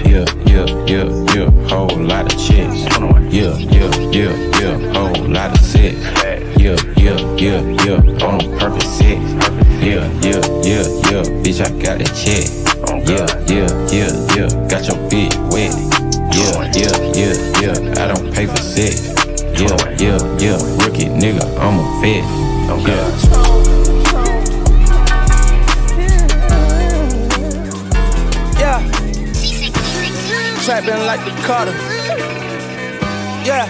Yeah, 0.05 0.25
yeah, 0.45 0.65
yeah, 0.85 1.07
yeah, 1.33 1.49
whole 1.67 1.97
lot 1.97 2.25
of 2.25 2.37
chicks. 2.37 2.85
Yeah, 3.31 3.55
yeah, 3.57 3.89
yeah, 4.11 4.33
yeah, 4.59 4.93
whole 4.93 5.27
lot 5.27 5.51
of 5.51 5.61
sex. 5.65 5.95
Yeah, 6.57 6.77
yeah, 6.97 7.17
yeah, 7.37 7.61
yeah, 7.85 8.25
on 8.25 8.39
purpose 8.59 8.97
sex. 8.97 9.19
Yeah, 9.81 10.05
yeah, 10.21 10.41
yeah, 10.63 10.85
yeah, 11.09 11.23
bitch, 11.41 11.61
I 11.61 11.69
got 11.81 11.99
that 11.99 12.11
check. 12.13 12.45
Yeah, 13.07 13.25
yeah, 13.47 13.69
yeah, 13.89 14.11
yeah, 14.35 14.49
got 14.67 14.87
your 14.87 14.97
bitch 15.09 15.35
wet. 15.51 15.73
Yeah, 16.33 16.69
yeah, 16.75 16.95
yeah, 17.15 17.35
yeah, 17.61 18.03
I 18.03 18.13
don't 18.13 18.33
pay 18.33 18.45
for 18.45 18.57
sex. 18.57 19.07
Yeah, 19.59 19.75
yeah, 19.97 20.19
yeah, 20.39 20.57
rookie 20.83 21.07
nigga, 21.07 21.45
I'm 21.59 21.79
a 21.79 22.01
vet. 22.01 22.49
Yeah. 22.87 23.78
Trapping 30.69 31.03
like 31.07 31.25
the 31.25 31.31
Carter. 31.47 31.71
Yeah. 33.43 33.65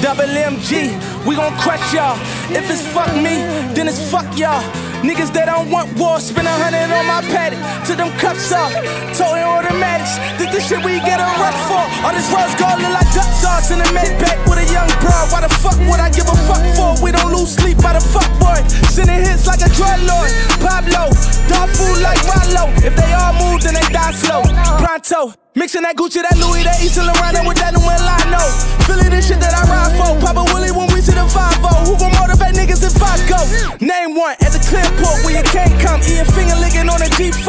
Double 0.00 0.24
MG, 0.24 1.26
we 1.26 1.36
gon' 1.36 1.54
crush 1.58 1.92
y'all. 1.92 2.18
If 2.50 2.70
it's 2.70 2.86
fuck 2.94 3.14
me, 3.14 3.44
then 3.74 3.88
it's 3.88 4.10
fuck 4.10 4.24
y'all. 4.38 4.85
Niggas 5.02 5.32
that 5.34 5.46
don't 5.46 5.70
want 5.70 5.92
war, 5.98 6.20
spend 6.20 6.48
a 6.48 6.56
hundred 6.62 6.88
on 6.88 7.04
my 7.06 7.20
paddock. 7.28 7.60
Till 7.84 7.96
them 7.96 8.12
cups 8.16 8.52
off, 8.52 8.72
towing 9.16 9.44
automatics. 9.44 10.16
This 10.38 10.52
the 10.54 10.60
shit 10.60 10.80
we 10.84 11.00
get 11.04 11.20
a 11.20 11.28
rush 11.40 11.60
for. 11.68 11.84
All 12.04 12.14
this 12.14 12.28
rose 12.32 12.54
gold 12.56 12.80
look 12.80 12.94
like 12.94 13.10
duck 13.12 13.30
sauce 13.36 13.70
in 13.70 13.80
a 13.80 13.88
med 13.92 14.16
back 14.20 14.38
with 14.48 14.62
a 14.62 14.66
young 14.72 14.88
broad. 15.02 15.32
Why 15.32 15.40
the 15.44 15.52
fuck 15.60 15.78
would 15.88 16.00
I 16.00 16.08
give 16.08 16.28
a 16.28 16.38
fuck 16.48 16.64
for? 16.76 16.96
We 17.02 17.12
don't 17.12 17.32
lose 17.32 17.52
sleep 17.52 17.78
by 17.78 17.92
the 17.92 18.02
fuck 18.02 18.28
boy. 18.40 18.60
Sending 18.88 19.24
hits 19.24 19.46
like 19.46 19.60
a 19.60 19.70
drug 19.74 20.00
lord. 20.06 20.30
Pablo, 20.62 21.12
dog 21.50 21.68
food 21.76 22.00
like 22.00 22.20
Rollo. 22.24 22.72
If 22.80 22.96
they 22.96 23.10
all 23.12 23.34
move, 23.36 23.62
then 23.62 23.74
they 23.74 23.86
die 23.92 24.12
slow. 24.12 24.42
Pronto. 24.80 25.45
Mixing 25.56 25.88
that 25.88 25.96
Gucci, 25.96 26.20
that 26.20 26.36
Louis, 26.36 26.68
that 26.68 26.84
East 26.84 27.00
Lorana 27.00 27.40
with 27.40 27.56
that 27.64 27.72
new 27.72 27.80
Milano. 27.80 28.44
Feeling 28.84 29.08
this 29.08 29.24
shit 29.24 29.40
that 29.40 29.56
I 29.56 29.64
ride 29.64 29.96
for. 29.96 30.12
Papa 30.20 30.44
Willie 30.52 30.68
when 30.68 30.84
we 30.92 31.00
see 31.00 31.16
the 31.16 31.24
5 31.24 31.88
Who 31.88 31.96
gon' 31.96 32.12
motivate 32.12 32.52
niggas 32.52 32.84
if 32.84 33.00
I 33.00 33.16
go? 33.24 33.40
Name 33.80 34.12
one 34.12 34.36
at 34.44 34.52
the 34.52 34.60
Clearport 34.60 35.24
where 35.24 35.40
you 35.40 35.44
can't 35.48 35.72
come. 35.80 36.04
Eating 36.04 36.28
finger 36.36 36.60
licking 36.60 36.92
on 36.92 37.00
a 37.00 37.08
G5. 37.08 37.48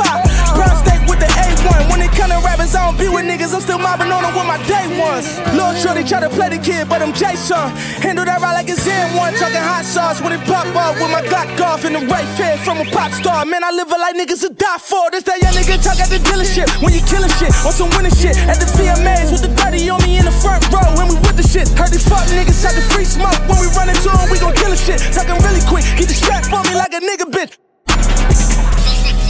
Brown 0.56 0.97
with 1.18 1.26
the 1.26 1.34
A1. 1.34 1.90
When 1.90 2.02
it 2.02 2.12
come 2.14 2.30
to 2.30 2.40
rappers, 2.46 2.76
I 2.76 2.86
don't 2.86 2.98
be 2.98 3.10
with 3.10 3.26
niggas. 3.26 3.54
I'm 3.54 3.62
still 3.62 3.82
mobbing 3.82 4.12
on 4.14 4.24
them 4.24 4.34
with 4.38 4.46
my 4.46 4.62
day 4.70 4.86
ones. 4.98 5.26
Lil' 5.58 5.74
Shorty 5.76 6.04
try 6.06 6.22
to 6.22 6.30
play 6.30 6.50
the 6.50 6.62
kid, 6.62 6.90
but 6.90 7.02
I'm 7.02 7.14
Jason. 7.14 7.74
Handle 8.02 8.26
that 8.26 8.40
right 8.42 8.54
like 8.54 8.70
it's 8.70 8.86
in 8.86 9.18
one. 9.18 9.34
Talking 9.34 9.62
hot 9.62 9.86
sauce 9.86 10.22
when 10.22 10.34
it 10.34 10.42
pop 10.46 10.70
up 10.78 10.96
with 11.02 11.10
my 11.10 11.22
Glock 11.26 11.50
off 11.62 11.86
in 11.86 11.94
the 11.94 12.04
right 12.06 12.28
head 12.38 12.60
from 12.62 12.78
a 12.80 12.86
pop 12.94 13.12
star. 13.12 13.46
Man, 13.46 13.64
I 13.64 13.72
live 13.72 13.90
it 13.90 14.00
like 14.00 14.16
niggas 14.16 14.46
to 14.46 14.54
die 14.54 14.80
for. 14.80 15.10
This 15.12 15.24
that 15.26 15.42
young 15.42 15.54
nigga 15.58 15.82
talk 15.82 15.98
at 15.98 16.10
the 16.10 16.22
dealership 16.22 16.70
when 16.82 16.94
you 16.94 17.02
killing 17.10 17.32
shit 17.42 17.52
on 17.66 17.74
some 17.74 17.90
winning 17.98 18.14
shit 18.14 18.38
at 18.48 18.62
the 18.62 18.68
VMAs 18.78 19.34
with 19.34 19.42
the 19.42 19.52
30 19.58 19.90
on 19.90 20.00
me 20.06 20.22
in 20.22 20.26
the 20.26 20.36
front 20.38 20.62
row 20.70 20.86
when 20.96 21.10
we 21.10 21.16
with 21.26 21.38
the 21.38 21.46
shit. 21.46 21.68
Heard 21.74 21.90
these 21.90 22.06
fuck 22.06 22.26
niggas 22.30 22.62
shot 22.62 22.78
the 22.78 22.86
free 22.94 23.06
smoke 23.06 23.38
when 23.50 23.58
we 23.60 23.68
run 23.74 23.90
into 23.90 24.10
them, 24.10 24.30
we 24.30 24.38
gon' 24.38 24.54
kill 24.54 24.72
a 24.72 24.78
shit. 24.78 25.02
Talking 25.14 25.38
really 25.42 25.64
quick, 25.66 25.86
keep 25.98 26.08
the 26.08 26.18
strap 26.18 26.46
on 26.54 26.64
me 26.70 26.76
like 26.78 26.94
a 26.94 27.02
nigga 27.02 27.26
bitch. 27.30 27.58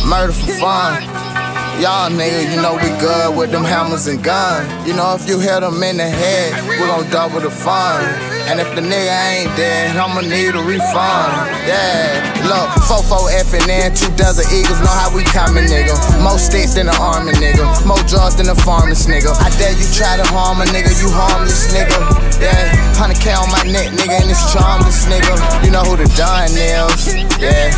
Murder 0.08 0.32
for 0.32 0.52
fun. 0.60 1.37
Y'all 1.78 2.10
niggas, 2.10 2.50
you 2.50 2.58
know 2.58 2.74
we 2.74 2.90
good 2.98 3.38
with 3.38 3.52
them 3.52 3.64
hammers 3.64 4.08
and 4.08 4.24
guns. 4.24 4.66
You 4.88 4.98
know 4.98 5.14
if 5.14 5.30
you 5.30 5.38
hit 5.38 5.62
them 5.62 5.78
in 5.86 5.98
the 5.98 6.10
head, 6.10 6.58
we 6.66 6.74
gon' 6.82 7.06
double 7.14 7.40
the 7.40 7.52
fun. 7.54 8.02
And 8.50 8.58
if 8.60 8.66
the 8.74 8.82
nigga 8.82 9.14
ain't 9.14 9.54
dead, 9.54 9.94
I'ma 9.94 10.26
need 10.26 10.58
a 10.58 10.64
refund. 10.66 11.30
Yeah, 11.70 12.18
look, 12.50 12.66
4-4 12.90 13.30
F 13.46 13.54
and 13.54 13.70
N, 13.70 13.94
two 13.94 14.10
dozen 14.18 14.50
eagles, 14.50 14.82
know 14.82 14.90
how 14.90 15.14
we 15.14 15.22
coming, 15.30 15.70
nigga. 15.70 15.94
More 16.26 16.42
sticks 16.42 16.74
than 16.74 16.90
an 16.90 16.98
army, 16.98 17.34
nigga. 17.38 17.70
More 17.86 18.02
drugs 18.10 18.42
than 18.42 18.50
a 18.50 18.56
pharmacist, 18.56 19.06
nigga. 19.06 19.30
I 19.38 19.54
dare 19.62 19.78
you 19.78 19.86
try 19.94 20.18
to 20.18 20.26
harm 20.34 20.58
a 20.62 20.66
nigga, 20.74 20.90
you 20.98 21.14
harmless, 21.14 21.70
nigga. 21.70 21.94
Yeah, 22.42 22.98
100k 22.98 23.38
on 23.38 23.54
my 23.54 23.62
neck, 23.70 23.94
nigga, 23.94 24.18
and 24.18 24.32
it's 24.34 24.42
charmless, 24.50 25.06
nigga. 25.06 25.38
You 25.62 25.70
know 25.70 25.86
who 25.86 25.94
the 25.94 26.10
done 26.18 26.50
is. 26.58 27.14
Yeah, 27.38 27.70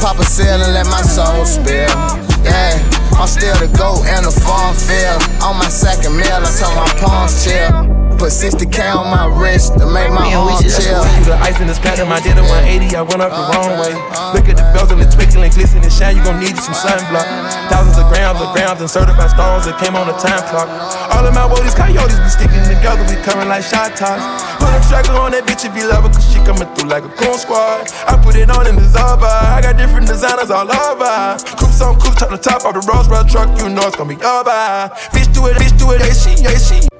pop 0.00 0.16
a 0.16 0.24
seal 0.24 0.64
and 0.64 0.72
let 0.72 0.86
my 0.88 1.02
soul 1.04 1.44
spill. 1.44 2.33
Yeah. 2.44 2.78
I'm 3.16 3.28
still 3.28 3.54
the 3.56 3.68
goat 3.78 4.04
and 4.06 4.24
the 4.26 4.30
farm 4.30 4.74
field. 4.74 5.22
On 5.42 5.56
my 5.56 5.68
second 5.68 6.16
meal, 6.16 6.42
I 6.42 6.50
told 6.58 6.74
my 6.76 6.88
palms 7.00 7.44
chill. 7.44 8.03
Put 8.14 8.32
60k 8.32 8.78
on 8.88 9.12
my 9.12 9.28
wrist 9.28 9.76
to 9.76 9.84
make 9.84 10.08
my 10.08 10.24
arm 10.32 10.56
chill. 10.64 11.04
The 11.28 11.36
ice 11.44 11.60
in 11.60 11.68
this 11.68 11.76
pattern, 11.76 12.08
I 12.08 12.24
did 12.24 12.40
a 12.40 12.46
180, 12.46 12.96
I 12.96 13.02
went 13.04 13.20
up 13.20 13.28
the 13.28 13.44
wrong 13.52 13.76
way. 13.76 13.92
Look 14.32 14.48
at 14.48 14.56
the 14.56 14.64
bells 14.72 14.88
and 14.88 15.02
the 15.02 15.08
twinkling, 15.10 15.52
glisten 15.52 15.84
and 15.84 15.92
shine, 15.92 16.16
you 16.16 16.24
gon' 16.24 16.40
need 16.40 16.56
you 16.56 16.64
some 16.64 16.72
sunblock. 16.72 17.28
Thousands 17.68 18.00
of 18.00 18.08
grams 18.08 18.40
of 18.40 18.48
grams 18.56 18.80
and 18.80 18.88
certified 18.88 19.28
stones 19.28 19.68
that 19.68 19.76
came 19.76 19.92
on 19.92 20.08
the 20.08 20.16
time 20.16 20.40
clock. 20.48 20.72
All 21.12 21.20
of 21.20 21.36
my 21.36 21.44
woodies, 21.44 21.76
coyotes 21.76 22.16
be 22.16 22.30
sticking 22.32 22.64
together, 22.64 23.04
we 23.12 23.20
coming 23.28 23.44
like 23.44 23.60
shot 23.60 23.92
tops. 23.92 24.24
Put 24.56 24.72
a 24.72 24.80
tracker 24.88 25.20
on 25.20 25.36
that 25.36 25.44
bitch 25.44 25.68
if 25.68 25.76
you 25.76 25.84
love 25.84 26.08
her, 26.08 26.12
cause 26.14 26.24
she 26.24 26.40
coming 26.48 26.70
through 26.72 26.88
like 26.88 27.04
a 27.04 27.12
coon 27.20 27.36
squad. 27.36 27.92
I 28.08 28.16
put 28.16 28.40
it 28.40 28.48
on 28.48 28.64
in 28.64 28.80
the 28.80 28.88
Zaba, 28.88 29.28
I 29.52 29.60
got 29.60 29.76
different 29.76 30.08
designers 30.08 30.48
all 30.48 30.64
over. 30.64 31.36
Coops 31.60 31.84
on 31.84 32.00
coops, 32.00 32.16
top 32.16 32.32
the 32.32 32.40
top 32.40 32.64
of 32.64 32.72
the 32.72 32.82
Rolls 32.88 33.04
Royce 33.10 33.28
truck, 33.28 33.52
you 33.60 33.68
know 33.68 33.84
it's 33.84 34.00
gonna 34.00 34.08
be 34.08 34.20
over. 34.24 34.88
Bitch 35.12 35.28
do 35.36 35.44
it, 35.50 35.60
bitch 35.60 35.76
do 35.76 35.92
it, 35.92 36.00
yeah 36.00 36.16
she, 36.16 36.32
yeah 36.40 36.56
she. 36.56 36.93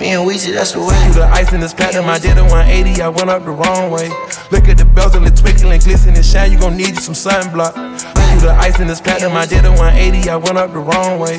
Me 0.00 0.12
and 0.12 0.26
Weezy, 0.26 0.54
that's 0.54 0.72
the 0.72 0.80
way. 0.80 0.96
Through 1.04 1.20
the 1.20 1.26
ice 1.26 1.52
in 1.52 1.60
this 1.60 1.74
platinum, 1.74 2.08
I 2.08 2.18
did 2.18 2.38
a 2.38 2.42
180, 2.42 3.02
I 3.02 3.08
went 3.08 3.28
up 3.28 3.44
the 3.44 3.50
wrong 3.50 3.90
way. 3.90 4.08
Look 4.50 4.66
at 4.66 4.78
the 4.78 4.86
bells 4.86 5.14
and 5.14 5.26
the 5.26 5.30
twinkling, 5.30 5.78
glisten 5.80 6.14
and 6.16 6.24
shine, 6.24 6.50
you 6.50 6.58
gon' 6.58 6.74
need 6.74 6.96
you 6.96 7.02
some 7.04 7.12
sunblock. 7.12 7.74
Through 8.00 8.40
the 8.40 8.56
ice 8.58 8.80
in 8.80 8.88
this 8.88 8.98
platinum, 8.98 9.36
I 9.36 9.44
did 9.44 9.66
a 9.66 9.70
180, 9.70 10.30
I 10.30 10.36
went 10.36 10.56
up 10.56 10.72
the 10.72 10.78
wrong 10.78 11.20
way. 11.20 11.36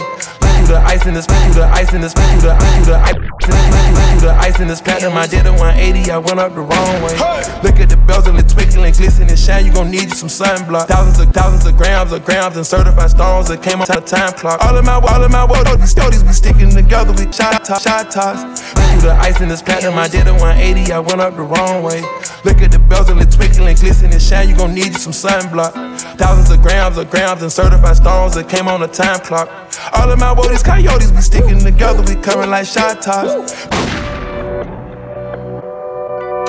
Through 0.71 0.79
the 0.79 0.87
ice 0.87 1.05
in 1.05 1.13
this, 1.13 1.25
through 1.25 1.51
the 1.51 1.67
ice 1.67 1.93
in 1.93 1.99
this, 1.99 2.13
through 2.13 2.47
the, 2.47 2.55
through 2.55 2.85
the 2.87 2.95
ice. 2.95 3.19
Through 3.43 4.23
the 4.23 4.31
ice 4.39 4.59
in 4.61 4.69
this 4.69 4.79
platinum, 4.79 5.17
I 5.17 5.27
did 5.27 5.45
a 5.45 5.51
180, 5.51 6.09
I 6.09 6.17
went 6.17 6.39
up 6.39 6.55
the 6.55 6.63
wrong 6.63 6.95
way. 7.03 7.11
Look 7.59 7.75
at 7.83 7.91
the 7.91 7.99
bells 8.07 8.25
and 8.27 8.39
the 8.39 8.43
twinkling, 8.47 8.93
glisten 8.93 9.27
and 9.27 9.37
shine, 9.37 9.65
you 9.65 9.73
gon' 9.73 9.91
need 9.91 10.07
you 10.07 10.15
some 10.15 10.31
sunblock. 10.31 10.87
Thousands 10.87 11.19
of 11.19 11.33
thousands 11.35 11.65
of 11.65 11.75
grams 11.75 12.13
of 12.13 12.23
grams 12.23 12.55
and 12.55 12.65
certified 12.65 13.09
stones 13.09 13.49
that 13.49 13.61
came 13.61 13.81
on 13.81 13.87
the 13.91 13.99
time 13.99 14.31
clock. 14.31 14.63
All 14.63 14.77
of 14.77 14.85
my, 14.85 14.95
all 14.95 15.21
of 15.21 15.29
my 15.29 15.43
world, 15.43 15.67
all 15.67 15.75
these 15.75 15.91
stories 15.91 16.23
be 16.23 16.31
sticking 16.31 16.71
together, 16.71 17.11
we 17.11 17.27
shot 17.33 17.65
toss, 17.65 17.83
shot 17.83 18.09
toss. 18.09 18.39
Through 18.71 19.11
the 19.11 19.15
ice 19.19 19.41
in 19.41 19.49
this 19.49 19.61
platinum, 19.61 19.99
I 19.99 20.07
did 20.07 20.27
a 20.27 20.33
180, 20.39 20.93
I 20.93 20.99
went 20.99 21.19
up 21.19 21.35
the 21.35 21.43
wrong 21.43 21.83
way. 21.83 21.99
Look 22.43 22.61
at 22.61 22.71
the 22.71 22.79
bells 22.79 23.07
and 23.09 23.21
the 23.21 23.25
twinkling, 23.25 23.75
glisten 23.75 24.11
and 24.11 24.21
shine, 24.21 24.49
you 24.49 24.55
gon' 24.57 24.73
need 24.73 24.87
you 24.87 24.97
some 24.97 25.13
sunblock. 25.13 25.73
Thousands 26.17 26.49
of 26.49 26.61
grams 26.61 26.97
of 26.97 27.09
grams 27.11 27.43
and 27.43 27.51
certified 27.51 27.97
stones 27.97 28.33
that 28.33 28.49
came 28.49 28.67
on 28.67 28.79
the 28.79 28.87
time 28.87 29.19
clock. 29.19 29.47
All 29.93 30.11
of 30.11 30.17
my 30.17 30.33
woodies, 30.33 30.63
coyotes 30.63 31.11
be 31.11 31.21
sticking 31.21 31.59
together, 31.59 32.01
we 32.01 32.15
coming 32.21 32.49
like 32.49 32.65
shot. 32.65 33.05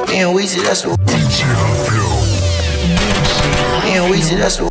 Me 0.09 0.21
and 0.21 0.35
Weezy, 0.37 0.63
that's 0.63 0.83
the 0.83 0.89
Me 3.85 3.97
and 3.97 4.13
Weezy, 4.13 4.37
that's 4.39 4.57
the 4.57 4.65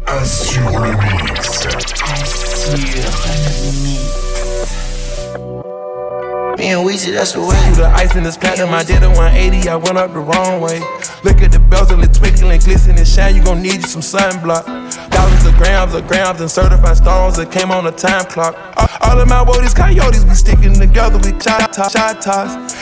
Me 6.58 6.68
and 6.70 6.88
Weezy, 6.88 7.14
that's 7.14 7.34
the 7.34 7.42
way. 7.42 7.56
Through 7.66 7.76
the 7.76 7.88
ice 7.90 8.16
in 8.16 8.24
this 8.24 8.38
platinum, 8.38 8.74
I 8.74 8.84
did 8.84 9.04
a 9.04 9.10
180, 9.10 9.70
I 9.70 9.76
went 9.76 9.98
up 9.98 10.14
the 10.14 10.20
wrong 10.20 10.62
way. 10.62 10.82
Look 11.24 11.42
at 11.44 11.52
the 11.52 11.60
bells 11.60 11.92
and 11.92 12.02
the 12.02 12.08
twinkling, 12.08 12.60
glisten 12.62 12.98
and 12.98 13.08
shine, 13.08 13.36
you 13.36 13.44
gon' 13.44 13.62
need 13.62 13.78
you 13.78 13.90
some 13.90 14.02
sunblock. 14.02 14.66
Thousands 15.14 15.46
of 15.46 15.54
grams 15.56 15.94
of 15.94 16.08
grams 16.08 16.42
and 16.42 16.50
certified 16.50 16.98
stones 16.98 17.38
that 17.38 17.52
came 17.52 17.70
on 17.70 17.84
the 17.84 17.92
time 17.92 18.26
clock. 18.26 18.58
All, 19.06 19.22
of 19.22 19.28
my 19.30 19.46
woodies, 19.46 19.76
coyotes, 19.76 20.26
we 20.26 20.34
sticking 20.34 20.74
together, 20.74 21.22
we 21.22 21.38
shot 21.38 21.74
toss, 21.74 21.94
shot. 21.94 22.26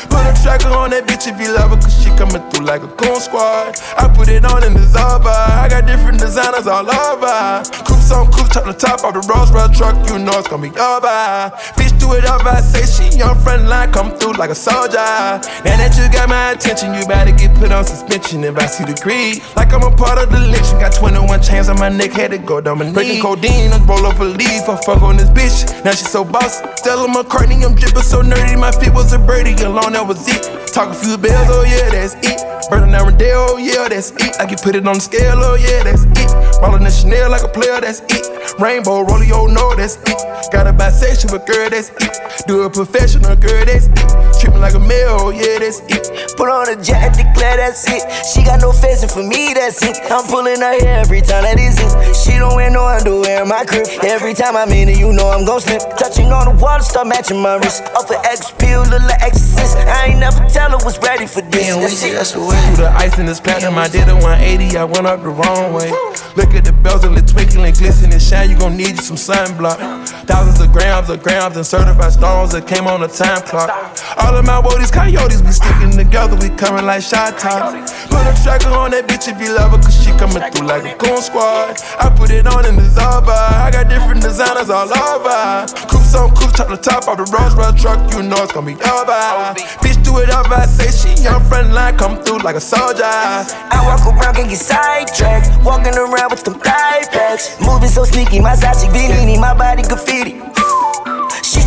Put 0.08 0.24
a 0.24 0.32
tracker 0.40 0.72
on 0.72 0.92
that 0.92 1.04
bitch 1.04 1.28
if 1.28 1.36
you 1.36 1.52
love 1.52 1.72
her, 1.72 1.80
cause 1.84 1.92
she 2.00 2.16
coming 2.16 2.40
through 2.48 2.64
like 2.64 2.82
a 2.82 2.88
coon 2.96 3.20
squad. 3.20 3.76
I 4.00 4.08
put 4.08 4.30
it 4.30 4.46
on 4.46 4.64
in 4.64 4.74
the 4.74 4.88
Zava, 4.88 5.28
I 5.28 5.68
got 5.68 5.86
different 5.86 6.20
designers 6.20 6.68
all 6.68 6.88
over. 6.88 7.60
Coops 7.84 8.12
on 8.12 8.32
coops, 8.32 8.56
top 8.56 8.64
the 8.64 8.72
top 8.72 9.04
of 9.04 9.20
the 9.20 9.24
Rolls 9.28 9.52
Royce 9.52 9.76
truck, 9.76 10.00
you 10.08 10.16
know 10.16 10.40
it's 10.40 10.48
gonna 10.48 10.64
be 10.64 10.72
over. 10.80 11.52
Bitch, 11.76 11.92
do 12.00 12.16
it 12.16 12.24
up, 12.24 12.46
I 12.46 12.62
say 12.62 12.88
she 12.88 13.22
on 13.22 13.36
front 13.44 13.68
line, 13.68 13.92
come 13.92 14.16
through 14.16 14.40
like 14.40 14.50
a 14.50 14.56
soldier. 14.56 14.96
Now 14.96 15.76
that 15.76 15.92
you 16.00 16.08
got 16.08 16.30
my 16.30 16.56
attention, 16.56 16.94
you 16.96 17.04
better 17.06 17.36
get 17.36 17.52
put 17.60 17.74
on 17.74 17.84
suspension 17.84 18.29
if 18.38 18.58
I 18.58 18.66
see 18.68 18.86
the 18.86 18.94
greed. 19.02 19.42
Like 19.56 19.74
I'm 19.74 19.82
a 19.82 19.96
part 19.96 20.20
of 20.20 20.30
the 20.30 20.40
lynching, 20.40 20.80
got 20.80 20.94
21 20.94 21.42
chains 21.42 21.70
on 21.70 21.80
my 21.80 21.90
neck, 21.90 22.12
had 22.12 22.32
to 22.32 22.38
go 22.38 22.62
down 22.62 22.78
my 22.80 22.86
knee. 22.86 22.94
Breaking 22.94 23.22
codeine, 23.22 23.72
I 23.72 23.84
roll 23.86 24.06
up 24.06 24.20
a 24.20 24.24
leaf, 24.24 24.70
I 24.70 24.78
fuck 24.86 25.02
on 25.02 25.18
this 25.18 25.30
bitch. 25.30 25.84
Now 25.84 25.92
she 25.92 26.06
so 26.06 26.24
boss. 26.24 26.62
Stella 26.80 27.08
McCartney, 27.08 27.66
I'm 27.66 27.76
drippin' 27.76 28.04
so 28.04 28.22
nerdy, 28.22 28.60
my 28.60 28.72
feet 28.72 28.94
was 28.94 29.14
a 29.14 29.20
birdie, 29.20 29.54
alone 29.64 29.94
that 29.94 30.06
was 30.08 30.28
it. 30.28 30.44
Talk 30.68 30.90
a 30.90 30.94
few 30.94 31.18
bells, 31.18 31.48
oh 31.50 31.64
yeah, 31.64 31.90
that's 31.90 32.16
it. 32.22 32.49
Burning 32.70 32.92
down 32.92 33.10
oh 33.50 33.58
yeah, 33.58 33.88
that's 33.90 34.12
it. 34.12 34.40
I 34.40 34.46
can 34.46 34.58
put 34.58 34.76
it 34.76 34.86
on 34.88 34.96
the 34.96 35.02
scale, 35.02 35.42
oh 35.42 35.56
yeah, 35.56 35.84
that's 35.84 36.04
it. 36.04 36.30
Rollin' 36.62 36.84
the 36.84 36.92
Chanel 36.92 37.32
like 37.32 37.44
a 37.44 37.48
player, 37.48 37.82
that's 37.82 38.02
it. 38.06 38.60
Rainbow, 38.60 39.02
rolling, 39.02 39.32
oh 39.32 39.48
no, 39.48 39.76
that's 39.76 39.98
it. 39.98 40.20
Got 40.52 40.68
a 40.68 40.74
bisexual 40.74 41.46
girl, 41.46 41.70
that's 41.70 41.90
it. 41.90 42.48
Do 42.48 42.64
a 42.64 42.70
professional 42.70 43.36
girl, 43.36 43.66
that's 43.66 43.88
it. 43.88 44.40
Treat 44.40 44.54
me 44.54 44.60
like 44.60 44.76
a 44.76 44.80
male, 44.80 45.18
oh 45.20 45.30
yeah, 45.32 45.60
that's 45.60 45.82
it. 45.90 46.38
Put 46.38 46.50
on 46.50 46.70
a 46.70 46.76
jet, 46.82 47.16
declare 47.18 47.58
that's 47.58 47.84
it. 47.90 48.04
She 48.34 48.44
got 48.44 48.62
no 48.62 48.72
and 48.72 49.12
for 49.12 49.24
me, 49.24 49.54
that's 49.54 49.82
it. 49.84 49.98
I'm 50.12 50.26
pulling 50.26 50.62
her 50.62 50.80
hair 50.80 51.00
every 51.02 51.22
time 51.22 51.44
that 51.44 51.60
is 51.60 51.78
it. 51.80 52.16
She 52.16 52.38
don't 52.38 52.56
wear 52.56 52.70
no 52.70 52.86
underwear 52.86 53.44
in 53.44 53.50
my 53.50 53.66
crib. 53.66 53.88
Every 54.10 54.34
time 54.34 54.58
I'm 54.58 54.72
in 54.72 54.90
it, 54.90 54.98
you 54.98 55.14
know 55.14 55.30
I'm 55.30 55.46
gon' 55.46 55.62
slip. 55.62 55.82
Touching 55.94 56.34
on 56.34 56.50
the 56.50 56.60
water, 56.60 56.82
start 56.82 57.06
matching 57.06 57.40
my 57.40 57.62
wrist. 57.62 57.84
Off 57.94 58.10
an 58.10 58.18
X 58.26 58.50
pill, 58.58 58.82
look 58.90 59.06
like 59.06 59.22
exorcist. 59.22 59.78
I 59.78 60.08
ain't 60.10 60.20
never 60.20 60.42
tell 60.50 60.72
her 60.72 60.82
was 60.84 60.98
ready 60.98 61.28
for 61.28 61.42
this. 61.46 61.70
Damn, 61.70 61.78
we 61.78 61.90
see 61.94 62.10
that's 62.10 62.32
the 62.32 62.42
way. 62.42 62.58
Through 62.74 62.90
the 62.90 62.90
ice 62.90 63.20
in 63.20 63.28
this 63.28 63.40
platinum, 63.40 63.78
I 63.78 63.88
did 63.88 64.10
a 64.10 64.18
180, 64.18 64.78
I 64.78 64.84
went 64.84 65.06
up 65.06 65.22
the 65.22 65.30
wrong 65.30 65.78
way. 65.78 65.94
Look 66.34 66.58
at 66.58 66.66
the 66.66 66.74
bezel, 66.82 67.14
it 67.22 67.28
twinkling, 67.30 67.78
glistening, 67.78 68.18
shine. 68.18 68.50
You 68.50 68.58
gon' 68.58 68.76
need 68.76 68.98
you 68.98 69.06
some 69.06 69.16
sunblock. 69.16 69.78
Thousands 70.26 70.60
of 70.60 70.74
grams 70.74 71.12
of 71.12 71.22
grams 71.22 71.56
and 71.56 71.66
certified 71.66 72.14
stones 72.14 72.52
that 72.54 72.66
came 72.66 72.88
on 72.88 73.02
the 73.02 73.08
time 73.14 73.46
clock. 73.46 73.70
All 74.18 74.34
of 74.34 74.44
my 74.44 74.58
woodies, 74.58 74.90
coyotes, 74.90 75.46
we 75.46 75.54
sticking 75.54 75.94
together, 75.94 76.34
we 76.42 76.50
coming 76.58 76.86
like 76.90 77.04
shot 77.06 77.38
tops. 77.38 77.94
Put 78.10 78.26
a 78.26 78.34
tracker 78.42 78.74
on 78.74 78.90
that 78.90 79.06
bitch 79.06 79.30
if 79.30 79.38
you 79.38 79.54
love 79.54 79.70
her, 79.70 79.78
cause 79.78 79.94
she 79.94 80.10
coming 80.18 80.42
through 80.50 80.66
like 80.66 80.82
a 80.82 80.98
goon 80.98 81.22
squad. 81.22 81.78
I 82.02 82.10
put 82.10 82.34
it 82.34 82.50
on 82.50 82.66
in 82.66 82.76
the 82.76 82.90
Zava, 82.90 83.38
I 83.38 83.70
got 83.70 83.86
different 83.86 83.99
designers 84.20 84.70
all 84.70 84.88
over. 84.88 85.66
Coops 85.88 86.16
on 86.16 86.30
coops, 86.36 86.54
top 86.54 86.70
the 86.70 86.78
top 86.78 87.08
of 87.08 87.18
the 87.18 87.26
Rolls 87.32 87.56
Royce 87.56 87.82
truck, 87.82 88.00
you 88.14 88.24
know 88.24 88.38
it's 88.44 88.52
gonna 88.52 88.68
be 88.68 88.76
over. 88.76 89.56
Bitch, 89.82 90.02
do 90.04 90.20
it 90.20 90.30
up, 90.30 90.50
I 90.52 90.66
say 90.66 90.92
she 90.92 91.28
on 91.28 91.44
front 91.46 91.72
line, 91.74 91.98
come 91.98 92.22
through 92.24 92.40
like 92.40 92.56
a 92.56 92.62
soldier. 92.62 93.04
I 93.04 93.82
walk 93.86 94.06
around, 94.06 94.36
can 94.36 94.48
get 94.48 94.60
sidetracked. 94.60 95.64
Walking 95.64 95.96
around 95.96 96.32
with 96.32 96.44
them 96.44 96.60
thigh 96.60 97.04
packs. 97.12 97.60
Moving 97.62 97.90
so 97.90 98.04
sneaky, 98.04 98.40
my 98.40 98.56
Sachi 98.56 98.92
Bellini, 98.92 99.38
my 99.38 99.54
body 99.54 99.84
graffiti. 99.84 100.59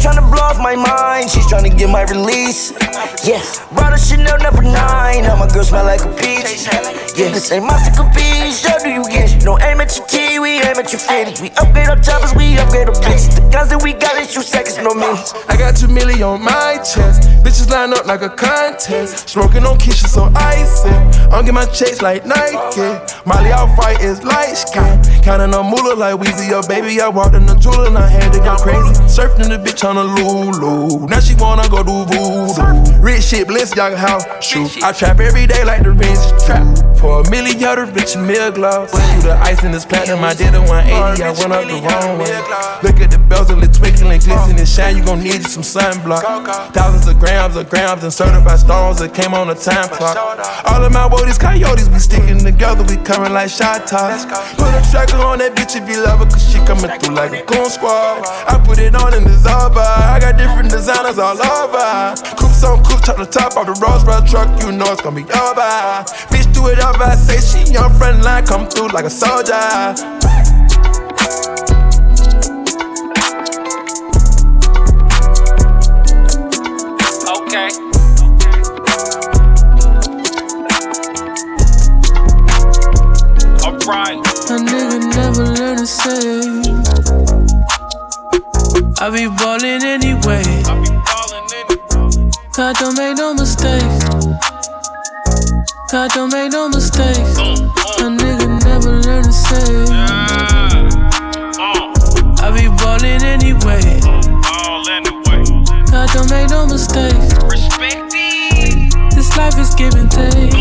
Tryna 0.03 0.29
blow 0.35 0.43
off 0.43 0.59
my 0.59 0.75
mind, 0.75 1.31
she's 1.31 1.47
tryna 1.47 1.79
get 1.79 1.89
my 1.89 2.03
release. 2.03 2.73
Yeah, 3.23 3.41
brought 3.73 3.95
a 3.95 3.99
Chanel 3.99 4.37
number 4.39 4.63
nine, 4.63 5.23
now 5.23 5.37
my 5.37 5.47
girl 5.47 5.63
smell 5.63 5.85
like 5.85 6.03
a 6.03 6.11
peach. 6.19 6.67
Yeah, 7.15 7.31
this 7.31 7.53
ain't 7.53 7.65
my 7.65 7.79
piece, 8.13 8.65
how 8.67 8.79
do 8.79 8.89
you 8.91 9.05
get? 9.05 9.45
No 9.45 9.59
aim 9.61 9.81
at 9.81 9.95
your 9.97 10.07
T, 10.07 10.39
we 10.41 10.59
aim 10.59 10.75
at 10.75 10.91
your 10.91 10.99
fitty. 10.99 11.41
We 11.41 11.51
upgrade 11.55 11.89
our 11.89 12.01
choppers, 12.01 12.35
we 12.35 12.59
upgrade 12.59 12.89
our 12.89 12.95
bitches. 12.95 13.37
The 13.37 13.49
guns 13.53 13.71
that 13.71 13.83
we 13.83 13.93
got 13.93 14.17
is 14.17 14.33
two 14.35 14.43
seconds, 14.43 14.79
no 14.79 14.95
minutes. 14.95 15.35
I 15.49 15.57
got 15.57 15.77
two 15.77 15.89
million 15.89 16.23
on 16.23 16.43
my 16.43 16.79
chest. 16.83 17.29
Bitches 17.45 17.71
line 17.71 17.93
up 17.93 18.07
like 18.07 18.23
a 18.23 18.31
contest. 18.31 19.29
Smoking 19.29 19.65
on 19.67 19.79
Keisha, 19.79 20.09
so 20.09 20.31
icy. 20.35 20.89
I'm 21.31 21.45
get 21.45 21.55
my 21.55 21.67
chase 21.67 22.03
like 22.03 22.27
Nike. 22.27 22.83
Molly 23.25 23.53
I'll 23.53 23.69
fight 23.77 24.01
is 24.01 24.23
light 24.25 24.57
skin. 24.57 25.01
Counting 25.23 25.55
on 25.55 25.71
moolah 25.71 25.95
like 25.95 26.17
Weezy, 26.17 26.49
your 26.49 26.67
baby. 26.67 27.01
I 27.01 27.09
walked 27.09 27.35
in 27.35 27.47
the 27.47 27.55
jeweler 27.55 27.89
and 27.89 27.99
I 27.99 28.09
had 28.09 28.33
to 28.33 28.41
go 28.41 28.57
crazy. 28.57 28.97
Surfing 29.07 29.49
the 29.49 29.61
bitch 29.61 29.85
on 29.85 29.92
a 29.97 30.05
Lulu. 30.05 31.07
Now 31.07 31.21
she 31.21 31.35
wanna 31.35 31.69
go 31.69 31.83
do 31.83 32.05
voodoo. 32.05 33.01
Rich 33.01 33.25
shit, 33.25 33.49
Balenciaga 33.49 33.97
house 33.97 34.25
shoot. 34.45 34.83
I 34.83 34.93
trap 34.93 35.21
every 35.21 35.47
day 35.47 35.65
like 35.65 35.83
the 35.83 35.93
rich 35.93 36.23
trap. 36.45 36.67
For 36.99 37.21
a 37.21 37.31
million, 37.31 37.59
y'all 37.59 37.75
the 37.75 37.87
rich 37.93 38.17
meal 38.17 38.53
gloves. 38.53 38.93
Through 38.93 39.23
the 39.23 39.37
ice 39.43 39.65
in 39.65 39.73
this 39.73 39.85
platinum, 39.85 40.23
I 40.23 40.35
did 40.35 40.55
a 40.55 40.63
180. 40.63 41.23
I 41.23 41.31
went 41.35 41.53
up 41.53 41.67
the 41.67 41.83
wrong 41.83 42.19
way. 42.23 42.31
Look 42.87 43.03
at 43.03 43.11
the 43.11 43.19
bezel, 43.19 43.59
the 43.59 43.67
twinkling, 43.67 44.23
glistening, 44.23 44.59
and 44.59 44.69
shine. 44.69 44.97
You 44.97 45.05
gon' 45.05 45.19
need 45.19 45.43
you 45.43 45.51
some 45.51 45.67
sunblock. 45.67 46.23
Thousands 46.73 47.09
of 47.09 47.19
grams 47.19 47.57
of 47.57 47.69
grams 47.69 48.05
and 48.05 48.13
certified 48.13 48.61
stones 48.61 49.01
that 49.01 49.15
came 49.15 49.35
on 49.35 49.49
the 49.49 49.55
time 49.55 49.89
clock. 49.91 50.15
All 50.71 50.85
of 50.85 50.93
my 50.93 51.09
woodies, 51.11 51.41
coyotes, 51.41 51.89
we 51.89 51.99
sticking 51.99 52.39
together, 52.39 52.85
we 52.87 52.97
coming 53.03 53.33
like 53.33 53.51
shot 53.51 53.87
toss. 53.89 54.25
Put 54.55 54.71
a 54.71 54.83
tracker 54.95 55.19
on 55.19 55.39
that 55.43 55.57
bitch 55.59 55.75
if 55.75 55.89
you 55.91 56.05
love 56.05 56.21
her, 56.23 56.31
cause 56.31 56.47
she 56.47 56.63
coming 56.63 56.87
through 57.03 57.19
like 57.19 57.35
a 57.35 57.43
goon 57.43 57.67
squad. 57.67 58.23
I 58.47 58.63
put 58.63 58.79
it 58.79 58.95
on 58.95 59.13
in 59.15 59.25
the 59.25 59.35
Zava, 59.43 59.82
I 59.83 60.19
got 60.21 60.37
different 60.37 60.71
designers 60.71 61.19
all 61.19 61.41
over. 61.41 62.15
Coops 62.37 62.65
on 62.65 62.83
coops, 62.85 63.03
top 63.03 63.17
the 63.17 63.27
top 63.27 63.57
of 63.57 63.67
the 63.67 63.75
Rolls 63.85 64.05
Royce 64.05 64.31
truck, 64.31 64.49
you 64.63 64.73
know 64.73 64.87
it's 64.93 65.03
gonna 65.03 65.17
be 65.17 65.23
over. 65.23 66.05
Bitch, 66.31 66.53
do 66.55 66.69
it 66.69 66.79
up, 66.81 67.01
I 67.01 67.17
say 67.17 67.41
she 67.41 67.77
on 67.77 67.93
front 67.99 68.23
line, 68.23 68.47
come 68.47 68.69
through 68.69 68.89
like 68.89 69.05
a 69.05 69.11
soldier. 69.11 70.52
I 89.03 89.11
be 89.11 89.27
ballin' 89.27 89.83
anyway. 89.83 90.45
God 92.53 92.77
don't 92.77 92.97
make 92.97 93.17
no 93.17 93.35
mistakes. 93.35 94.05
God 95.91 96.11
don't 96.13 96.31
make 96.33 96.53
no 96.53 96.69
mistakes. 96.69 97.37
A 97.99 98.07
nigga 98.07 98.63
never 98.63 99.01
learn 99.03 99.25
to 99.25 99.33
save. 99.33 99.89
I 102.39 102.53
be 102.55 102.69
ballin' 102.79 103.25
anyway. 103.25 103.83
God 105.91 106.09
don't 106.15 106.31
make 106.31 106.51
no 106.51 106.69
mistakes. 106.69 107.35
This 109.17 109.37
life 109.37 109.59
is 109.59 109.75
give 109.75 109.95
and 109.95 110.09
take. 110.13 110.53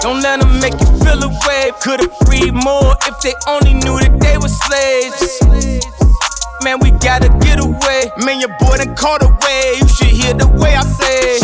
Don't 0.00 0.22
let 0.22 0.40
them 0.40 0.60
make 0.60 0.80
you 0.80 0.86
feel 1.04 1.22
away. 1.22 1.72
Could've 1.82 2.16
freed 2.24 2.54
more 2.54 2.96
if 3.02 3.20
they 3.20 3.34
only 3.46 3.74
knew 3.74 4.00
that 4.00 4.18
they 4.18 4.38
were 4.38 4.48
slaves. 4.48 6.01
Man, 6.62 6.78
we 6.78 6.92
gotta 6.92 7.28
get 7.40 7.58
away. 7.58 8.12
Man, 8.24 8.38
your 8.38 8.50
boy 8.60 8.76
done 8.76 8.94
caught 8.94 9.22
away. 9.22 9.74
You 9.80 9.88
should 9.88 10.06
hear 10.06 10.32
the 10.32 10.46
way 10.46 10.76
I 10.76 10.84
say. 10.84 11.40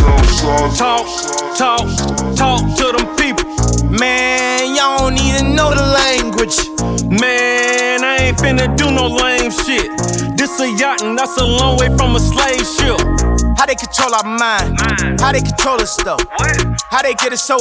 Talk, 0.76 1.06
talk, 1.56 2.36
talk 2.36 2.62
to 2.78 2.92
them 2.96 3.16
people. 3.16 3.44
Man, 3.90 4.76
y'all 4.76 4.98
don't 4.98 5.18
even 5.18 5.56
know 5.56 5.74
the 5.74 5.82
language. 5.82 6.56
Man, 7.10 8.04
I 8.04 8.16
ain't 8.28 8.38
finna 8.38 8.76
do 8.76 8.92
no 8.92 9.08
lame 9.08 9.50
shit. 9.50 9.90
This 10.38 10.60
a 10.60 10.70
yacht 10.70 11.02
and 11.02 11.18
that's 11.18 11.36
a 11.36 11.44
long 11.44 11.78
way 11.78 11.88
from 11.96 12.14
a 12.14 12.20
slave 12.20 12.64
ship. 12.64 13.37
How 13.58 13.66
they 13.66 13.74
control 13.74 14.14
our 14.14 14.22
mind? 14.22 14.78
How 15.20 15.32
they 15.32 15.40
control 15.40 15.80
us 15.80 15.96
though? 16.04 16.16
How 16.90 17.02
they 17.02 17.14
get 17.14 17.32
us 17.32 17.42
so 17.42 17.58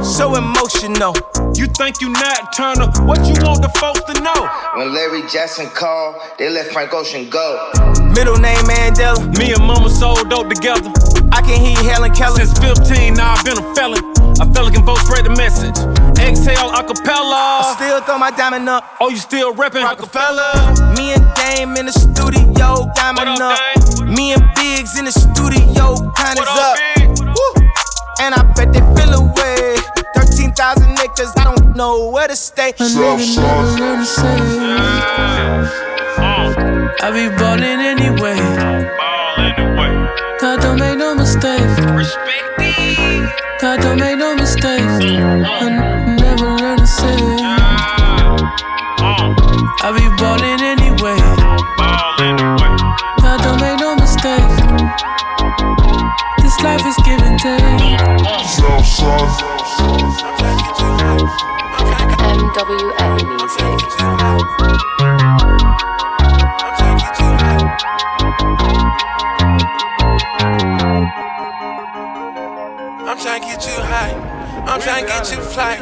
so 0.00 0.36
emotional? 0.36 1.12
You 1.56 1.66
think 1.66 2.00
you 2.00 2.10
Nat 2.10 2.52
Turner? 2.54 2.86
What 3.02 3.26
you 3.26 3.34
want 3.42 3.60
the 3.60 3.68
folks 3.80 4.00
to 4.12 4.20
know? 4.22 4.48
When 4.76 4.94
Larry 4.94 5.22
Jackson 5.28 5.66
called, 5.66 6.22
they 6.38 6.48
let 6.50 6.72
Frank 6.72 6.94
Ocean 6.94 7.28
go. 7.28 7.70
Middle 8.14 8.38
name 8.38 8.62
Mandela. 8.62 9.18
Me 9.36 9.52
and 9.52 9.64
Mama 9.64 9.90
sold 9.90 10.30
dope 10.30 10.48
together. 10.48 10.92
I 11.32 11.42
can 11.42 11.60
hear 11.60 11.82
Helen 11.82 12.12
Keller. 12.14 12.36
Since 12.36 12.58
15, 12.60 13.14
now 13.14 13.34
I've 13.34 13.44
been 13.44 13.58
a 13.58 13.74
felon. 13.74 14.23
A 14.40 14.46
felon 14.52 14.72
can 14.72 14.84
vote 14.84 14.98
spread 14.98 15.24
the 15.24 15.30
message. 15.30 15.78
Exhale 16.18 16.70
acapella. 16.72 17.62
I 17.62 17.74
still 17.76 18.00
throw 18.00 18.18
my 18.18 18.30
diamond 18.30 18.68
up. 18.68 18.84
Oh, 19.00 19.08
you 19.08 19.16
still 19.16 19.54
reppin' 19.54 19.82
Rockefeller? 19.82 20.52
Me 20.96 21.12
and 21.14 21.24
Dame 21.34 21.76
in 21.76 21.86
the 21.86 21.92
studio, 21.92 22.90
diamond 22.94 23.40
up. 23.40 23.58
Me 24.02 24.32
and 24.32 24.42
Biggs 24.54 24.98
in 24.98 25.04
the 25.04 25.12
studio, 25.12 25.94
kind 26.16 26.38
is 26.38 26.48
up. 26.48 26.76
Woo. 27.08 27.54
And 28.20 28.34
I 28.34 28.42
bet 28.56 28.72
they 28.72 28.82
feel 28.98 29.14
away. 29.14 29.76
13,000 30.16 30.96
niggas, 30.96 31.32
I 31.38 31.44
don't 31.44 31.76
know 31.76 32.10
where 32.10 32.28
to 32.28 32.36
stay. 32.36 32.70
A 32.70 32.72
nigga 32.72 33.36
never 33.36 33.80
learn 33.80 33.98
to 34.00 34.06
save. 34.06 34.54
I 37.02 37.10
be 37.12 37.28
ballin' 37.36 37.80
anyway. 37.80 38.38
God 40.40 40.60
don't 40.60 40.78
make 40.78 40.98
no 40.98 41.14
mistakes. 41.14 42.43
God 43.64 43.80
don't 43.80 43.98
make 43.98 44.18
no 44.18 44.34
mistakes. 44.34 44.92
I 44.92 46.14
never 46.20 46.50
learn 46.50 46.76
to 46.76 46.86
say. 46.86 47.16
I 49.80 49.88
be 49.96 50.06
ballin' 50.20 50.60
anyway. 50.60 51.16
God 53.22 53.40
don't 53.40 53.58
make 53.62 53.80
no 53.80 53.96
mistakes. 53.96 54.60
This 56.42 56.60
life 56.60 56.84
is 56.84 56.96
give 57.06 57.22
and 57.22 57.40
take. 57.40 57.80
MWM. 62.20 63.33
You 73.76 73.82
high. 73.82 74.14
I'm 74.66 74.80
trying 74.80 75.04
to 75.04 75.10
get 75.10 75.30
you 75.30 75.42
fly. 75.42 75.76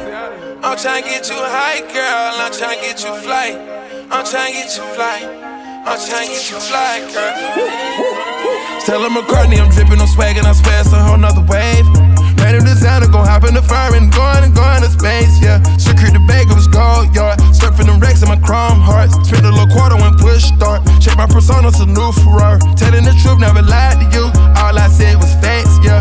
I'm 0.62 0.78
trying 0.78 1.02
to 1.02 1.08
get 1.08 1.28
you 1.28 1.36
high, 1.36 1.80
girl. 1.92 2.32
I'm 2.40 2.52
trying 2.52 2.78
to 2.78 2.84
get 2.84 3.04
you 3.04 3.12
fly. 3.20 3.52
I'm 4.10 4.24
trying 4.24 4.52
to 4.52 4.58
get 4.64 4.76
you 4.76 4.84
fly. 4.96 5.18
I'm 5.84 5.98
trying 6.00 6.28
to 6.28 6.32
get 6.32 6.50
you 6.50 6.60
fly, 6.60 7.04
girl. 7.12 8.80
Stella 8.80 9.08
McCartney, 9.08 9.60
I'm 9.60 9.68
dripping 9.70 10.00
on 10.00 10.08
swag 10.08 10.36
and 10.36 10.46
I 10.46 10.52
swear 10.52 10.80
it's 10.80 10.92
a 10.92 11.02
whole 11.02 11.18
nother 11.18 11.44
wave. 11.44 11.86
Random 12.40 12.64
designer, 12.64 13.06
gon' 13.06 13.26
hop 13.26 13.44
in 13.44 13.54
the 13.54 13.62
fire 13.62 13.94
and 13.94 14.10
going 14.10 14.42
and 14.42 14.54
going 14.54 14.82
to 14.82 14.90
space, 14.90 15.38
yeah. 15.42 15.62
Secure 15.76 16.10
the 16.10 16.22
bag, 16.26 16.50
it 16.50 16.56
was 16.56 16.66
gold, 16.66 17.14
yard. 17.14 17.38
Surfing 17.54 17.86
them 17.86 18.00
racks 18.00 18.22
in 18.22 18.28
my 18.28 18.40
chrome 18.40 18.80
hearts. 18.80 19.14
Spent 19.28 19.44
a 19.44 19.50
little 19.50 19.70
quarter 19.70 19.94
when 19.96 20.16
push 20.18 20.50
start. 20.50 20.82
Check 20.98 21.16
my 21.16 21.26
persona, 21.26 21.68
it's 21.68 21.78
a 21.78 21.86
new 21.86 22.10
Ferrari. 22.24 22.58
Telling 22.74 23.04
the 23.04 23.14
truth, 23.22 23.38
never 23.38 23.62
lied 23.62 24.00
to 24.00 24.06
you. 24.10 24.26
All 24.72 24.78
I 24.78 24.88
said 24.88 25.16
was 25.16 25.34
facts, 25.34 25.76
yeah. 25.84 26.00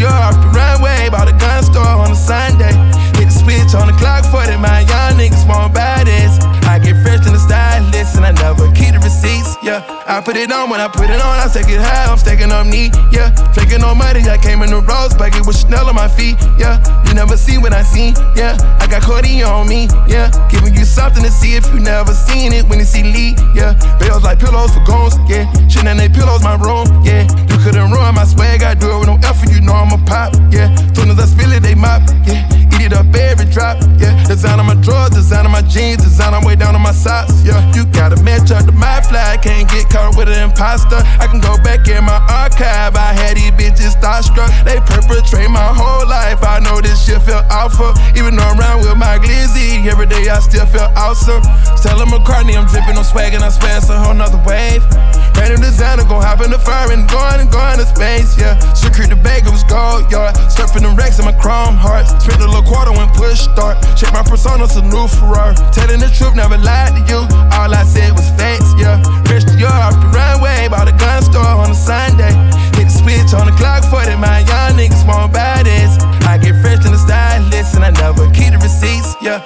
You 0.00 0.06
off 0.06 0.40
the 0.40 0.48
runway, 0.48 1.10
bought 1.10 1.28
a 1.28 1.36
gun 1.36 1.62
store 1.62 1.84
on 1.84 2.12
a 2.12 2.14
Sunday. 2.14 2.72
Hit 3.18 3.26
the 3.26 3.34
switch 3.34 3.74
on 3.74 3.90
the 3.90 3.96
clock 3.98 4.22
for 4.30 4.46
that, 4.46 4.60
my 4.62 4.86
young 4.86 5.18
niggas 5.18 5.42
bodies. 5.74 6.38
I 6.68 6.78
get 6.78 7.00
fresh 7.02 7.26
in 7.26 7.32
the 7.32 7.42
stylist 7.42 8.14
and 8.14 8.24
I 8.24 8.32
never 8.32 8.70
keep 8.70 8.94
the 8.94 9.00
receipts, 9.02 9.56
yeah. 9.62 9.82
I 10.06 10.20
put 10.20 10.36
it 10.36 10.52
on 10.52 10.70
when 10.70 10.80
I 10.80 10.86
put 10.86 11.10
it 11.10 11.18
on, 11.18 11.34
I 11.40 11.48
take 11.50 11.66
it 11.66 11.80
high, 11.80 12.06
I'm 12.06 12.18
stacking 12.18 12.52
up 12.52 12.66
neat, 12.66 12.94
yeah. 13.10 13.34
Flaking 13.52 13.82
on 13.82 13.98
money, 13.98 14.22
I 14.28 14.38
came 14.38 14.62
in 14.62 14.70
the 14.70 14.78
rose 14.78 15.14
bucket 15.18 15.42
with 15.46 15.58
Chanel 15.58 15.88
on 15.88 15.96
my 15.96 16.06
feet, 16.06 16.36
yeah. 16.60 16.78
You 17.08 17.14
never 17.14 17.36
see 17.36 17.58
what 17.58 17.72
I 17.72 17.82
seen, 17.82 18.14
yeah. 18.36 18.54
I 18.78 18.86
got 18.86 19.02
Cardi 19.02 19.42
on 19.42 19.66
me, 19.66 19.88
yeah. 20.06 20.30
Giving 20.52 20.74
you 20.74 20.84
something 20.84 21.24
to 21.24 21.30
see 21.30 21.56
if 21.56 21.66
you 21.74 21.80
never 21.80 22.14
seen 22.14 22.52
it 22.52 22.68
when 22.68 22.78
you 22.78 22.86
see 22.86 23.02
Lee, 23.02 23.34
yeah. 23.56 23.74
Bills 23.98 24.22
like 24.22 24.38
pillows 24.38 24.70
for 24.70 24.84
goons, 24.84 25.18
yeah. 25.26 25.50
Shit 25.66 25.82
Chanel 25.82 25.96
they 25.96 26.08
pillows 26.08 26.44
my 26.44 26.54
room, 26.54 26.86
yeah. 27.02 27.26
You 27.50 27.58
couldn't 27.64 27.90
ruin 27.90 28.14
my 28.14 28.24
swag, 28.24 28.62
I 28.62 28.74
do 28.74 28.92
it 28.94 28.98
with 29.00 29.08
no 29.08 29.18
effort, 29.26 29.50
you 29.50 29.60
know 29.60 29.74
I'm 29.74 29.90
a 29.90 29.98
pop, 30.04 30.36
yeah. 30.52 30.70
Soon 30.94 31.10
as 31.10 31.18
I 31.18 31.26
spill 31.26 31.52
it, 31.52 31.64
they 31.64 31.74
mop, 31.74 32.04
yeah. 32.28 32.44
Eat 32.76 32.86
it 32.86 32.92
up 32.92 33.07
every 33.14 33.46
drop, 33.46 33.78
yeah. 33.98 34.12
Design 34.24 34.60
on 34.60 34.66
my 34.66 34.74
drawers, 34.74 35.10
design 35.10 35.46
on 35.46 35.52
my 35.52 35.62
jeans, 35.62 36.02
design 36.02 36.34
on 36.34 36.44
way 36.44 36.56
down 36.56 36.74
on 36.74 36.82
my 36.82 36.92
socks, 36.92 37.42
yeah. 37.44 37.60
You 37.74 37.84
gotta 37.86 38.20
match 38.22 38.50
up 38.50 38.66
to 38.66 38.72
my 38.72 39.00
fly, 39.02 39.36
can't 39.42 39.68
get 39.70 39.88
caught 39.88 40.16
with 40.16 40.28
an 40.28 40.42
imposter. 40.42 41.00
I 41.20 41.26
can 41.26 41.40
go 41.40 41.56
back 41.62 41.88
in 41.88 42.04
my 42.04 42.18
feel 47.28 47.44
alpha. 47.52 47.92
Even 48.16 48.40
though 48.40 48.48
I'm 48.48 48.56
around 48.56 48.80
with 48.80 48.96
my 48.96 49.20
glizzy, 49.20 49.84
every 49.84 50.08
day 50.08 50.32
I 50.32 50.40
still 50.40 50.64
feel 50.64 50.88
awesome. 50.96 51.44
Stella 51.76 52.08
McCartney, 52.08 52.56
I'm 52.56 52.64
dripping 52.64 52.96
on 52.96 53.04
swag 53.04 53.36
and 53.36 53.44
I 53.44 53.52
swear 53.52 53.76
it's 53.76 53.92
a 53.92 54.00
whole 54.00 54.16
nother 54.16 54.40
wave. 54.48 54.80
Random 55.36 55.60
designer, 55.60 56.08
gon' 56.08 56.24
hop 56.24 56.40
in 56.40 56.50
the 56.50 56.58
fire 56.58 56.88
and 56.90 57.04
going 57.12 57.44
and 57.44 57.52
going 57.52 57.76
to 57.76 57.84
space, 57.84 58.32
yeah. 58.40 58.56
Secret 58.72 59.12
the 59.12 59.20
bag, 59.20 59.44
it 59.44 59.52
was 59.52 59.62
gold, 59.68 60.08
yard. 60.10 60.34
Surfing 60.48 60.88
the 60.88 60.92
racks 60.96 61.20
in 61.20 61.28
my 61.28 61.36
chrome 61.36 61.76
hearts. 61.76 62.16
Spent 62.24 62.40
a 62.40 62.48
little 62.48 62.64
quarter 62.64 62.96
when 62.96 63.06
push 63.12 63.44
start. 63.44 63.76
Check 63.94 64.10
my 64.16 64.24
persona, 64.24 64.64
it's 64.64 64.80
a 64.80 64.82
new 64.82 65.06
Ferrari. 65.06 65.54
Telling 65.76 66.00
the 66.00 66.08
truth, 66.08 66.32
never 66.32 66.56
lied 66.56 66.96
to 66.96 67.02
you. 67.12 67.20
All 67.52 67.68
I 67.68 67.84
said 67.84 68.16
was 68.16 68.26
facts, 68.40 68.72
yeah. 68.80 69.04
Fresh 69.28 69.44
to 69.52 69.54
you 69.60 69.68
off 69.68 69.94
the 70.00 70.08
runway, 70.16 70.66
bought 70.72 70.88
a 70.88 70.96
gun 70.96 71.20
store 71.20 71.44
on 71.44 71.70
a 71.70 71.76
Sunday. 71.76 72.32
Hit 72.74 72.88
the 72.88 72.94
switch 72.96 73.30
on 73.36 73.46
the 73.46 73.54
clock 73.60 73.84
for 73.84 74.00
that, 74.00 74.16
my 74.16 74.40
young 74.48 74.80
niggas 74.80 75.04
want 75.04 75.30
bodies. 75.36 76.17
I 76.28 76.36
get 76.36 76.60
fresh 76.60 76.84
in 76.84 76.92
the 76.92 76.98
stylist 76.98 77.74
and 77.74 77.84
I 77.84 77.90
never 77.90 78.30
keep 78.32 78.52
the 78.52 78.58
receipts, 78.60 79.16
yeah. 79.22 79.40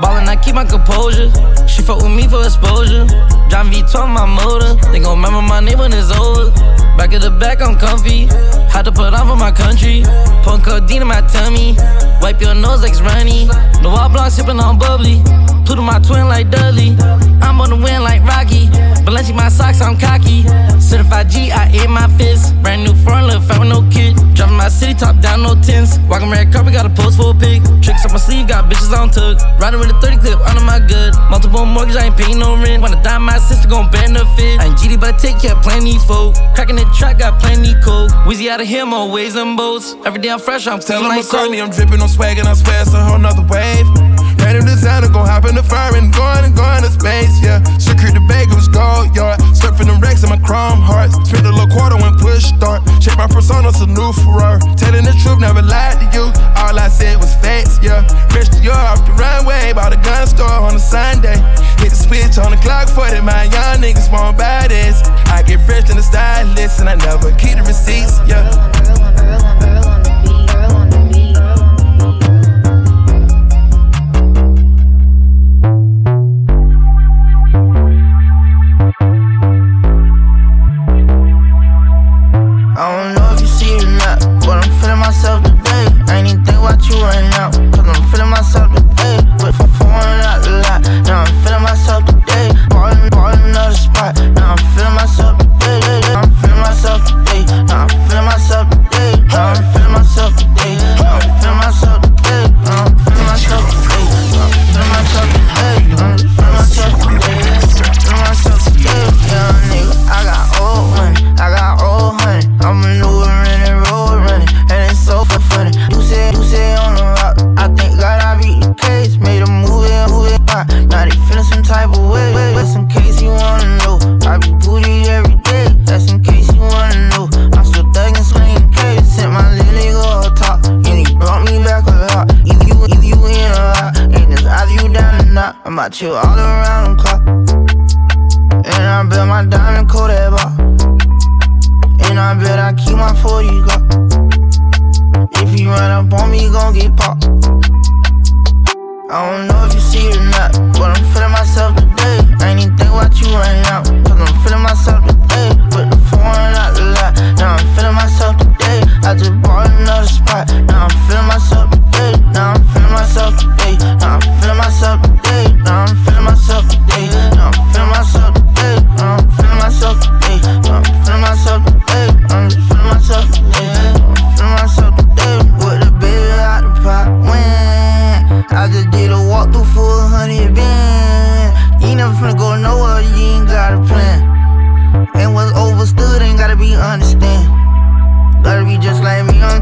Ballin', 0.00 0.26
I 0.26 0.34
keep 0.34 0.54
my 0.54 0.64
composure. 0.64 1.28
She 1.68 1.82
fuck 1.82 2.00
with 2.00 2.16
me 2.16 2.26
for 2.26 2.40
exposure. 2.40 3.04
Driving 3.52 3.84
V12 3.84 4.08
my 4.08 4.24
motor. 4.24 4.72
They 4.90 5.00
gon' 5.00 5.20
remember 5.20 5.42
my 5.42 5.60
name 5.60 5.76
when 5.76 5.92
it's 5.92 6.10
over. 6.16 6.50
Back 6.96 7.12
of 7.12 7.20
the 7.20 7.30
back, 7.30 7.60
I'm 7.60 7.76
comfy. 7.76 8.24
Had 8.72 8.86
to 8.86 8.92
put 8.92 9.12
on 9.12 9.28
for 9.28 9.36
my 9.36 9.52
country. 9.52 10.00
Put 10.48 10.64
codeine 10.64 11.02
in 11.02 11.08
my 11.08 11.20
tummy. 11.28 11.76
Wipe 12.22 12.40
your 12.40 12.54
nose 12.54 12.80
like 12.80 12.92
it's 12.92 13.02
runny. 13.02 13.44
No 13.84 13.90
wall 13.92 14.08
block 14.08 14.32
sippin' 14.32 14.58
on 14.58 14.78
bubbly. 14.78 15.20
Pluto 15.66 15.82
my 15.82 15.98
twin 15.98 16.28
like 16.28 16.48
Dudley. 16.48 16.94
I'm 17.42 17.60
on 17.60 17.70
the 17.70 17.76
win 17.76 18.02
like 18.02 18.22
Rocky. 18.22 18.70
Balenci 19.02 19.34
my 19.34 19.48
socks, 19.48 19.80
I'm 19.80 19.98
cocky. 19.98 20.46
Certified 20.78 21.28
G, 21.28 21.50
I 21.50 21.66
ate 21.74 21.90
my 21.90 22.06
fist. 22.16 22.54
Brand 22.62 22.84
new 22.84 22.94
foreign, 23.02 23.26
little 23.26 23.42
fat 23.42 23.58
with 23.58 23.68
no 23.68 23.82
kid. 23.90 24.14
Driving 24.34 24.56
my 24.56 24.68
city 24.68 24.94
top 24.94 25.18
down, 25.20 25.42
no 25.42 25.54
tents. 25.60 25.98
Walking 26.06 26.30
red 26.30 26.52
carpet, 26.52 26.72
got 26.72 26.86
a 26.86 26.90
post 26.90 27.18
for 27.18 27.30
a 27.30 27.34
pic. 27.34 27.62
Tricks 27.82 28.04
up 28.06 28.12
my 28.12 28.18
sleeve, 28.18 28.46
got 28.46 28.70
bitches 28.70 28.94
on 28.96 29.10
tuck. 29.10 29.42
Riding 29.58 29.80
with 29.80 29.90
a 29.90 30.00
30 30.00 30.18
clip 30.18 30.38
under 30.46 30.62
my 30.62 30.78
good. 30.78 31.14
Multiple 31.30 31.66
mortgage, 31.66 31.96
I 31.96 32.06
ain't 32.06 32.16
paying 32.16 32.38
no 32.38 32.54
rent. 32.54 32.80
Wanna 32.80 33.02
die, 33.02 33.18
my 33.18 33.38
sister 33.38 33.66
gon' 33.66 33.90
benefit. 33.90 34.60
I 34.60 34.66
ain't 34.66 34.78
GD, 34.78 35.00
but 35.00 35.14
I 35.14 35.18
take 35.18 35.40
care, 35.40 35.56
playing 35.66 35.82
these 35.82 36.04
folk. 36.04 36.36
Cracking 36.54 36.76
the 36.76 36.86
track, 36.96 37.18
got 37.18 37.40
plenty 37.40 37.74
coke. 37.82 38.14
Wheezy 38.24 38.48
out 38.50 38.60
of 38.60 38.68
here, 38.68 38.86
more 38.86 39.10
ways 39.10 39.34
and 39.34 39.56
boats. 39.56 39.96
Every 40.06 40.20
day 40.20 40.30
I'm 40.30 40.38
fresh, 40.38 40.68
I'm 40.68 40.78
him 40.78 41.02
like. 41.02 41.24
McCartney, 41.24 41.60
I'm 41.60 41.70
dripping 41.70 42.00
on 42.00 42.08
swag 42.08 42.38
and 42.38 42.46
I 42.46 42.54
swear 42.54 42.82
it's 42.82 42.94
a 42.94 43.02
whole 43.02 43.18
nother 43.18 43.42
wave. 43.50 44.15
Random 44.46 44.62
designer, 44.62 45.10
gon' 45.10 45.26
hop 45.26 45.42
in 45.50 45.58
the 45.58 45.62
fire 45.66 45.98
and 45.98 46.14
going 46.14 46.46
and 46.46 46.54
going 46.54 46.78
to 46.86 46.90
space, 46.94 47.34
yeah. 47.42 47.58
Secure 47.82 48.14
the 48.14 48.22
bag, 48.30 48.46
it 48.46 48.54
was 48.54 48.70
gold, 48.70 49.10
yard. 49.10 49.42
Surfing 49.58 49.90
them 49.90 49.98
racks 49.98 50.22
in 50.22 50.30
my 50.30 50.38
chrome 50.38 50.78
hearts. 50.78 51.18
Spent 51.26 51.42
a 51.42 51.50
little 51.50 51.66
quarter 51.66 51.98
when 51.98 52.14
push 52.14 52.46
start. 52.54 52.86
Check 53.02 53.18
my 53.18 53.26
persona, 53.26 53.74
a 53.74 53.86
new 53.90 54.14
Ferrari. 54.22 54.62
Telling 54.78 55.02
the 55.02 55.10
truth, 55.18 55.42
never 55.42 55.66
lied 55.66 55.98
to 55.98 56.06
you. 56.14 56.30
All 56.62 56.78
I 56.78 56.86
said 56.86 57.18
was 57.18 57.34
facts, 57.42 57.82
yeah. 57.82 58.06
Fresh 58.30 58.54
to 58.54 58.62
you 58.62 58.70
off 58.70 59.02
the 59.02 59.18
runway, 59.18 59.74
bought 59.74 59.90
a 59.90 59.98
gun 60.06 60.30
store 60.30 60.62
on 60.62 60.78
a 60.78 60.78
Sunday. 60.78 61.34
Hit 61.82 61.90
the 61.90 61.98
switch 61.98 62.38
on 62.38 62.54
the 62.54 62.60
clock 62.62 62.86
for 62.86 63.02
that, 63.02 63.26
my 63.26 63.50
young 63.50 63.82
niggas 63.82 64.14
want 64.14 64.38
bodies. 64.38 65.02
I 65.26 65.42
get 65.42 65.58
fresh 65.66 65.90
in 65.90 65.98
the 65.98 66.06
stylist 66.06 66.78
and 66.78 66.86
I 66.86 66.94
never 67.02 67.34
keep 67.34 67.58
the 67.58 67.66
receipts, 67.66 68.22
yeah. 68.30 68.46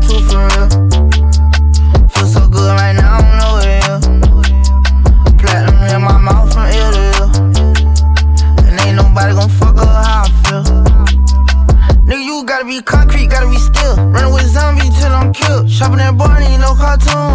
Too 0.08 0.20
for 0.28 0.40
real. 0.52 0.68
Feel 2.08 2.26
so 2.26 2.48
good 2.48 2.70
right 2.76 2.92
now, 2.92 3.16
I 3.16 3.20
don't 3.24 3.36
know 3.40 3.52
it 3.62 3.68
is. 3.88 4.04
Platinum 5.40 5.82
in 5.94 6.02
my 6.02 6.18
mouth 6.18 6.52
from 6.52 6.66
ear 6.78 6.90
to 6.94 7.02
ear. 7.10 7.26
And 8.66 8.80
ain't 8.80 8.96
nobody 8.96 9.34
gon' 9.34 9.48
fuck 9.48 9.76
up 9.78 9.88
how 9.88 10.24
I 10.24 10.30
feel. 10.42 10.64
Nigga, 12.04 12.24
you 12.24 12.44
gotta 12.44 12.64
be 12.64 12.80
concrete, 12.82 13.28
gotta 13.28 13.48
be 13.48 13.56
still. 13.56 13.96
Running 14.10 14.32
with 14.32 14.46
zombies 14.46 14.94
till 14.98 15.12
I'm 15.12 15.32
killed. 15.32 15.70
Shopping 15.70 16.00
at 16.00 16.16
Barney, 16.18 16.56
no 16.58 16.74
cartoon. 16.74 17.33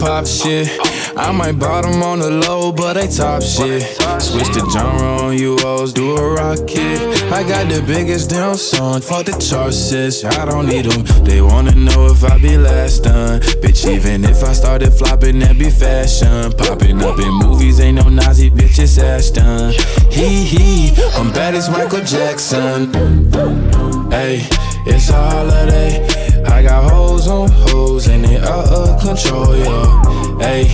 Pop 0.00 0.26
shit? 0.26 0.68
I 1.16 1.30
might 1.32 1.58
bottom 1.58 2.02
on 2.02 2.18
the 2.20 2.30
low, 2.30 2.72
but 2.72 2.96
I 2.96 3.06
top 3.06 3.42
shit. 3.42 3.82
Switch 4.20 4.48
the 4.48 4.68
genre 4.72 5.22
on 5.22 5.36
you 5.36 5.56
hoes, 5.58 5.92
do 5.92 6.16
a 6.16 6.32
rocket. 6.32 6.98
I 7.30 7.42
got 7.46 7.68
the 7.68 7.82
biggest 7.86 8.30
damn 8.30 8.56
song, 8.56 9.00
fuck 9.02 9.26
the 9.26 9.32
chart 9.32 9.74
sis. 9.74 10.24
I 10.24 10.44
don't 10.46 10.66
need 10.66 10.86
them. 10.86 11.04
They 11.24 11.42
wanna 11.42 11.74
know 11.74 12.06
if 12.06 12.24
I 12.24 12.38
be 12.38 12.56
last 12.56 13.04
done. 13.04 13.40
Bitch, 13.62 13.88
even 13.88 14.24
if 14.24 14.42
I 14.42 14.52
started 14.54 14.92
flopping, 14.92 15.38
that 15.40 15.58
be 15.58 15.70
fashion. 15.70 16.52
Popping 16.52 17.02
up 17.02 17.18
in 17.18 17.32
movies, 17.34 17.80
ain't 17.80 18.02
no 18.02 18.08
Nazi 18.08 18.50
bitch, 18.50 18.78
it's 18.78 18.98
Ashton. 18.98 19.72
Hee 20.10 20.44
hee, 20.44 20.94
I'm 21.14 21.30
bad 21.32 21.54
as 21.54 21.68
Michael 21.68 22.04
Jackson. 22.04 22.92
Hey, 24.10 24.46
it's 24.86 25.10
a 25.10 25.12
holiday. 25.12 26.29
I 26.46 26.62
got 26.62 26.90
hoes 26.90 27.28
on 27.28 27.50
hoes 27.50 28.08
and 28.08 28.24
they 28.24 28.38
out 28.38 28.68
of 28.68 29.00
control, 29.00 29.56
yo. 29.56 30.38
Hey, 30.38 30.66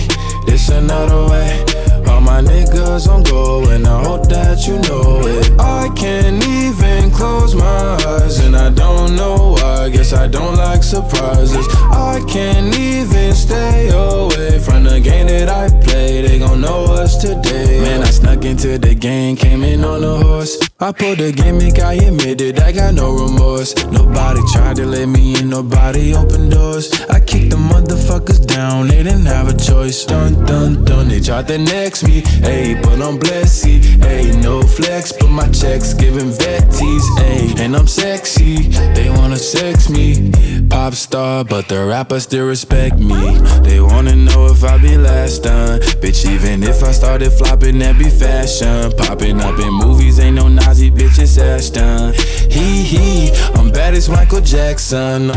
it's 0.47 0.69
another 0.69 1.29
way. 1.29 1.63
All 2.07 2.21
my 2.21 2.41
niggas 2.41 3.07
on 3.07 3.23
go 3.23 3.69
and 3.69 3.85
I 3.85 4.03
hope 4.03 4.27
that 4.29 4.65
you 4.67 4.79
know 4.87 5.21
it. 5.27 5.59
I 5.59 5.89
can't 5.95 6.43
even 6.45 7.11
close 7.11 7.55
my 7.55 7.97
eyes 8.05 8.39
and 8.39 8.55
I 8.55 8.69
don't 8.69 9.15
know 9.15 9.55
why. 9.59 9.89
Guess 9.89 10.13
I 10.13 10.27
don't 10.27 10.55
like 10.55 10.83
surprises. 10.83 11.67
I 11.91 12.23
can't 12.27 12.75
even 12.77 13.33
stay 13.33 13.89
away 13.89 14.59
from 14.59 14.83
the 14.83 14.99
game 14.99 15.27
that 15.27 15.49
I 15.49 15.69
play. 15.83 16.21
They 16.21 16.39
gon' 16.39 16.61
know 16.61 16.85
us 16.85 17.17
today. 17.17 17.81
Man, 17.81 18.01
I 18.01 18.09
snuck 18.09 18.45
into 18.45 18.77
the 18.77 18.95
game, 18.95 19.35
came 19.35 19.63
in 19.63 19.83
on 19.83 20.03
a 20.03 20.23
horse. 20.23 20.66
I 20.79 20.91
pulled 20.91 21.17
the 21.17 21.31
gimmick, 21.31 21.79
I 21.79 21.93
admitted 21.93 22.59
I 22.59 22.71
got 22.71 22.93
no 22.93 23.11
remorse. 23.11 23.73
Nobody 23.87 24.39
tried 24.53 24.75
to 24.75 24.85
let 24.85 25.07
me 25.07 25.39
in, 25.39 25.49
nobody 25.49 26.13
opened 26.13 26.51
doors. 26.51 26.93
I 27.09 27.19
kicked 27.19 27.49
the 27.49 27.57
motherfuckers 27.57 28.45
down, 28.45 28.89
they 28.89 29.01
didn't 29.01 29.25
have 29.25 29.47
a 29.47 29.57
choice. 29.57 30.05
Dun 30.05 30.45
dun 30.45 30.85
dun, 30.85 31.07
they 31.07 31.19
tried 31.19 31.47
to 31.47 31.57
next 31.57 32.03
me. 32.03 32.21
Ayy, 32.45 32.79
but 32.83 33.01
I'm 33.01 33.17
blessed, 33.17 33.65
ayy, 33.65 34.43
no 34.43 34.61
flex, 34.61 35.13
but 35.13 35.31
my 35.31 35.47
checks 35.49 35.95
giving 35.95 36.29
vetties, 36.29 37.05
ayy, 37.25 37.59
and 37.59 37.75
I'm 37.75 37.87
sexy. 37.87 38.67
They 38.93 39.09
wanna 39.09 39.37
sex 39.37 39.89
me, 39.89 40.31
pop 40.69 40.93
star, 40.93 41.43
but 41.43 41.67
the 41.69 41.87
rappers 41.87 42.21
still 42.23 42.45
respect 42.45 42.99
me. 42.99 43.39
They 43.63 43.81
wanna 43.81 44.15
know 44.15 44.45
if 44.45 44.63
I 44.63 44.77
be 44.77 44.95
last 44.95 45.41
done, 45.41 45.79
bitch. 46.03 46.29
Even 46.29 46.61
if 46.61 46.83
I 46.83 46.91
started 46.91 47.31
flopping, 47.31 47.79
that 47.79 47.97
be 47.97 48.11
fashion. 48.11 48.91
Popping 48.95 49.41
up 49.41 49.57
in 49.59 49.73
movies, 49.73 50.19
ain't 50.19 50.35
no 50.35 50.47
Nazi 50.67 50.91
bitch, 50.91 51.17
it's 51.17 51.37
Ashton. 51.37 52.13
Hee 52.51 52.83
hee, 52.83 53.31
I'm 53.55 53.71
bad 53.71 53.93
as 53.93 54.09
Michael 54.09 54.41
Jackson. 54.41 55.29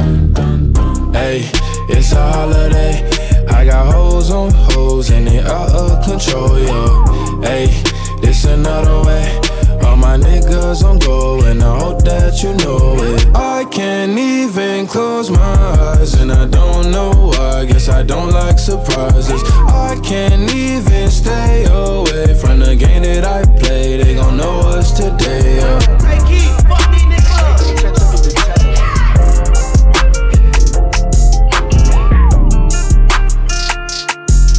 Hey, 1.13 1.49
it's 1.89 2.11
a 2.11 2.33
holiday. 2.33 3.09
I 3.49 3.65
got 3.65 3.95
hoes 3.95 4.33
on 4.33 4.51
hoes 4.51 5.11
and 5.11 5.29
they 5.29 5.39
out 5.39 5.71
of 5.71 6.05
control, 6.05 6.59
yo. 6.59 7.41
Hey, 7.43 7.67
this 8.21 8.45
another 8.45 9.07
way. 9.07 9.41
All 9.91 9.97
my 9.97 10.17
niggas 10.17 10.85
on 10.85 11.01
go 11.01 11.45
and 11.47 11.61
I 11.61 11.79
hope 11.81 12.05
that 12.05 12.45
you 12.45 12.55
know 12.63 12.95
it. 13.03 13.27
I 13.35 13.65
can't 13.65 14.17
even 14.17 14.87
close 14.87 15.31
my 15.31 15.57
eyes 15.99 16.15
and 16.15 16.31
I 16.31 16.47
don't 16.47 16.93
know 16.93 17.11
why. 17.11 17.65
Guess 17.65 17.89
I 17.89 18.05
don't 18.05 18.31
like 18.31 18.61
surprises. 18.61 19.43
I 19.67 19.99
can't 20.05 20.49
even 20.55 21.11
stay 21.11 21.65
away 21.65 22.35
from 22.41 22.61
the 22.61 22.77
game 22.77 23.03
that 23.03 23.25
I 23.25 23.43
play. 23.59 23.97
They 24.01 24.15
gon' 24.15 24.37
know 24.37 24.61
us 24.61 24.93
today, 24.93 25.57
yeah. 25.57 25.81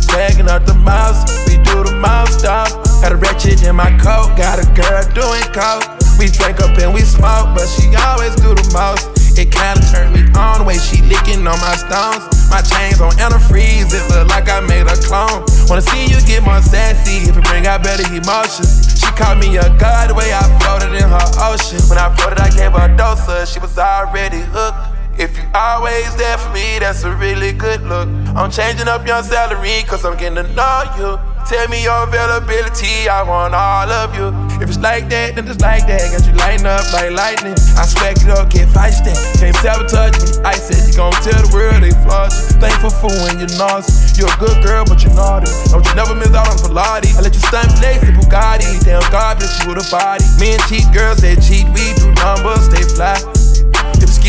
Tagging 0.10 0.50
up 0.50 0.66
the 0.66 0.74
mouse, 0.84 1.24
we 1.48 1.56
do 1.64 1.86
the 1.86 1.98
mouse 2.02 2.38
stop. 2.38 2.61
Got 3.02 3.14
a 3.14 3.16
ratchet 3.16 3.64
in 3.66 3.76
my 3.76 3.90
coat, 3.98 4.38
got 4.38 4.62
a 4.62 4.68
girl 4.78 5.02
doing 5.18 5.42
coke. 5.50 5.90
We 6.22 6.30
drink 6.30 6.62
up 6.62 6.78
and 6.78 6.94
we 6.94 7.02
smoke, 7.02 7.58
but 7.58 7.66
she 7.66 7.90
always 7.98 8.36
do 8.36 8.54
the 8.54 8.62
most. 8.78 9.10
It 9.34 9.50
kinda 9.50 9.82
turned 9.90 10.14
me 10.14 10.22
on 10.38 10.60
the 10.60 10.66
way 10.66 10.78
she 10.78 11.02
licking 11.10 11.42
on 11.48 11.58
my 11.66 11.76
stones. 11.82 12.30
My 12.54 12.62
chains 12.62 13.02
on 13.02 13.10
antifreeze, 13.18 13.90
it 13.90 14.06
look 14.14 14.30
like 14.30 14.50
I 14.50 14.60
made 14.60 14.86
a 14.86 14.96
clone. 15.02 15.42
Wanna 15.66 15.82
see 15.82 16.06
you 16.06 16.22
get 16.30 16.44
more 16.44 16.62
sassy 16.62 17.26
if 17.26 17.36
it 17.36 17.44
bring 17.46 17.66
out 17.66 17.82
better 17.82 18.06
emotions. 18.14 18.94
She 19.00 19.10
called 19.18 19.40
me 19.40 19.58
a 19.58 19.66
god 19.82 20.12
the 20.12 20.14
way 20.14 20.32
I 20.32 20.46
floated 20.62 20.94
in 20.94 21.10
her 21.10 21.28
ocean. 21.42 21.82
When 21.90 21.98
I 21.98 22.14
floated, 22.14 22.40
I 22.40 22.50
gave 22.54 22.74
her 22.74 22.86
a 22.86 22.96
dose 22.96 23.50
she 23.50 23.60
was 23.60 23.80
already 23.80 24.42
hooked. 24.54 24.91
If 25.18 25.38
you 25.38 25.44
always 25.54 26.16
there 26.16 26.38
for 26.38 26.52
me, 26.52 26.80
that's 26.80 27.04
a 27.04 27.16
really 27.16 27.52
good 27.52 27.82
look. 27.84 28.08
I'm 28.36 28.50
changing 28.50 28.88
up 28.88 29.06
your 29.06 29.22
salary, 29.24 29.84
cause 29.88 30.06
I'm 30.06 30.18
getting 30.18 30.44
to 30.44 30.48
know 30.54 30.84
you. 30.98 31.20
Tell 31.48 31.68
me 31.68 31.84
your 31.84 32.08
availability, 32.08 33.10
I 33.10 33.24
want 33.24 33.54
all 33.54 33.90
of 33.90 34.16
you. 34.16 34.32
If 34.62 34.70
it's 34.70 34.80
like 34.80 35.10
that, 35.10 35.36
then 35.36 35.48
it's 35.50 35.60
like 35.60 35.86
that. 35.88 36.14
Got 36.14 36.24
you 36.24 36.34
lighting 36.38 36.66
up 36.66 36.86
like 36.94 37.12
lightning. 37.12 37.58
I 37.76 37.84
smack 37.84 38.22
it 38.22 38.30
up, 38.30 38.50
get 38.50 38.70
feisty. 38.70 39.12
Can't 39.42 39.56
sabotage 39.58 40.16
me. 40.22 40.30
I 40.46 40.54
said 40.56 40.88
you 40.88 40.96
gon' 40.96 41.12
tell 41.20 41.36
the 41.42 41.50
world 41.52 41.82
they 41.84 41.92
flaws. 42.06 42.56
Thankful 42.62 42.94
for 42.94 43.12
when 43.26 43.42
you're 43.42 43.52
nauseous. 43.58 44.16
You're 44.16 44.32
a 44.32 44.38
good 44.38 44.64
girl, 44.64 44.86
but 44.86 45.04
you're 45.04 45.18
naughty. 45.18 45.50
Don't 45.74 45.84
you 45.84 45.96
never 45.98 46.16
miss 46.16 46.32
out 46.32 46.48
on 46.48 46.58
Pilates. 46.62 47.18
I 47.18 47.26
let 47.26 47.34
you 47.34 47.44
stunt 47.44 47.74
flex 47.82 48.00
the 48.06 48.14
Bugatti. 48.14 48.80
Damn 48.86 49.04
God 49.12 49.42
bless 49.42 49.60
you 49.60 49.74
with 49.74 49.82
a 49.82 49.88
body. 49.92 50.24
Men 50.40 50.62
cheat, 50.70 50.88
girls 50.94 51.20
they 51.20 51.36
cheat. 51.42 51.66
We 51.74 51.92
do 52.00 52.14
numbers, 52.22 52.70
they 52.70 52.86
fly. 52.96 53.18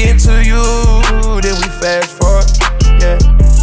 Getting 0.02 0.18
to 0.18 0.44
you, 0.44 1.40
then 1.42 1.54
we 1.62 1.68
fast 1.78 2.18
forward. 2.18 2.44
Yeah. 3.00 3.18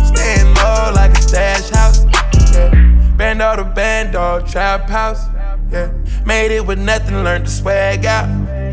Staying 0.06 0.54
low 0.56 0.94
like 0.96 1.12
a 1.12 1.22
stash 1.22 1.70
house. 1.70 2.06
Yeah. 2.54 2.72
Band 3.18 3.42
all 3.42 3.58
the 3.58 3.66
band, 3.66 4.14
dog, 4.14 4.48
trap 4.48 4.88
house. 4.90 5.22
Yeah. 5.70 5.92
Made 6.26 6.56
it 6.56 6.66
with 6.66 6.80
nothing, 6.80 7.26
learned 7.26 7.44
to 7.44 7.52
swag 7.52 8.06
out. 8.06 8.30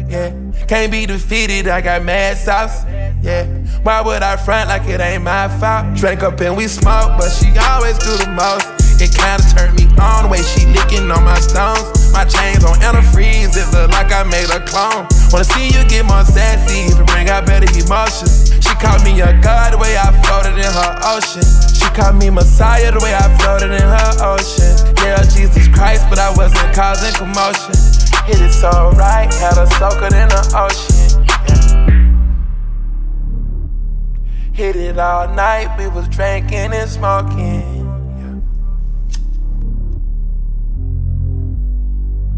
Yeah. 0.08 0.32
Can't 0.68 0.92
be 0.92 1.06
defeated, 1.06 1.66
I 1.66 1.80
got 1.80 2.04
mad 2.04 2.38
sauce. 2.38 2.84
Yeah. 3.20 3.46
Why 3.82 4.00
would 4.00 4.22
I 4.22 4.36
front 4.36 4.68
like 4.68 4.88
it 4.88 5.00
ain't 5.00 5.24
my 5.24 5.48
fault? 5.58 5.96
Drank 5.96 6.22
up 6.22 6.40
and 6.40 6.56
we 6.56 6.68
smoke, 6.68 7.18
but 7.18 7.30
she 7.30 7.48
always 7.58 7.98
do 7.98 8.16
the 8.16 8.30
most. 8.30 8.85
It 8.98 9.12
kinda 9.12 9.44
turned 9.52 9.76
me 9.76 9.84
on 10.00 10.24
the 10.24 10.28
way 10.28 10.42
she 10.42 10.64
licking 10.72 11.10
on 11.10 11.22
my 11.24 11.38
stones. 11.38 12.12
My 12.12 12.24
chains 12.24 12.64
on 12.64 12.80
antifreeze, 12.80 13.52
it 13.52 13.68
look 13.76 13.90
like 13.92 14.10
I 14.10 14.24
made 14.24 14.48
a 14.48 14.60
clone. 14.64 15.06
Wanna 15.32 15.44
see 15.44 15.68
you 15.68 15.84
get 15.84 16.06
more 16.06 16.24
sassy, 16.24 16.88
it 16.88 17.06
bring 17.06 17.28
out 17.28 17.44
better 17.44 17.68
emotions. 17.76 18.56
She 18.64 18.74
called 18.80 19.04
me 19.04 19.20
a 19.20 19.36
god 19.42 19.74
the 19.74 19.78
way 19.78 19.96
I 19.98 20.10
floated 20.24 20.56
in 20.56 20.72
her 20.72 20.92
ocean. 21.04 21.44
She 21.74 21.84
called 21.92 22.16
me 22.16 22.30
Messiah 22.30 22.90
the 22.90 23.00
way 23.00 23.14
I 23.14 23.28
floated 23.36 23.72
in 23.72 23.84
her 23.84 24.12
ocean. 24.24 24.72
Yeah, 25.04 25.22
Jesus 25.28 25.68
Christ, 25.68 26.06
but 26.08 26.18
I 26.18 26.30
wasn't 26.34 26.72
causing 26.72 27.12
commotion. 27.14 27.76
Hit 28.24 28.40
it 28.40 28.52
so 28.52 28.90
right, 28.96 29.32
had 29.34 29.60
her 29.60 29.66
soaking 29.76 30.16
in 30.16 30.28
the 30.28 30.42
ocean. 30.56 30.96
Hit 34.52 34.74
it 34.74 34.98
all 34.98 35.28
night, 35.34 35.68
we 35.76 35.86
was 35.88 36.08
drinking 36.08 36.72
and 36.72 36.88
smoking. 36.88 37.85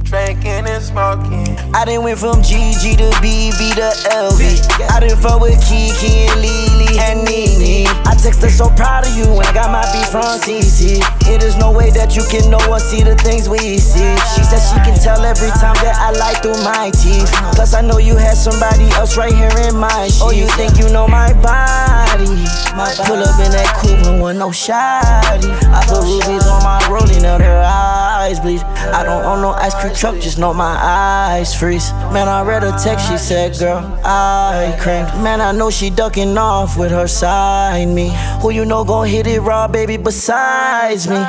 Drinking 0.09 0.65
and 0.65 0.83
smoking. 0.83 1.53
I 1.77 1.85
done 1.85 2.03
went 2.03 2.19
from 2.19 2.41
GG 2.41 2.97
to 2.97 3.13
BB 3.21 3.77
to 3.77 3.93
LV. 4.09 4.41
I 4.89 5.01
done 5.01 5.21
fuck 5.21 5.39
with 5.39 5.61
Kiki 5.69 6.25
and 6.33 6.41
Lily 6.41 6.97
and 6.97 7.29
Nene. 7.29 7.85
I 8.09 8.17
text 8.17 8.41
her 8.41 8.49
so 8.49 8.71
proud 8.73 9.05
of 9.05 9.13
you 9.13 9.29
when 9.29 9.45
I 9.45 9.53
got 9.53 9.69
my 9.69 9.85
beat 9.93 10.09
from 10.09 10.25
CC. 10.41 11.05
It 11.29 11.43
is 11.45 11.59
no 11.61 11.71
way 11.71 11.91
that 11.91 12.17
you 12.17 12.25
can 12.33 12.49
know 12.49 12.57
or 12.73 12.81
see 12.81 13.05
the 13.05 13.17
things 13.17 13.51
we 13.51 13.77
see. 13.77 14.17
She 14.33 14.49
said 14.49 14.65
she 14.65 14.81
can 14.81 14.97
tell 14.97 15.21
every 15.29 15.53
time 15.61 15.77
that 15.85 16.01
I 16.01 16.17
lie 16.17 16.41
through 16.41 16.57
my 16.65 16.89
teeth. 16.97 17.29
Plus 17.53 17.75
I 17.75 17.83
know 17.83 17.99
you 17.99 18.17
had 18.17 18.39
somebody 18.39 18.89
else 18.97 19.19
right 19.19 19.35
here 19.35 19.53
in 19.69 19.77
my 19.77 20.09
sheets. 20.09 20.25
Oh, 20.25 20.33
you 20.33 20.49
think 20.57 20.81
you 20.81 20.89
know 20.89 21.07
my 21.07 21.37
body? 21.45 22.33
My 22.73 22.89
pull 23.05 23.21
up 23.21 23.37
in 23.45 23.53
that 23.53 23.77
coupe 23.77 24.09
and 24.09 24.23
with 24.25 24.41
no 24.41 24.53
shoddy. 24.53 25.53
I 25.69 25.85
put 25.85 26.01
rubies 26.01 26.49
on 26.49 26.65
my 26.65 26.81
rolling, 26.89 27.21
now 27.21 27.37
her 27.37 27.61
eyes 27.61 28.41
bleed. 28.41 28.65
I 28.89 29.05
don't 29.05 29.21
own 29.29 29.43
no 29.43 29.53
ice 29.53 29.75
cream 29.77 29.98
truck, 29.99 30.21
just 30.21 30.39
know 30.39 30.55
my 30.55 30.79
eyes 30.81 31.53
freeze. 31.55 31.91
Man, 32.13 32.29
I 32.29 32.43
read 32.45 32.63
a 32.63 32.71
text, 32.79 33.09
she 33.09 33.19
said, 33.19 33.59
girl, 33.59 33.79
I 34.05 34.77
cranked. 34.81 35.17
Man, 35.17 35.41
I 35.41 35.51
know 35.51 35.71
she 35.71 35.91
ducking 35.91 36.39
off 36.39 36.79
with 36.79 36.93
her 36.93 37.09
side 37.09 37.89
me. 37.89 38.13
Who 38.41 38.51
you 38.51 38.65
know 38.65 38.85
gon' 38.85 39.09
hit 39.09 39.27
it 39.27 39.41
raw, 39.41 39.67
baby, 39.67 39.97
besides 39.97 41.09
me? 41.09 41.21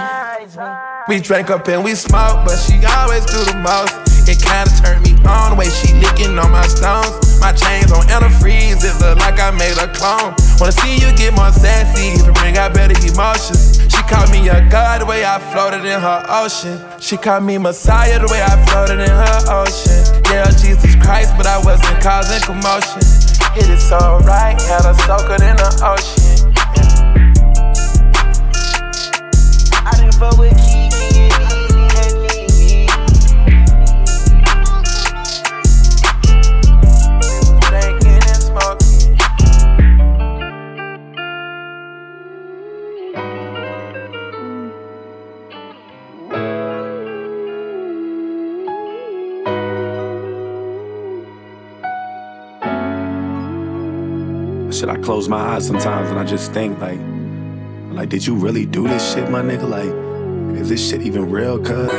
We 1.07 1.20
drank 1.20 1.49
up 1.49 1.67
and 1.67 1.84
we 1.84 1.95
smoked, 1.95 2.45
but 2.45 2.57
she 2.57 2.86
always 2.86 3.26
do 3.26 3.43
the 3.45 3.57
most. 3.57 4.30
It 4.30 4.39
kinda 4.39 4.70
turned 4.84 5.03
me 5.03 5.13
on 5.28 5.51
the 5.51 5.55
way 5.57 5.70
she 5.70 5.93
licking 5.95 6.38
on 6.38 6.51
my 6.51 6.67
stones. 6.67 7.28
My 7.39 7.53
chains 7.53 7.91
on 7.91 8.03
antifreeze, 8.07 8.83
it 8.83 8.99
look 8.99 9.17
like 9.17 9.39
I 9.39 9.51
made 9.51 9.77
a 9.79 9.87
clone. 9.87 10.35
Wanna 10.59 10.71
see 10.71 10.99
you 10.99 11.15
get 11.15 11.33
more 11.33 11.51
sassy, 11.51 12.19
it 12.19 12.33
bring 12.35 12.57
out 12.57 12.73
better 12.73 12.95
emotions. 12.99 13.79
She 13.87 14.03
called 14.03 14.29
me 14.31 14.49
a 14.49 14.67
god 14.69 15.01
the 15.01 15.05
way 15.05 15.23
I 15.23 15.39
floated 15.51 15.85
in 15.85 15.99
her 15.99 16.25
ocean. 16.27 16.77
She 16.99 17.15
called 17.15 17.43
me 17.43 17.57
Messiah 17.57 18.19
the 18.19 18.27
way 18.27 18.41
I 18.41 18.59
floated 18.67 18.99
in 18.99 19.09
her 19.09 19.39
ocean. 19.47 20.21
Yeah, 20.25 20.51
Jesus 20.51 20.95
Christ, 20.95 21.33
but 21.37 21.47
I 21.47 21.57
wasn't 21.63 21.99
causing 22.01 22.41
commotion. 22.43 23.01
It 23.55 23.79
so 23.79 24.19
right, 24.27 24.59
had 24.61 24.83
her 24.83 24.93
soaking 25.07 25.41
in 25.47 25.55
the 25.55 25.71
ocean. 25.81 26.53
I 29.85 29.95
didn't 29.95 30.15
fuck 30.15 30.37
with 30.37 30.68
Shit, 54.80 54.88
I 54.88 54.95
close 54.95 55.27
my 55.27 55.38
eyes 55.38 55.67
sometimes 55.67 56.09
and 56.09 56.17
I 56.17 56.23
just 56.23 56.53
think 56.53 56.80
like, 56.80 56.97
like, 57.91 58.07
did 58.07 58.25
you 58.25 58.34
really 58.34 58.65
do 58.65 58.88
this 58.88 59.13
shit, 59.13 59.30
my 59.30 59.41
nigga? 59.41 59.67
Like, 59.67 59.89
is 60.57 60.69
this 60.69 60.89
shit 60.89 61.01
even 61.01 61.30
real, 61.30 61.59
cuz? 61.59 61.89
I 61.91 61.97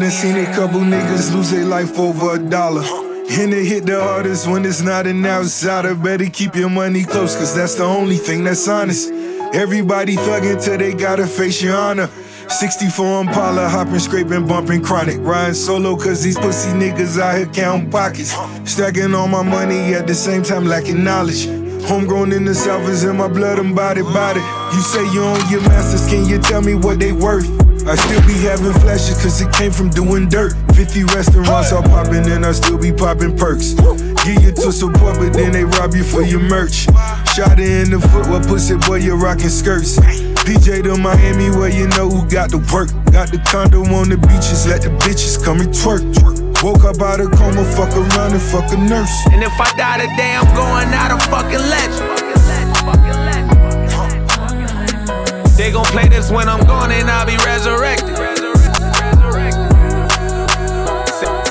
done 0.00 0.10
seen 0.10 0.36
a 0.36 0.46
couple 0.46 0.80
niggas 0.80 1.32
lose 1.32 1.52
their 1.52 1.64
life 1.64 1.96
over 1.96 2.34
a 2.34 2.38
dollar. 2.40 2.82
And 2.82 3.54
it 3.54 3.66
hit 3.66 3.86
the 3.86 4.02
hardest 4.02 4.48
when 4.48 4.64
it's 4.64 4.82
not 4.82 5.06
an 5.06 5.24
outsider. 5.24 5.94
Better 5.94 6.26
keep 6.26 6.56
your 6.56 6.70
money 6.70 7.04
close, 7.04 7.36
cause 7.36 7.54
that's 7.54 7.76
the 7.76 7.84
only 7.84 8.16
thing 8.16 8.42
that's 8.42 8.66
honest. 8.66 9.12
Everybody 9.54 10.16
thuggin' 10.16 10.60
till 10.60 10.78
they 10.78 10.92
gotta 10.92 11.28
face 11.28 11.62
your 11.62 11.76
honor. 11.76 12.10
64 12.48 13.22
Impala, 13.22 13.68
hopping, 13.68 13.98
scraping, 13.98 14.46
bumping 14.46 14.82
chronic. 14.82 15.16
Riding 15.20 15.54
solo, 15.54 15.96
cause 15.96 16.22
these 16.22 16.38
pussy 16.38 16.70
niggas 16.70 17.18
out 17.18 17.36
here 17.36 17.46
counting 17.46 17.90
pockets. 17.90 18.34
Stacking 18.64 19.14
all 19.14 19.28
my 19.28 19.42
money 19.42 19.94
at 19.94 20.06
the 20.06 20.14
same 20.14 20.42
time 20.42 20.64
lacking 20.66 21.02
knowledge. 21.02 21.46
Homegrown 21.86 22.32
in 22.32 22.44
the 22.44 22.54
south 22.54 22.88
is 22.88 23.04
in 23.04 23.16
my 23.16 23.28
blood 23.28 23.58
and 23.58 23.74
body, 23.74 24.02
body. 24.02 24.40
You 24.74 24.80
say 24.80 25.04
you 25.12 25.22
own 25.22 25.50
your 25.50 25.60
masters, 25.62 26.08
can 26.08 26.26
you 26.26 26.38
tell 26.38 26.62
me 26.62 26.74
what 26.74 26.98
they 26.98 27.12
worth? 27.12 27.46
I 27.86 27.96
still 27.96 28.26
be 28.26 28.32
having 28.40 28.72
flashes 28.80 29.22
cause 29.22 29.42
it 29.42 29.52
came 29.52 29.70
from 29.70 29.90
doing 29.90 30.28
dirt. 30.28 30.54
50 30.74 31.04
restaurants 31.04 31.70
all 31.72 31.82
popping 31.82 32.26
and 32.30 32.46
I 32.46 32.52
still 32.52 32.78
be 32.78 32.92
popping 32.92 33.36
perks. 33.36 33.74
Give 34.24 34.42
you 34.42 34.52
to 34.52 34.72
support, 34.72 35.18
but 35.18 35.34
then 35.34 35.52
they 35.52 35.64
rob 35.64 35.94
you 35.94 36.02
for 36.02 36.22
your 36.22 36.40
merch. 36.40 36.86
Shot 37.34 37.60
it 37.60 37.84
in 37.84 37.90
the 37.90 38.00
foot, 38.00 38.26
what 38.28 38.46
pussy 38.46 38.76
boy, 38.76 38.96
you 38.96 39.16
rocking 39.16 39.50
skirts. 39.50 39.98
PJ 40.44 40.84
to 40.84 40.96
Miami, 40.98 41.48
where 41.56 41.70
you 41.70 41.88
know 41.96 42.08
who 42.10 42.28
got 42.28 42.50
the 42.50 42.58
work. 42.68 42.92
Got 43.12 43.32
the 43.32 43.40
condo 43.48 43.80
on 43.96 44.10
the 44.10 44.18
beaches, 44.28 44.66
let 44.68 44.82
the 44.82 44.90
bitches 45.00 45.42
come 45.42 45.60
and 45.60 45.72
twerk. 45.72 46.04
Woke 46.62 46.84
up 46.84 47.00
out 47.00 47.20
of 47.20 47.32
coma, 47.32 47.64
fuck 47.64 47.88
around 47.96 48.32
and 48.32 48.42
fuck 48.42 48.70
a 48.72 48.76
nurse. 48.76 49.12
And 49.32 49.42
if 49.42 49.52
I 49.56 49.72
die 49.76 50.04
today, 50.04 50.36
I'm 50.36 50.44
going 50.52 50.92
out 50.92 51.16
a 51.16 51.18
fucking 51.32 51.64
legend. 51.72 52.04
They 55.56 55.72
gon' 55.72 55.86
play 55.86 56.08
this 56.08 56.30
when 56.30 56.48
I'm 56.48 56.66
gone 56.66 56.92
and 56.92 57.08
I'll 57.08 57.24
be 57.24 57.36
resurrected. 57.44 58.12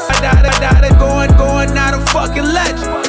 I 0.06 0.22
died, 0.22 0.46
I 0.46 0.54
died, 0.60 1.00
going, 1.00 1.32
going 1.38 1.78
out 1.78 1.94
a 1.96 2.06
fucking 2.14 2.44
legend. 2.44 3.03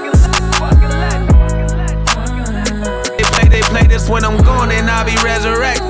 Play, 3.74 3.86
this 3.88 4.08
when 4.08 4.24
I'm 4.24 4.38
gone 4.44 4.70
and 4.70 4.88
I'll 4.88 5.04
be 5.04 5.16
resurrected. 5.22 5.82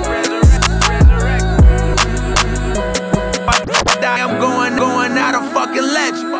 I 3.47 3.99
die, 4.01 4.21
I'm 4.25 4.41
going, 4.41 4.77
going 4.77 5.13
out 5.19 5.35
a 5.35 5.43
fucking 5.53 5.83
legend. 5.83 6.33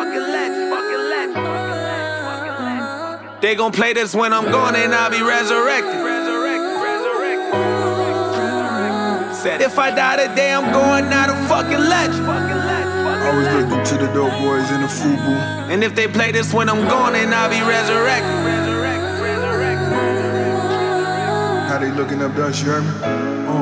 They 3.41 3.53
gon' 3.53 3.71
play 3.71 3.93
this 3.93 4.15
when 4.15 4.33
I'm 4.33 4.45
gone 4.45 4.75
and 4.75 4.93
I'll 4.95 5.11
be 5.11 5.21
resurrected. 5.21 5.93
Said 9.35 9.61
if 9.61 9.77
I 9.77 9.91
die 9.91 10.27
today, 10.27 10.51
I'm 10.51 10.71
going 10.73 11.13
out 11.13 11.29
a 11.29 11.35
fucking 11.47 11.77
legend. 11.77 12.25
I 12.25 13.37
was 13.37 13.47
looking 13.53 13.83
to 13.85 13.97
the 14.03 14.11
dope 14.13 14.31
boys 14.39 14.71
in 14.71 14.81
the 14.81 14.87
FUBU. 14.87 15.69
And 15.69 15.83
if 15.83 15.93
they 15.93 16.07
play 16.07 16.31
this 16.31 16.51
when 16.53 16.69
I'm 16.69 16.87
gone, 16.87 17.13
then 17.13 17.31
I'll 17.33 17.49
be 17.49 17.61
resurrected. 17.61 18.64
Looking 21.95 22.21
up 22.21 22.35
us, 22.35 22.61
you 22.61 22.81
me? 22.81 23.54